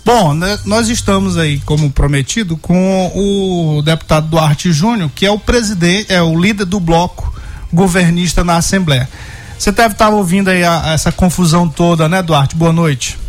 Bom, 0.07 0.33
né, 0.33 0.57
nós 0.63 0.87
estamos 0.87 1.35
aí, 1.37 1.59
como 1.65 1.91
prometido, 1.91 2.55
com 2.55 3.11
o 3.13 3.81
deputado 3.81 4.29
Duarte 4.29 4.71
Júnior, 4.71 5.11
que 5.13 5.25
é 5.25 5.29
o 5.31 5.37
presidente, 5.37 6.13
é 6.13 6.21
o 6.21 6.39
líder 6.39 6.63
do 6.63 6.79
bloco 6.79 7.35
governista 7.73 8.41
na 8.41 8.55
Assembleia. 8.55 9.09
Você 9.59 9.69
deve 9.69 9.95
estar 9.95 10.07
ouvindo 10.07 10.47
aí 10.47 10.63
a- 10.63 10.93
essa 10.93 11.11
confusão 11.11 11.67
toda, 11.67 12.07
né, 12.07 12.21
Duarte? 12.23 12.55
Boa 12.55 12.71
noite. 12.71 13.19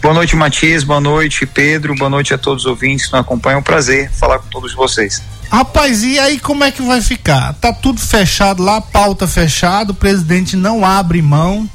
Boa 0.00 0.14
noite, 0.14 0.36
Matias. 0.36 0.84
Boa 0.84 1.00
noite, 1.00 1.44
Pedro. 1.44 1.96
Boa 1.96 2.08
noite 2.08 2.32
a 2.32 2.38
todos 2.38 2.62
os 2.64 2.70
ouvintes 2.70 3.06
que 3.06 3.12
nos 3.12 3.20
acompanham. 3.22 3.56
É 3.56 3.60
um 3.60 3.64
prazer 3.64 4.12
falar 4.12 4.38
com 4.38 4.48
todos 4.48 4.72
vocês. 4.74 5.20
Rapaz, 5.50 6.04
e 6.04 6.20
aí 6.20 6.38
como 6.38 6.62
é 6.62 6.70
que 6.70 6.82
vai 6.82 7.02
ficar? 7.02 7.52
Tá 7.54 7.72
tudo 7.72 8.00
fechado 8.00 8.62
lá, 8.62 8.80
pauta 8.80 9.26
fechada, 9.26 9.90
o 9.90 9.94
presidente 9.94 10.56
não 10.56 10.84
abre 10.86 11.20
mão, 11.20 11.68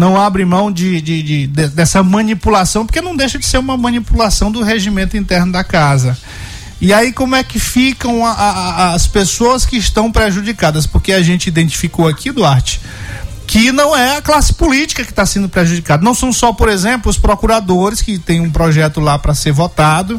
não 0.00 0.18
abre 0.18 0.46
mão 0.46 0.72
de, 0.72 0.98
de- 1.02 1.22
de- 1.22 1.46
de- 1.46 1.68
dessa 1.68 2.02
manipulação, 2.02 2.86
porque 2.86 3.02
não 3.02 3.14
deixa 3.14 3.38
de 3.38 3.44
ser 3.44 3.58
uma 3.58 3.76
manipulação 3.76 4.50
do 4.50 4.62
regimento 4.62 5.14
interno 5.14 5.52
da 5.52 5.62
casa. 5.62 6.16
E 6.80 6.90
aí 6.94 7.12
como 7.12 7.36
é 7.36 7.44
que 7.44 7.60
ficam 7.60 8.24
a- 8.24 8.32
a- 8.32 8.94
as 8.94 9.06
pessoas 9.06 9.66
que 9.66 9.76
estão 9.76 10.10
prejudicadas? 10.10 10.86
Porque 10.86 11.12
a 11.12 11.22
gente 11.22 11.46
identificou 11.48 12.08
aqui, 12.08 12.32
Duarte, 12.32 12.80
que 13.46 13.70
não 13.70 13.94
é 13.94 14.16
a 14.16 14.22
classe 14.22 14.54
política 14.54 15.04
que 15.04 15.10
está 15.10 15.26
sendo 15.26 15.48
prejudicada. 15.50 16.02
Não 16.02 16.14
são 16.14 16.32
só, 16.32 16.50
por 16.52 16.70
exemplo, 16.70 17.10
os 17.10 17.18
procuradores 17.18 18.00
que 18.00 18.18
tem 18.18 18.40
um 18.40 18.50
projeto 18.50 19.00
lá 19.00 19.18
para 19.18 19.34
ser 19.34 19.52
votado. 19.52 20.18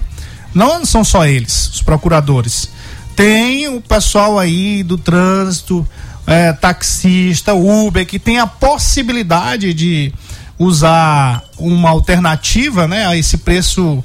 Não 0.53 0.85
são 0.85 1.03
só 1.03 1.25
eles, 1.25 1.69
os 1.73 1.81
procuradores. 1.81 2.69
Tem 3.15 3.67
o 3.67 3.81
pessoal 3.81 4.37
aí 4.37 4.83
do 4.83 4.97
trânsito, 4.97 5.87
é, 6.31 6.53
taxista, 6.53 7.53
Uber, 7.53 8.05
que 8.05 8.17
tem 8.17 8.39
a 8.39 8.47
possibilidade 8.47 9.73
de 9.73 10.13
usar 10.57 11.43
uma 11.57 11.89
alternativa, 11.89 12.87
né, 12.87 13.05
a 13.05 13.17
esse 13.17 13.39
preço 13.39 14.03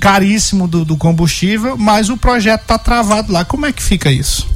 caríssimo 0.00 0.66
do, 0.66 0.84
do 0.84 0.96
combustível, 0.96 1.76
mas 1.76 2.08
o 2.08 2.16
projeto 2.16 2.62
está 2.62 2.78
travado 2.78 3.32
lá. 3.32 3.44
Como 3.44 3.66
é 3.66 3.72
que 3.72 3.82
fica 3.82 4.10
isso? 4.10 4.48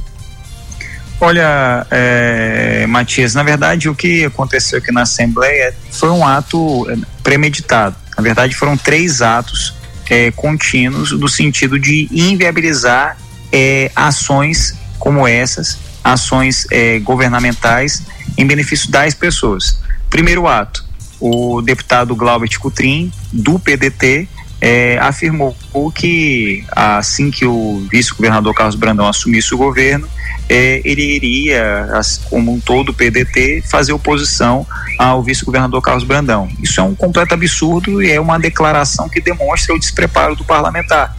Olha, 1.19 1.85
é, 1.91 2.87
Matias, 2.87 3.35
na 3.35 3.43
verdade 3.43 3.87
o 3.87 3.93
que 3.93 4.25
aconteceu 4.25 4.79
aqui 4.79 4.91
na 4.91 5.03
Assembleia 5.03 5.75
foi 5.91 6.09
um 6.09 6.25
ato 6.25 6.89
é, 6.89 6.95
premeditado. 7.21 7.95
Na 8.17 8.23
verdade 8.23 8.55
foram 8.55 8.75
três 8.75 9.21
atos 9.21 9.75
é, 10.09 10.31
contínuos 10.31 11.11
no 11.11 11.29
sentido 11.29 11.77
de 11.77 12.07
inviabilizar 12.11 13.17
é, 13.51 13.91
ações 13.95 14.75
como 14.97 15.27
essas, 15.27 15.77
ações 16.03 16.65
é, 16.71 16.99
governamentais 16.99 18.03
em 18.37 18.45
benefício 18.45 18.89
das 18.89 19.13
pessoas. 19.13 19.79
Primeiro 20.09 20.47
ato, 20.47 20.83
o 21.19 21.61
deputado 21.61 22.15
Glaubert 22.15 22.59
Cutrim, 22.59 23.11
do 23.31 23.59
PDT, 23.59 24.27
é, 24.59 24.99
afirmou 24.99 25.55
que 25.93 26.63
assim 26.71 27.31
que 27.31 27.45
o 27.45 27.87
vice-governador 27.91 28.53
Carlos 28.53 28.75
Brandão 28.75 29.07
assumisse 29.07 29.53
o 29.55 29.57
governo, 29.57 30.07
é, 30.47 30.81
ele 30.83 31.01
iria, 31.01 31.87
como 32.29 32.53
um 32.53 32.59
todo 32.59 32.89
o 32.89 32.93
PDT, 32.93 33.63
fazer 33.69 33.93
oposição 33.93 34.67
ao 34.99 35.23
vice-governador 35.23 35.81
Carlos 35.81 36.03
Brandão. 36.03 36.49
Isso 36.61 36.79
é 36.79 36.83
um 36.83 36.93
completo 36.93 37.33
absurdo 37.33 38.03
e 38.03 38.11
é 38.11 38.19
uma 38.19 38.37
declaração 38.37 39.09
que 39.09 39.21
demonstra 39.21 39.73
o 39.73 39.79
despreparo 39.79 40.35
do 40.35 40.43
parlamentar. 40.43 41.15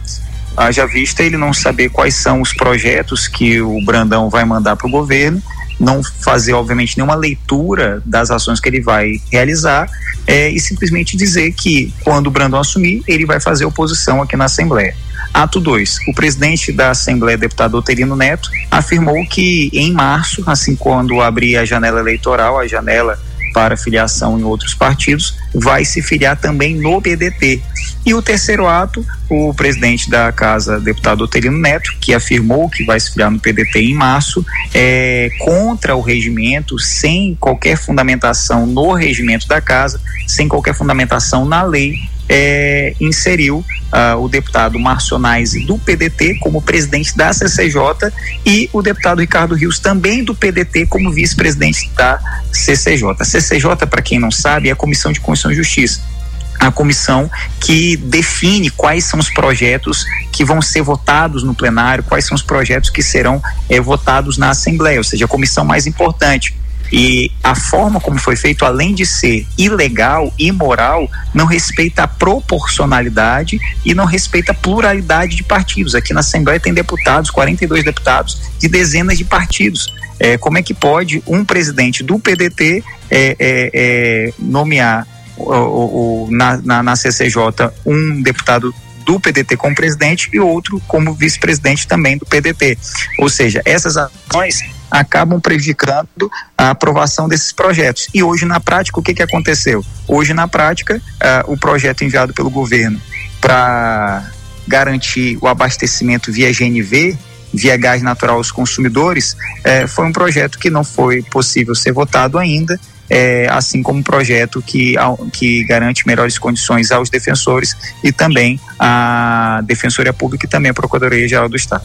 Haja 0.55 0.85
vista 0.85 1.23
ele 1.23 1.37
não 1.37 1.53
saber 1.53 1.89
quais 1.89 2.15
são 2.15 2.41
os 2.41 2.53
projetos 2.53 3.27
que 3.27 3.61
o 3.61 3.83
Brandão 3.83 4.29
vai 4.29 4.45
mandar 4.45 4.75
para 4.75 4.87
o 4.87 4.91
governo, 4.91 5.41
não 5.79 6.01
fazer, 6.03 6.53
obviamente, 6.53 6.97
nenhuma 6.97 7.15
leitura 7.15 8.01
das 8.05 8.29
ações 8.29 8.59
que 8.59 8.69
ele 8.69 8.81
vai 8.81 9.19
realizar 9.31 9.89
é, 10.27 10.49
e 10.49 10.59
simplesmente 10.59 11.17
dizer 11.17 11.51
que, 11.53 11.93
quando 12.03 12.27
o 12.27 12.31
Brandão 12.31 12.59
assumir, 12.59 13.03
ele 13.07 13.25
vai 13.25 13.39
fazer 13.39 13.65
oposição 13.65 14.21
aqui 14.21 14.35
na 14.35 14.45
Assembleia. 14.45 14.95
Ato 15.33 15.59
2. 15.59 15.97
O 16.07 16.13
presidente 16.13 16.71
da 16.71 16.91
Assembleia, 16.91 17.37
deputado 17.37 17.75
Oterino 17.75 18.15
Neto, 18.15 18.49
afirmou 18.69 19.25
que 19.25 19.69
em 19.73 19.91
março, 19.91 20.43
assim 20.45 20.75
quando 20.75 21.19
abrir 21.21 21.57
a 21.57 21.65
janela 21.65 21.99
eleitoral, 21.99 22.59
a 22.59 22.67
janela 22.67 23.19
para 23.53 23.77
filiação 23.77 24.39
em 24.39 24.43
outros 24.43 24.73
partidos, 24.73 25.35
vai 25.53 25.85
se 25.85 26.01
filiar 26.01 26.35
também 26.35 26.75
no 26.75 27.01
PDT. 27.01 27.61
E 28.05 28.13
o 28.13 28.21
terceiro 28.21 28.67
ato, 28.67 29.05
o 29.29 29.53
presidente 29.53 30.09
da 30.09 30.31
casa, 30.31 30.79
deputado 30.79 31.21
Oterino 31.21 31.57
Neto, 31.57 31.95
que 32.01 32.13
afirmou 32.13 32.69
que 32.69 32.83
vai 32.83 32.99
se 32.99 33.11
filiar 33.11 33.31
no 33.31 33.39
PDT 33.39 33.79
em 33.79 33.93
março, 33.93 34.45
é, 34.73 35.29
contra 35.39 35.95
o 35.95 36.01
regimento, 36.01 36.77
sem 36.79 37.35
qualquer 37.39 37.77
fundamentação 37.77 38.65
no 38.65 38.91
regimento 38.93 39.47
da 39.47 39.61
casa, 39.61 40.01
sem 40.27 40.47
qualquer 40.47 40.73
fundamentação 40.73 41.45
na 41.45 41.63
lei, 41.63 41.93
é, 42.29 42.95
inseriu 42.99 43.57
uh, 43.57 44.17
o 44.19 44.27
deputado 44.27 44.79
Marcionais 44.79 45.53
do 45.65 45.77
PDT 45.77 46.39
como 46.39 46.61
presidente 46.61 47.15
da 47.15 47.31
CCJ 47.33 48.11
e 48.45 48.69
o 48.73 48.81
deputado 48.81 49.19
Ricardo 49.19 49.55
Rios 49.55 49.79
também 49.79 50.23
do 50.23 50.33
PDT 50.33 50.87
como 50.87 51.11
vice-presidente 51.11 51.89
da 51.95 52.19
CCJ. 52.51 53.23
CCJ, 53.23 53.87
para 53.89 54.01
quem 54.01 54.19
não 54.19 54.31
sabe, 54.31 54.69
é 54.69 54.71
a 54.71 54.75
Comissão 54.75 55.11
de 55.11 55.19
Constituição 55.19 55.51
e 55.51 55.55
Justiça 55.55 56.13
a 56.59 56.71
comissão 56.71 57.29
que 57.59 57.97
define 57.97 58.69
quais 58.69 59.03
são 59.03 59.19
os 59.19 59.29
projetos 59.29 60.05
que 60.31 60.45
vão 60.45 60.61
ser 60.61 60.81
votados 60.81 61.43
no 61.43 61.53
plenário, 61.53 62.03
quais 62.03 62.25
são 62.25 62.35
os 62.35 62.41
projetos 62.41 62.89
que 62.89 63.03
serão 63.03 63.41
eh, 63.69 63.81
votados 63.81 64.37
na 64.37 64.51
Assembleia, 64.51 64.99
ou 64.99 65.03
seja, 65.03 65.25
a 65.25 65.27
comissão 65.27 65.65
mais 65.65 65.85
importante. 65.85 66.55
E 66.95 67.31
a 67.43 67.55
forma 67.55 67.99
como 67.99 68.19
foi 68.19 68.35
feito, 68.35 68.63
além 68.63 68.93
de 68.93 69.03
ser 69.03 69.47
ilegal, 69.57 70.31
imoral, 70.37 71.09
não 71.33 71.47
respeita 71.47 72.03
a 72.03 72.07
proporcionalidade 72.07 73.59
e 73.83 73.95
não 73.95 74.05
respeita 74.05 74.51
a 74.51 74.55
pluralidade 74.55 75.35
de 75.35 75.43
partidos. 75.43 75.95
Aqui 75.95 76.13
na 76.13 76.19
Assembleia 76.19 76.59
tem 76.59 76.71
deputados, 76.71 77.31
42 77.31 77.83
deputados, 77.83 78.39
de 78.59 78.67
dezenas 78.67 79.17
de 79.17 79.25
partidos. 79.25 79.91
É, 80.19 80.37
como 80.37 80.59
é 80.59 80.61
que 80.61 80.75
pode 80.75 81.23
um 81.25 81.43
presidente 81.43 82.03
do 82.03 82.19
PDT 82.19 82.83
é, 83.09 83.35
é, 83.39 83.71
é, 83.73 84.33
nomear 84.37 85.07
o, 85.35 86.25
o, 86.25 86.27
na, 86.29 86.57
na, 86.57 86.83
na 86.83 86.95
CCJ 86.95 87.71
um 87.83 88.21
deputado 88.21 88.71
do 89.05 89.19
PDT 89.19 89.57
como 89.57 89.75
presidente 89.75 90.29
e 90.33 90.39
outro 90.39 90.81
como 90.87 91.13
vice-presidente 91.13 91.87
também 91.87 92.17
do 92.17 92.25
PDT. 92.25 92.77
Ou 93.19 93.29
seja, 93.29 93.61
essas 93.65 93.97
ações 93.97 94.59
acabam 94.89 95.39
prejudicando 95.39 96.29
a 96.57 96.69
aprovação 96.69 97.27
desses 97.27 97.51
projetos. 97.51 98.07
E 98.13 98.21
hoje, 98.21 98.45
na 98.45 98.59
prática, 98.59 98.99
o 98.99 99.03
que, 99.03 99.13
que 99.13 99.23
aconteceu? 99.23 99.83
Hoje, 100.07 100.33
na 100.33 100.47
prática, 100.47 100.97
uh, 100.97 101.51
o 101.51 101.57
projeto 101.57 102.03
enviado 102.03 102.33
pelo 102.33 102.49
governo 102.49 103.01
para 103.41 104.23
garantir 104.67 105.37
o 105.41 105.47
abastecimento 105.47 106.31
via 106.31 106.51
GNV, 106.51 107.17
via 107.53 107.77
gás 107.77 108.01
natural 108.01 108.37
aos 108.37 108.51
consumidores, 108.51 109.35
eh, 109.63 109.85
foi 109.85 110.05
um 110.05 110.11
projeto 110.11 110.57
que 110.57 110.69
não 110.69 110.83
foi 110.83 111.21
possível 111.21 111.75
ser 111.75 111.91
votado 111.91 112.39
ainda 112.39 112.79
é, 113.13 113.47
assim 113.51 113.83
como 113.83 113.99
um 113.99 114.03
projeto 114.03 114.59
que, 114.59 114.95
que 115.31 115.63
garante 115.65 116.07
melhores 116.07 116.39
condições 116.39 116.91
aos 116.91 117.11
defensores 117.11 117.77
e 118.03 118.11
também 118.11 118.59
a 118.79 119.61
Defensoria 119.65 120.11
Pública 120.11 120.47
e 120.47 120.49
também 120.49 120.71
a 120.71 120.73
Procuradoria 120.73 121.27
Geral 121.27 121.47
do 121.47 121.55
Estado. 121.55 121.83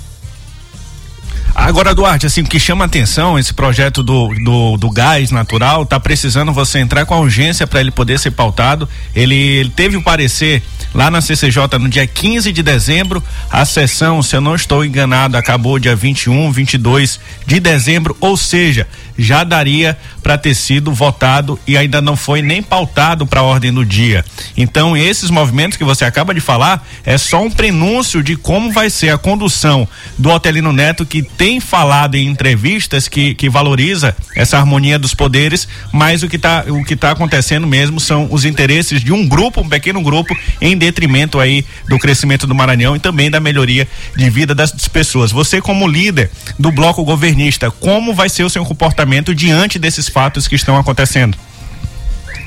Agora, 1.61 1.92
Duarte, 1.92 2.24
assim, 2.24 2.42
o 2.42 2.44
que 2.44 2.59
chama 2.61 2.84
atenção, 2.84 3.36
esse 3.36 3.52
projeto 3.52 4.00
do, 4.00 4.28
do, 4.44 4.76
do 4.76 4.90
gás 4.90 5.32
natural, 5.32 5.84
tá 5.84 5.98
precisando 5.98 6.52
você 6.52 6.78
entrar 6.78 7.04
com 7.04 7.14
a 7.14 7.18
urgência 7.18 7.66
para 7.66 7.80
ele 7.80 7.90
poder 7.90 8.16
ser 8.18 8.30
pautado. 8.30 8.88
Ele, 9.14 9.34
ele 9.34 9.68
teve 9.68 9.96
o 9.96 10.02
parecer 10.02 10.62
lá 10.94 11.11
na 11.11 11.20
CCJ 11.20 11.78
no 11.80 11.88
dia 11.88 12.06
15 12.06 12.52
de 12.52 12.62
dezembro. 12.62 13.22
A 13.50 13.64
sessão, 13.64 14.22
se 14.22 14.36
eu 14.36 14.40
não 14.40 14.54
estou 14.54 14.84
enganado, 14.84 15.36
acabou 15.36 15.80
dia 15.80 15.96
21, 15.96 16.52
22 16.52 17.18
de 17.44 17.59
dezembro, 17.59 18.16
ou 18.20 18.36
seja, 18.36 18.86
já 19.18 19.42
daria 19.42 19.98
para 20.22 20.38
ter 20.38 20.54
sido 20.54 20.92
votado 20.92 21.59
e 21.66 21.76
ainda 21.76 22.00
não 22.00 22.16
foi 22.16 22.40
nem 22.40 22.62
pautado 22.62 23.26
para 23.26 23.40
a 23.40 23.42
ordem 23.42 23.72
do 23.72 23.84
dia. 23.84 24.24
Então, 24.56 24.96
esses 24.96 25.28
movimentos 25.28 25.76
que 25.76 25.84
você 25.84 26.04
acaba 26.04 26.32
de 26.32 26.40
falar 26.40 26.86
é 27.04 27.18
só 27.18 27.42
um 27.42 27.50
prenúncio 27.50 28.22
de 28.22 28.36
como 28.36 28.70
vai 28.70 28.88
ser 28.88 29.11
a 29.11 29.18
condução 29.18 29.88
do 30.16 30.30
Otelino 30.30 30.72
Neto, 30.72 31.04
que 31.04 31.22
tem 31.22 31.47
falado 31.61 32.14
em 32.14 32.26
entrevistas 32.28 33.09
que, 33.09 33.34
que 33.34 33.49
valoriza 33.49 34.14
essa 34.36 34.59
harmonia 34.59 34.99
dos 34.99 35.14
poderes, 35.14 35.66
mas 35.92 36.22
o 36.22 36.28
que 36.28 36.36
está 36.36 36.64
o 36.68 36.84
que 36.84 36.94
tá 36.94 37.12
acontecendo 37.12 37.66
mesmo 37.66 37.99
são 37.99 38.28
os 38.30 38.44
interesses 38.44 39.01
de 39.03 39.12
um 39.12 39.26
grupo, 39.26 39.62
um 39.62 39.68
pequeno 39.68 40.03
grupo, 40.03 40.36
em 40.61 40.76
detrimento 40.76 41.40
aí 41.40 41.64
do 41.88 41.99
crescimento 41.99 42.46
do 42.46 42.55
Maranhão 42.55 42.94
e 42.94 42.99
também 42.99 43.30
da 43.30 43.40
melhoria 43.40 43.88
de 44.14 44.28
vida 44.28 44.55
das 44.55 44.72
pessoas. 44.88 45.32
Você, 45.32 45.61
como 45.61 45.88
líder 45.88 46.30
do 46.59 46.70
bloco 46.70 47.03
governista, 47.05 47.70
como 47.70 48.14
vai 48.14 48.28
ser 48.28 48.44
o 48.44 48.51
seu 48.51 48.64
comportamento 48.64 49.34
diante 49.34 49.78
desses 49.78 50.09
fatos 50.09 50.46
que 50.46 50.55
estão 50.55 50.76
acontecendo? 50.76 51.38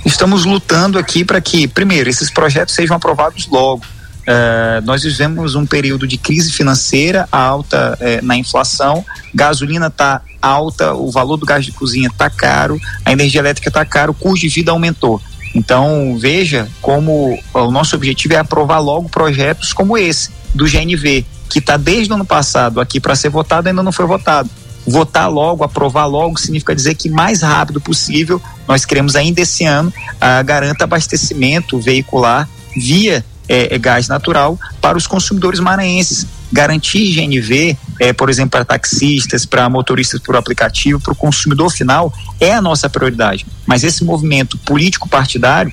Estamos 0.06 0.46
lutando 0.46 0.98
aqui 0.98 1.24
para 1.24 1.40
que, 1.40 1.68
primeiro, 1.68 2.10
esses 2.10 2.30
projetos 2.30 2.74
sejam 2.74 2.96
aprovados 2.96 3.48
logo. 3.48 3.84
Uh, 4.22 4.86
nós 4.86 5.02
vivemos 5.02 5.56
um 5.56 5.66
período 5.66 6.08
de 6.08 6.18
crise 6.18 6.52
financeira 6.52 7.28
alta 7.32 7.98
uh, 8.00 8.26
na 8.26 8.38
inflação, 8.38 9.04
gasolina 9.34 9.88
está 9.88 10.22
alta, 10.40 10.94
o 10.94 11.10
valor 11.10 11.38
do 11.38 11.46
gás 11.46 11.66
de 11.66 11.72
cozinha 11.72 12.08
está 12.08 12.30
caro, 12.30 12.80
a 13.04 13.12
energia 13.12 13.42
elétrica 13.42 13.70
está 13.70 13.84
caro, 13.84 14.12
o 14.12 14.16
custo 14.16 14.48
de 14.48 14.50
vida 14.50 14.72
aumentou. 14.72 15.20
Então 15.56 16.18
veja 16.20 16.70
como 16.82 17.38
o 17.54 17.72
nosso 17.72 17.96
objetivo 17.96 18.36
é 18.36 18.38
aprovar 18.38 18.80
logo 18.80 19.10
projetos 19.10 19.74
como 19.74 19.98
esse 19.98 20.30
do 20.54 20.66
GNV, 20.66 21.26
que 21.50 21.60
está 21.60 21.76
desde 21.76 22.12
o 22.12 22.16
ano 22.16 22.26
passado 22.26 22.80
aqui 22.80 23.00
para 23.00 23.16
ser 23.16 23.30
votado 23.30 23.68
ainda 23.68 23.84
não 23.84 23.92
foi 23.92 24.06
votado 24.06 24.50
votar 24.86 25.30
logo, 25.30 25.64
aprovar 25.64 26.06
logo, 26.06 26.40
significa 26.40 26.76
dizer 26.76 26.96
que 26.96 27.10
mais 27.10 27.42
rápido 27.42 27.80
possível, 27.80 28.42
nós 28.68 28.86
queremos 28.86 29.16
ainda 29.16 29.42
esse 29.42 29.64
ano, 29.66 29.90
uh, 29.90 30.44
garanta 30.44 30.84
abastecimento 30.84 31.80
veicular 31.80 32.50
via 32.76 33.24
é, 33.48 33.76
é, 33.76 33.78
gás 33.78 34.08
natural 34.08 34.60
para 34.80 34.98
os 34.98 35.08
consumidores 35.08 35.60
maranhenses. 35.60 36.26
Garantir 36.52 37.14
GNV, 37.14 37.78
é, 38.00 38.12
por 38.14 38.30
exemplo, 38.30 38.52
para 38.52 38.66
taxistas, 38.66 39.46
para 39.46 39.70
motoristas 39.70 40.20
por 40.20 40.36
aplicativo, 40.36 41.00
para 41.00 41.14
o 41.14 41.16
consumidor 41.16 41.72
final, 41.72 42.14
é 42.40 42.54
a 42.54 42.62
nossa 42.62 42.90
prioridade. 42.90 43.46
Mas 43.66 43.84
esse 43.84 44.04
movimento 44.04 44.58
político-partidário 44.58 45.72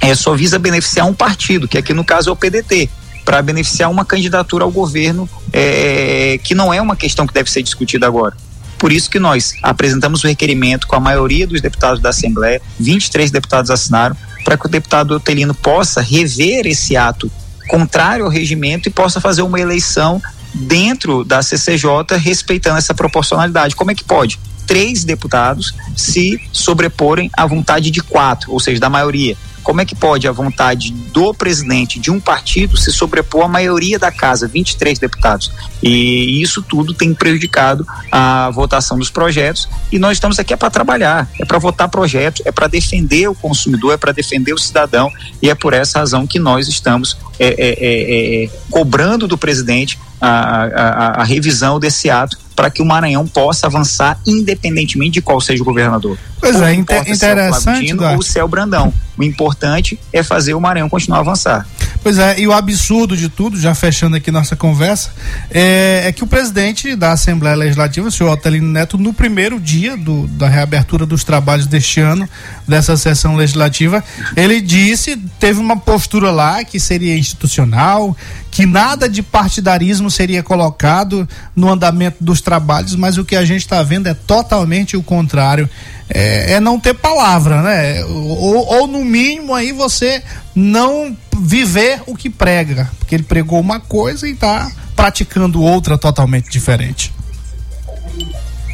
é, 0.00 0.14
só 0.14 0.34
visa 0.34 0.58
beneficiar 0.58 1.06
um 1.06 1.14
partido, 1.14 1.66
que 1.66 1.78
aqui 1.78 1.92
no 1.92 2.04
caso 2.04 2.30
é 2.30 2.32
o 2.32 2.36
PDT 2.36 2.88
para 3.24 3.40
beneficiar 3.40 3.90
uma 3.90 4.04
candidatura 4.04 4.64
ao 4.64 4.70
governo 4.70 5.28
é, 5.52 6.38
que 6.44 6.54
não 6.54 6.72
é 6.72 6.80
uma 6.80 6.94
questão 6.94 7.26
que 7.26 7.32
deve 7.32 7.50
ser 7.50 7.62
discutida 7.62 8.06
agora. 8.06 8.36
Por 8.78 8.92
isso 8.92 9.10
que 9.10 9.18
nós 9.18 9.54
apresentamos 9.62 10.22
o 10.22 10.26
requerimento 10.26 10.86
com 10.86 10.96
a 10.96 11.00
maioria 11.00 11.46
dos 11.46 11.60
deputados 11.60 12.00
da 12.00 12.10
Assembleia, 12.10 12.60
23 12.78 13.30
deputados 13.30 13.70
assinaram, 13.70 14.16
para 14.44 14.58
que 14.58 14.66
o 14.66 14.68
deputado 14.68 15.12
Otelino 15.12 15.54
possa 15.54 16.00
rever 16.00 16.66
esse 16.66 16.96
ato 16.96 17.30
contrário 17.68 18.24
ao 18.24 18.30
regimento 18.30 18.88
e 18.88 18.92
possa 18.92 19.20
fazer 19.20 19.42
uma 19.42 19.58
eleição 19.58 20.20
dentro 20.52 21.24
da 21.24 21.42
CCJ 21.42 22.16
respeitando 22.18 22.78
essa 22.78 22.94
proporcionalidade. 22.94 23.74
Como 23.74 23.90
é 23.90 23.94
que 23.94 24.04
pode? 24.04 24.38
Três 24.66 25.04
deputados 25.04 25.74
se 25.96 26.40
sobreporem 26.52 27.30
à 27.36 27.46
vontade 27.46 27.90
de 27.90 28.00
quatro, 28.00 28.52
ou 28.52 28.60
seja, 28.60 28.80
da 28.80 28.90
maioria 28.90 29.36
Como 29.64 29.80
é 29.80 29.84
que 29.84 29.96
pode 29.96 30.28
a 30.28 30.32
vontade 30.32 30.92
do 30.92 31.32
presidente 31.34 31.98
de 31.98 32.10
um 32.10 32.20
partido 32.20 32.76
se 32.76 32.92
sobrepor 32.92 33.46
à 33.46 33.48
maioria 33.48 33.98
da 33.98 34.12
casa, 34.12 34.46
23 34.46 34.98
deputados? 34.98 35.50
E 35.82 36.40
isso 36.42 36.62
tudo 36.62 36.94
tem 36.94 37.12
prejudicado 37.14 37.86
a 38.12 38.50
votação 38.50 38.98
dos 38.98 39.10
projetos 39.10 39.68
e 39.90 39.98
nós 39.98 40.12
estamos 40.12 40.38
aqui 40.38 40.52
é 40.52 40.56
para 40.56 40.70
trabalhar, 40.70 41.28
é 41.40 41.44
para 41.44 41.58
votar 41.58 41.88
projetos, 41.88 42.42
é 42.44 42.52
para 42.52 42.68
defender 42.68 43.26
o 43.28 43.34
consumidor, 43.34 43.94
é 43.94 43.96
para 43.96 44.12
defender 44.12 44.52
o 44.52 44.58
cidadão 44.58 45.10
e 45.42 45.48
é 45.48 45.54
por 45.54 45.72
essa 45.72 45.98
razão 45.98 46.26
que 46.26 46.38
nós 46.38 46.68
estamos 46.68 47.16
é, 47.38 47.46
é, 47.46 47.54
é, 47.58 48.44
é 48.44 48.50
cobrando 48.70 49.26
do 49.26 49.38
presidente 49.38 49.98
a, 50.24 50.64
a, 50.64 51.20
a 51.20 51.24
revisão 51.24 51.78
desse 51.78 52.10
ato 52.10 52.38
para 52.54 52.70
que 52.70 52.80
o 52.80 52.84
Maranhão 52.84 53.26
possa 53.26 53.66
avançar 53.66 54.18
independentemente 54.26 55.12
de 55.12 55.22
qual 55.22 55.40
seja 55.40 55.62
o 55.62 55.66
governador. 55.66 56.16
Pois 56.40 56.60
é, 56.60 56.74
inter 56.74 57.02
interessante. 57.08 57.88
Se 57.88 58.02
é 58.02 58.16
ou 58.16 58.22
se 58.22 58.38
é 58.38 58.44
o 58.44 58.48
Brandão. 58.48 58.92
O 59.18 59.24
importante 59.24 59.98
é 60.12 60.22
fazer 60.22 60.54
o 60.54 60.60
Maranhão 60.60 60.88
continuar 60.88 61.18
a 61.18 61.20
avançar. 61.20 61.66
Pois 62.04 62.18
é, 62.18 62.38
e 62.38 62.46
o 62.46 62.52
absurdo 62.52 63.16
de 63.16 63.30
tudo, 63.30 63.58
já 63.58 63.74
fechando 63.74 64.14
aqui 64.14 64.30
nossa 64.30 64.54
conversa, 64.54 65.10
é, 65.50 66.02
é 66.04 66.12
que 66.12 66.22
o 66.22 66.26
presidente 66.26 66.94
da 66.94 67.12
Assembleia 67.12 67.56
Legislativa, 67.56 68.06
o 68.06 68.12
senhor 68.12 68.30
Otelino 68.30 68.68
Neto, 68.68 68.98
no 68.98 69.14
primeiro 69.14 69.58
dia 69.58 69.96
do, 69.96 70.26
da 70.26 70.46
reabertura 70.46 71.06
dos 71.06 71.24
trabalhos 71.24 71.66
deste 71.66 72.00
ano, 72.00 72.28
dessa 72.68 72.94
sessão 72.98 73.36
legislativa, 73.36 74.04
ele 74.36 74.60
disse, 74.60 75.16
teve 75.40 75.58
uma 75.58 75.78
postura 75.78 76.30
lá 76.30 76.62
que 76.62 76.78
seria 76.78 77.16
institucional, 77.16 78.14
que 78.50 78.66
nada 78.66 79.08
de 79.08 79.22
partidarismo 79.22 80.10
seria 80.10 80.42
colocado 80.42 81.26
no 81.56 81.70
andamento 81.70 82.22
dos 82.22 82.42
trabalhos, 82.42 82.94
mas 82.94 83.16
o 83.16 83.24
que 83.24 83.34
a 83.34 83.46
gente 83.46 83.62
está 83.62 83.82
vendo 83.82 84.08
é 84.08 84.14
totalmente 84.14 84.94
o 84.94 85.02
contrário. 85.02 85.68
É, 86.08 86.52
é, 86.52 86.60
não 86.60 86.78
ter 86.78 86.92
palavra, 86.92 87.62
né? 87.62 88.04
Ou, 88.04 88.66
ou, 88.66 88.86
no 88.86 89.02
mínimo 89.02 89.54
aí 89.54 89.72
você 89.72 90.22
não 90.54 91.16
viver 91.34 92.02
o 92.06 92.16
que 92.16 92.30
prega, 92.30 92.90
porque 92.98 93.14
ele 93.14 93.24
pregou 93.24 93.60
uma 93.60 93.80
coisa 93.80 94.28
e 94.28 94.32
está 94.32 94.70
praticando 94.94 95.60
outra 95.60 95.98
totalmente 95.98 96.50
diferente. 96.50 97.12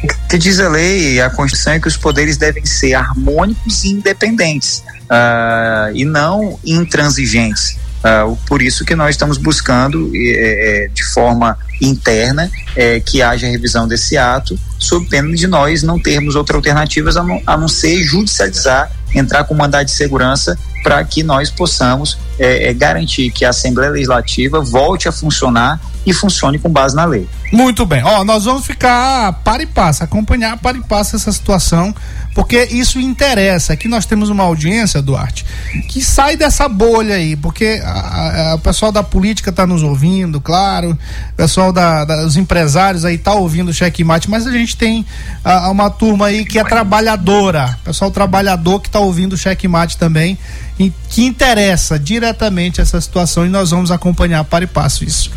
O 0.03 0.27
que 0.27 0.37
diz 0.37 0.59
a 0.59 0.69
lei 0.69 1.13
e 1.13 1.21
a 1.21 1.29
Constituição 1.29 1.73
é 1.73 1.79
que 1.79 1.87
os 1.87 1.97
poderes 1.97 2.37
devem 2.37 2.65
ser 2.65 2.93
harmônicos 2.93 3.83
e 3.83 3.89
independentes 3.89 4.83
uh, 5.11 5.95
e 5.95 6.03
não 6.05 6.59
intransigentes. 6.65 7.77
Uh, 8.01 8.35
por 8.47 8.63
isso 8.63 8.83
que 8.83 8.95
nós 8.95 9.11
estamos 9.11 9.37
buscando 9.37 10.11
é, 10.15 10.89
de 10.91 11.03
forma 11.03 11.55
interna 11.79 12.49
é, 12.75 12.99
que 12.99 13.21
haja 13.21 13.45
revisão 13.45 13.87
desse 13.87 14.17
ato, 14.17 14.59
sob 14.79 15.07
pena 15.07 15.31
de 15.35 15.45
nós 15.45 15.83
não 15.83 15.99
termos 15.99 16.35
outras 16.35 16.55
alternativas 16.55 17.15
a 17.15 17.23
não, 17.23 17.41
a 17.45 17.55
não 17.55 17.67
ser 17.67 18.03
judicializar, 18.03 18.91
entrar 19.13 19.43
com 19.43 19.53
mandado 19.53 19.85
de 19.85 19.91
segurança 19.91 20.57
para 20.83 21.03
que 21.03 21.23
nós 21.23 21.49
possamos 21.49 22.17
é, 22.39 22.69
é, 22.69 22.73
garantir 22.73 23.31
que 23.31 23.45
a 23.45 23.49
Assembleia 23.49 23.91
Legislativa 23.91 24.61
volte 24.61 25.07
a 25.07 25.11
funcionar 25.11 25.79
e 26.05 26.13
funcione 26.13 26.57
com 26.57 26.69
base 26.69 26.95
na 26.95 27.05
lei. 27.05 27.27
Muito 27.51 27.85
bem. 27.85 28.03
Ó, 28.03 28.23
nós 28.23 28.45
vamos 28.45 28.65
ficar 28.65 29.33
para 29.43 29.61
e 29.61 29.67
passo, 29.67 30.03
acompanhar 30.03 30.57
para 30.57 30.77
e 30.77 30.81
passo 30.81 31.15
essa 31.15 31.31
situação, 31.31 31.93
porque 32.33 32.63
isso 32.71 32.99
interessa. 32.99 33.73
Aqui 33.73 33.87
nós 33.87 34.05
temos 34.05 34.29
uma 34.29 34.43
audiência, 34.43 35.01
Duarte, 35.01 35.45
que 35.87 36.01
sai 36.01 36.35
dessa 36.35 36.67
bolha 36.67 37.15
aí, 37.15 37.35
porque 37.35 37.81
a, 37.83 38.51
a, 38.51 38.55
o 38.55 38.59
pessoal 38.59 38.91
da 38.91 39.03
política 39.03 39.49
está 39.49 39.67
nos 39.67 39.83
ouvindo, 39.83 40.39
claro, 40.39 40.97
o 41.31 41.35
pessoal 41.35 41.73
da, 41.73 42.05
da, 42.05 42.23
dos 42.23 42.37
empresários 42.37 43.03
aí 43.03 43.17
tá 43.17 43.33
ouvindo 43.33 43.69
o 43.69 43.73
checkmate, 43.73 44.29
mas 44.29 44.47
a 44.47 44.51
gente 44.51 44.77
tem 44.77 45.05
a, 45.43 45.69
uma 45.69 45.89
turma 45.89 46.27
aí 46.27 46.45
que 46.45 46.57
é 46.57 46.63
trabalhadora, 46.63 47.77
pessoal 47.83 48.11
trabalhador 48.11 48.79
que 48.79 48.87
está 48.87 48.99
ouvindo 48.99 49.33
o 49.33 49.37
checkmate 49.37 49.97
também, 49.97 50.37
e 50.79 50.91
que 51.09 51.25
interessa 51.25 51.99
diretamente 51.99 52.81
essa 52.81 52.99
situação 52.99 53.45
e 53.45 53.49
nós 53.49 53.71
vamos 53.71 53.91
acompanhar 53.91 54.43
para 54.45 54.63
e 54.63 54.67
passo 54.67 55.03
isso. 55.03 55.31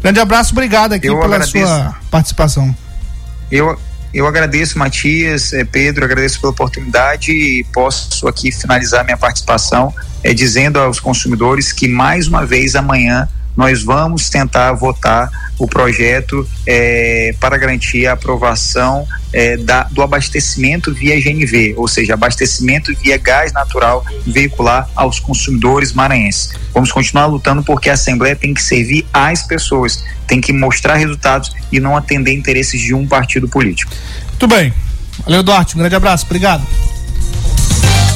Grande 0.00 0.20
abraço, 0.20 0.52
obrigado 0.52 0.92
aqui 0.92 1.08
eu 1.08 1.14
pela 1.18 1.36
agradeço. 1.36 1.66
sua 1.66 1.94
participação. 2.10 2.76
Eu, 3.50 3.78
eu 4.14 4.26
agradeço, 4.26 4.78
Matias, 4.78 5.52
eh, 5.52 5.64
Pedro, 5.64 6.04
agradeço 6.04 6.40
pela 6.40 6.52
oportunidade 6.52 7.32
e 7.32 7.64
posso 7.72 8.28
aqui 8.28 8.52
finalizar 8.52 9.04
minha 9.04 9.16
participação 9.16 9.92
é 10.22 10.32
dizendo 10.32 10.78
aos 10.78 11.00
consumidores 11.00 11.72
que 11.72 11.86
mais 11.88 12.28
uma 12.28 12.46
vez 12.46 12.76
amanhã 12.76 13.28
nós 13.56 13.82
vamos 13.82 14.28
tentar 14.28 14.72
votar 14.72 15.30
o 15.58 15.66
projeto 15.68 16.46
é, 16.66 17.34
para 17.38 17.56
garantir 17.56 18.06
a 18.06 18.12
aprovação 18.12 19.06
é, 19.32 19.56
da, 19.56 19.84
do 19.84 20.02
abastecimento 20.02 20.92
via 20.92 21.20
GNV, 21.20 21.74
ou 21.76 21.86
seja, 21.86 22.14
abastecimento 22.14 22.92
via 22.96 23.16
gás 23.16 23.52
natural 23.52 24.04
veicular 24.26 24.88
aos 24.96 25.20
consumidores 25.20 25.92
maranhenses. 25.92 26.50
Vamos 26.72 26.90
continuar 26.90 27.26
lutando 27.26 27.62
porque 27.62 27.88
a 27.88 27.94
Assembleia 27.94 28.34
tem 28.34 28.52
que 28.52 28.62
servir 28.62 29.06
às 29.12 29.42
pessoas, 29.42 30.04
tem 30.26 30.40
que 30.40 30.52
mostrar 30.52 30.96
resultados 30.96 31.52
e 31.70 31.78
não 31.78 31.96
atender 31.96 32.32
interesses 32.32 32.80
de 32.80 32.94
um 32.94 33.06
partido 33.06 33.48
político. 33.48 33.92
Muito 34.30 34.48
bem. 34.48 34.72
Valeu, 35.24 35.42
Duarte. 35.42 35.76
Um 35.76 35.78
grande 35.78 35.94
abraço. 35.94 36.24
Obrigado. 36.26 36.66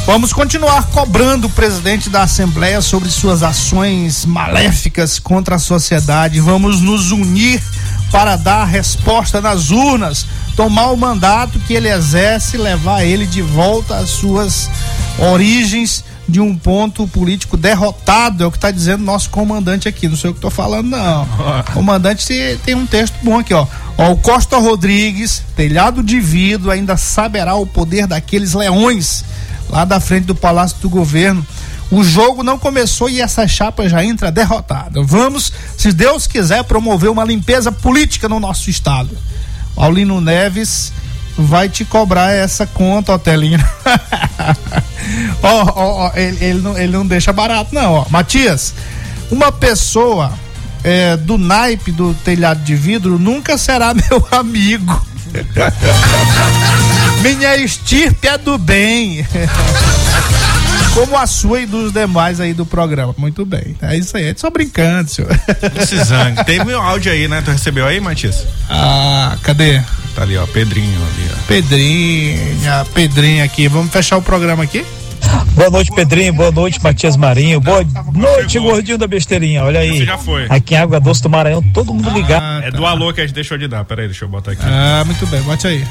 Vamos 0.09 0.33
continuar 0.33 0.87
cobrando 0.87 1.49
o 1.49 1.51
presidente 1.51 2.09
da 2.09 2.23
Assembleia 2.23 2.81
sobre 2.81 3.11
suas 3.11 3.43
ações 3.43 4.25
maléficas 4.25 5.19
contra 5.19 5.57
a 5.57 5.59
sociedade. 5.59 6.41
Vamos 6.41 6.81
nos 6.81 7.13
unir 7.13 7.63
para 8.11 8.35
dar 8.37 8.65
resposta 8.65 9.39
nas 9.43 9.71
urnas, 9.71 10.27
tomar 10.57 10.93
o 10.93 10.97
mandato 10.97 11.61
que 11.61 11.75
ele 11.75 11.91
exerce 11.91 12.57
e 12.57 12.59
levar 12.59 13.05
ele 13.05 13.27
de 13.27 13.43
volta 13.43 13.97
às 13.97 14.09
suas 14.09 14.71
origens 15.19 16.03
de 16.27 16.41
um 16.41 16.57
ponto 16.57 17.07
político 17.07 17.59
derrotado, 17.59 18.43
é 18.43 18.47
o 18.47 18.51
que 18.51 18.57
está 18.57 18.71
dizendo 18.71 19.05
nosso 19.05 19.29
comandante 19.29 19.89
aqui. 19.89 20.09
Não 20.09 20.17
sei 20.17 20.31
o 20.31 20.33
que 20.33 20.39
estou 20.39 20.51
falando, 20.51 20.89
não. 20.89 21.29
Comandante 21.75 22.27
tem 22.65 22.75
um 22.75 22.87
texto 22.87 23.15
bom 23.23 23.39
aqui, 23.39 23.53
ó. 23.53 23.67
ó. 23.99 24.13
O 24.13 24.17
Costa 24.17 24.57
Rodrigues, 24.57 25.43
telhado 25.55 26.03
de 26.03 26.19
vidro, 26.19 26.71
ainda 26.71 26.97
saberá 26.97 27.57
o 27.57 27.67
poder 27.67 28.07
daqueles 28.07 28.55
leões 28.55 29.23
lá 29.69 29.85
da 29.85 30.01
frente 30.01 30.25
do 30.25 30.35
Palácio 30.35 30.79
do 30.81 30.89
Governo. 30.89 31.47
O 31.91 32.05
jogo 32.05 32.43
não 32.43 32.59
começou 32.59 33.09
e 33.09 33.21
essa 33.21 33.49
chapa 33.49 33.89
já 33.89 34.05
entra 34.05 34.31
derrotada. 34.31 35.03
Vamos, 35.03 35.53
se 35.77 35.93
Deus 35.93 36.27
quiser, 36.27 36.63
promover 36.65 37.11
uma 37.11 37.25
limpeza 37.25 37.73
política 37.73 38.29
no 38.29 38.39
nosso 38.39 38.69
estado. 38.69 39.17
Paulino 39.75 40.21
Neves 40.21 40.93
vai 41.39 41.69
te 41.69 41.85
cobrar 41.85 42.33
essa 42.33 42.67
conta, 42.67 43.13
Otelino. 43.13 43.65
Ó, 45.43 46.11
ele, 46.15 46.45
ele, 46.45 46.61
não, 46.61 46.77
ele 46.77 46.93
não 46.93 47.07
deixa 47.07 47.33
barato, 47.33 47.75
não. 47.75 48.05
Matias, 48.11 48.75
uma 49.31 49.53
pessoa 49.53 50.33
é, 50.83 51.17
do 51.17 51.39
naipe 51.39 51.93
do 51.93 52.13
telhado 52.25 52.63
de 52.63 52.75
vidro 52.75 53.19
nunca 53.19 53.57
será 53.57 53.95
meu 53.95 54.27
amigo. 54.31 55.08
Minha 57.23 57.57
estirpe 57.57 58.29
é 58.29 58.39
do 58.39 58.57
bem. 58.59 59.27
Como 60.95 61.17
a 61.17 61.27
sua 61.27 61.61
e 61.61 61.67
dos 61.67 61.93
demais 61.93 62.41
aí 62.41 62.53
do 62.53 62.67
programa. 62.67 63.15
Muito 63.17 63.45
bem. 63.45 63.77
É 63.81 63.97
isso 63.97 64.17
aí. 64.17 64.29
É 64.29 64.35
só 64.37 64.51
brincando, 64.51 65.09
senhor. 65.09 65.31
Precisando. 65.75 66.45
Tem 66.45 66.65
meu 66.65 66.81
áudio 66.81 67.13
aí, 67.13 67.29
né? 67.29 67.43
Tu 67.45 67.51
recebeu 67.51 67.87
aí, 67.87 68.01
Matias? 68.01 68.45
Ah, 68.69 69.37
cadê? 69.43 69.81
Tá 70.15 70.23
ali, 70.23 70.37
ó. 70.37 70.47
Pedrinho 70.47 71.01
ali, 71.01 71.31
ó. 71.33 71.47
Pedrinha, 71.47 72.85
Pedrinho 72.95 73.45
aqui. 73.45 73.69
Vamos 73.69 73.93
fechar 73.93 74.17
o 74.17 74.23
programa 74.23 74.65
aqui? 74.65 74.85
Boa 75.55 75.71
noite, 75.71 75.93
Pedrinho. 75.95 76.33
Boa 76.33 76.53
noite, 76.53 76.83
Matias 76.83 77.17
Marinho. 77.17 77.61
Boa 77.61 77.85
noite, 78.15 78.59
gordinho 78.59 78.99
da 78.99 79.07
besteirinha. 79.07 79.65
Olha 79.65 79.81
aí. 79.81 80.05
já 80.05 80.17
foi. 80.17 80.47
Aqui 80.49 80.75
em 80.75 80.79
Água 80.79 81.01
Doce 81.01 81.23
do 81.23 81.29
Maranhão, 81.29 81.63
todo 81.75 81.93
mundo 81.93 82.11
ligado. 82.11 82.43
Ah, 82.43 82.61
é 82.65 82.71
do 82.71 82.87
alô 82.87 83.13
que 83.13 83.21
a 83.21 83.27
gente 83.27 83.35
deixou 83.35 83.59
de 83.59 83.67
dar. 83.67 83.85
Peraí, 83.85 84.07
deixa 84.07 84.25
eu 84.25 84.29
botar 84.29 84.53
aqui. 84.53 84.63
Ah, 84.65 85.03
muito 85.05 85.27
bem. 85.27 85.43
Bote 85.43 85.67
aí. 85.67 85.85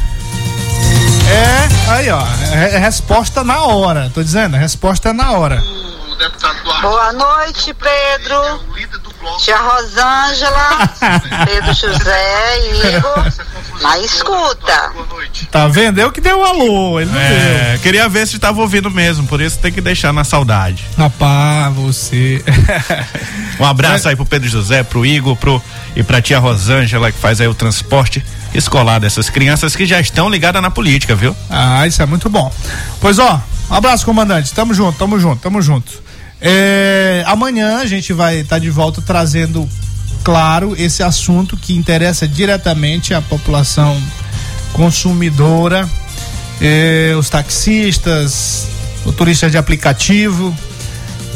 É, 1.30 1.92
aí 1.92 2.10
ó, 2.10 2.26
é, 2.54 2.76
é 2.76 2.78
resposta 2.78 3.44
na 3.44 3.62
hora, 3.66 4.10
tô 4.14 4.24
dizendo, 4.24 4.56
a 4.56 4.60
resposta 4.60 5.10
é 5.10 5.14
na 5.14 5.34
hora. 5.34 5.62
Boa 6.82 7.14
noite, 7.14 7.74
Pedro. 7.74 8.68
Tia 9.40 9.58
Rosângela, 9.58 10.90
Pedro 11.46 11.74
José 11.74 12.60
e 12.60 12.96
Igor. 12.96 13.32
Na 13.82 14.00
escuta. 14.00 14.92
Tá 15.52 15.68
vendo? 15.68 16.00
Eu 16.00 16.12
que 16.12 16.22
dei 16.22 16.34
o 16.34 16.40
um 16.40 16.44
alô, 16.44 17.00
ele 17.00 17.12
não 17.12 17.20
é, 17.20 17.72
deu. 17.74 17.80
Queria 17.80 18.10
ver 18.10 18.26
se 18.28 18.40
tava 18.40 18.62
ouvindo 18.62 18.90
mesmo, 18.90 19.28
por 19.28 19.42
isso 19.42 19.60
tem 19.60 19.72
que 19.72 19.82
deixar 19.82 20.12
na 20.12 20.24
saudade. 20.24 20.84
Rapaz, 20.98 21.76
você. 21.76 22.44
um 23.60 23.66
abraço 23.66 24.08
é. 24.08 24.12
aí 24.12 24.16
pro 24.16 24.26
Pedro 24.26 24.48
José, 24.48 24.84
pro 24.84 25.06
Igor, 25.06 25.36
pro 25.36 25.62
e 25.96 26.04
pra 26.04 26.22
tia 26.22 26.40
Rosângela 26.40 27.12
que 27.12 27.20
faz 27.20 27.42
aí 27.42 27.48
o 27.48 27.54
transporte 27.54 28.24
escolar 28.54 29.00
dessas 29.00 29.30
crianças 29.30 29.76
que 29.76 29.86
já 29.86 30.00
estão 30.00 30.30
ligadas 30.30 30.62
na 30.62 30.72
política, 30.72 31.16
viu? 31.16 31.36
Ah, 31.50 31.86
isso 31.86 32.02
é 32.02 32.06
muito 32.06 32.30
bom. 32.30 32.52
Pois 33.00 33.20
ó, 33.20 33.42
um 33.70 33.74
abraço, 33.74 34.06
comandante. 34.06 34.54
Tamo 34.54 34.74
junto, 34.74 34.98
tamo 34.98 35.20
junto, 35.20 35.42
tamo 35.42 35.62
junto. 35.62 35.92
É, 36.40 37.24
amanhã 37.26 37.80
a 37.80 37.86
gente 37.86 38.14
vai 38.14 38.40
estar 38.40 38.58
tá 38.58 38.60
de 38.60 38.70
volta 38.70 39.02
trazendo, 39.02 39.68
claro, 40.24 40.76
esse 40.78 41.02
assunto 41.02 41.58
que 41.58 41.76
interessa 41.76 42.28
diretamente 42.28 43.14
à 43.14 43.22
população 43.22 44.00
consumidora, 44.74 45.90
é, 46.62 47.16
os 47.18 47.30
taxistas, 47.30 48.68
motoristas 49.06 49.52
de 49.52 49.58
aplicativo, 49.58 50.56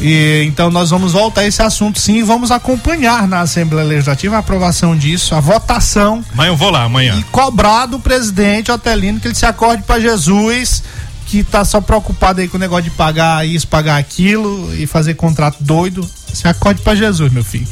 E, 0.01 0.43
então 0.47 0.71
nós 0.71 0.89
vamos 0.89 1.13
voltar 1.13 1.41
a 1.41 1.45
esse 1.45 1.61
assunto 1.61 1.99
sim 1.99 2.17
e 2.17 2.23
vamos 2.23 2.49
acompanhar 2.49 3.27
na 3.27 3.41
Assembleia 3.41 3.87
Legislativa 3.87 4.35
a 4.35 4.39
aprovação 4.39 4.97
disso, 4.97 5.35
a 5.35 5.39
votação. 5.39 6.25
Amanhã 6.33 6.49
eu 6.49 6.57
vou 6.57 6.71
lá, 6.71 6.83
amanhã. 6.83 7.15
E 7.19 7.23
cobrar 7.25 7.85
do 7.85 7.99
presidente 7.99 8.71
Otelino 8.71 9.19
que 9.19 9.27
ele 9.27 9.35
se 9.35 9.45
acorde 9.45 9.83
para 9.83 9.99
Jesus, 9.99 10.83
que 11.31 11.43
tá 11.45 11.63
só 11.63 11.79
preocupado 11.79 12.41
aí 12.41 12.49
com 12.49 12.57
o 12.57 12.59
negócio 12.59 12.83
de 12.83 12.89
pagar 12.89 13.47
isso, 13.47 13.65
pagar 13.65 13.95
aquilo 13.95 14.69
e 14.75 14.85
fazer 14.85 15.13
contrato 15.13 15.55
doido. 15.61 16.05
Se 16.33 16.45
acorde 16.45 16.81
para 16.81 16.93
Jesus, 16.93 17.31
meu 17.31 17.43
filho. 17.43 17.65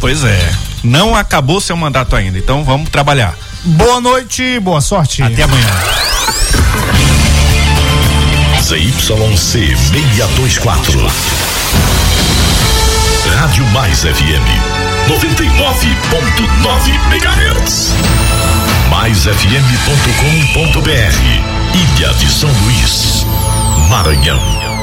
Pois 0.00 0.24
é. 0.24 0.52
Não 0.82 1.14
acabou 1.14 1.60
seu 1.60 1.76
mandato 1.76 2.16
ainda, 2.16 2.36
então 2.36 2.64
vamos 2.64 2.90
trabalhar. 2.90 3.38
Boa 3.62 4.00
noite, 4.00 4.58
boa 4.58 4.80
sorte. 4.80 5.22
Até 5.22 5.44
amanhã. 5.44 5.68
ZYC 8.60 9.36
624. 9.36 11.06
Rádio 13.38 13.64
Mais 13.66 14.00
FM 14.00 14.48
99.9 15.06 16.90
MHz. 17.12 17.92
MaisFM.com.br. 18.90 21.55
Ilha 21.76 22.14
de 22.14 22.26
São 22.30 22.50
Luís, 22.64 23.26
Maranhão. 23.90 24.75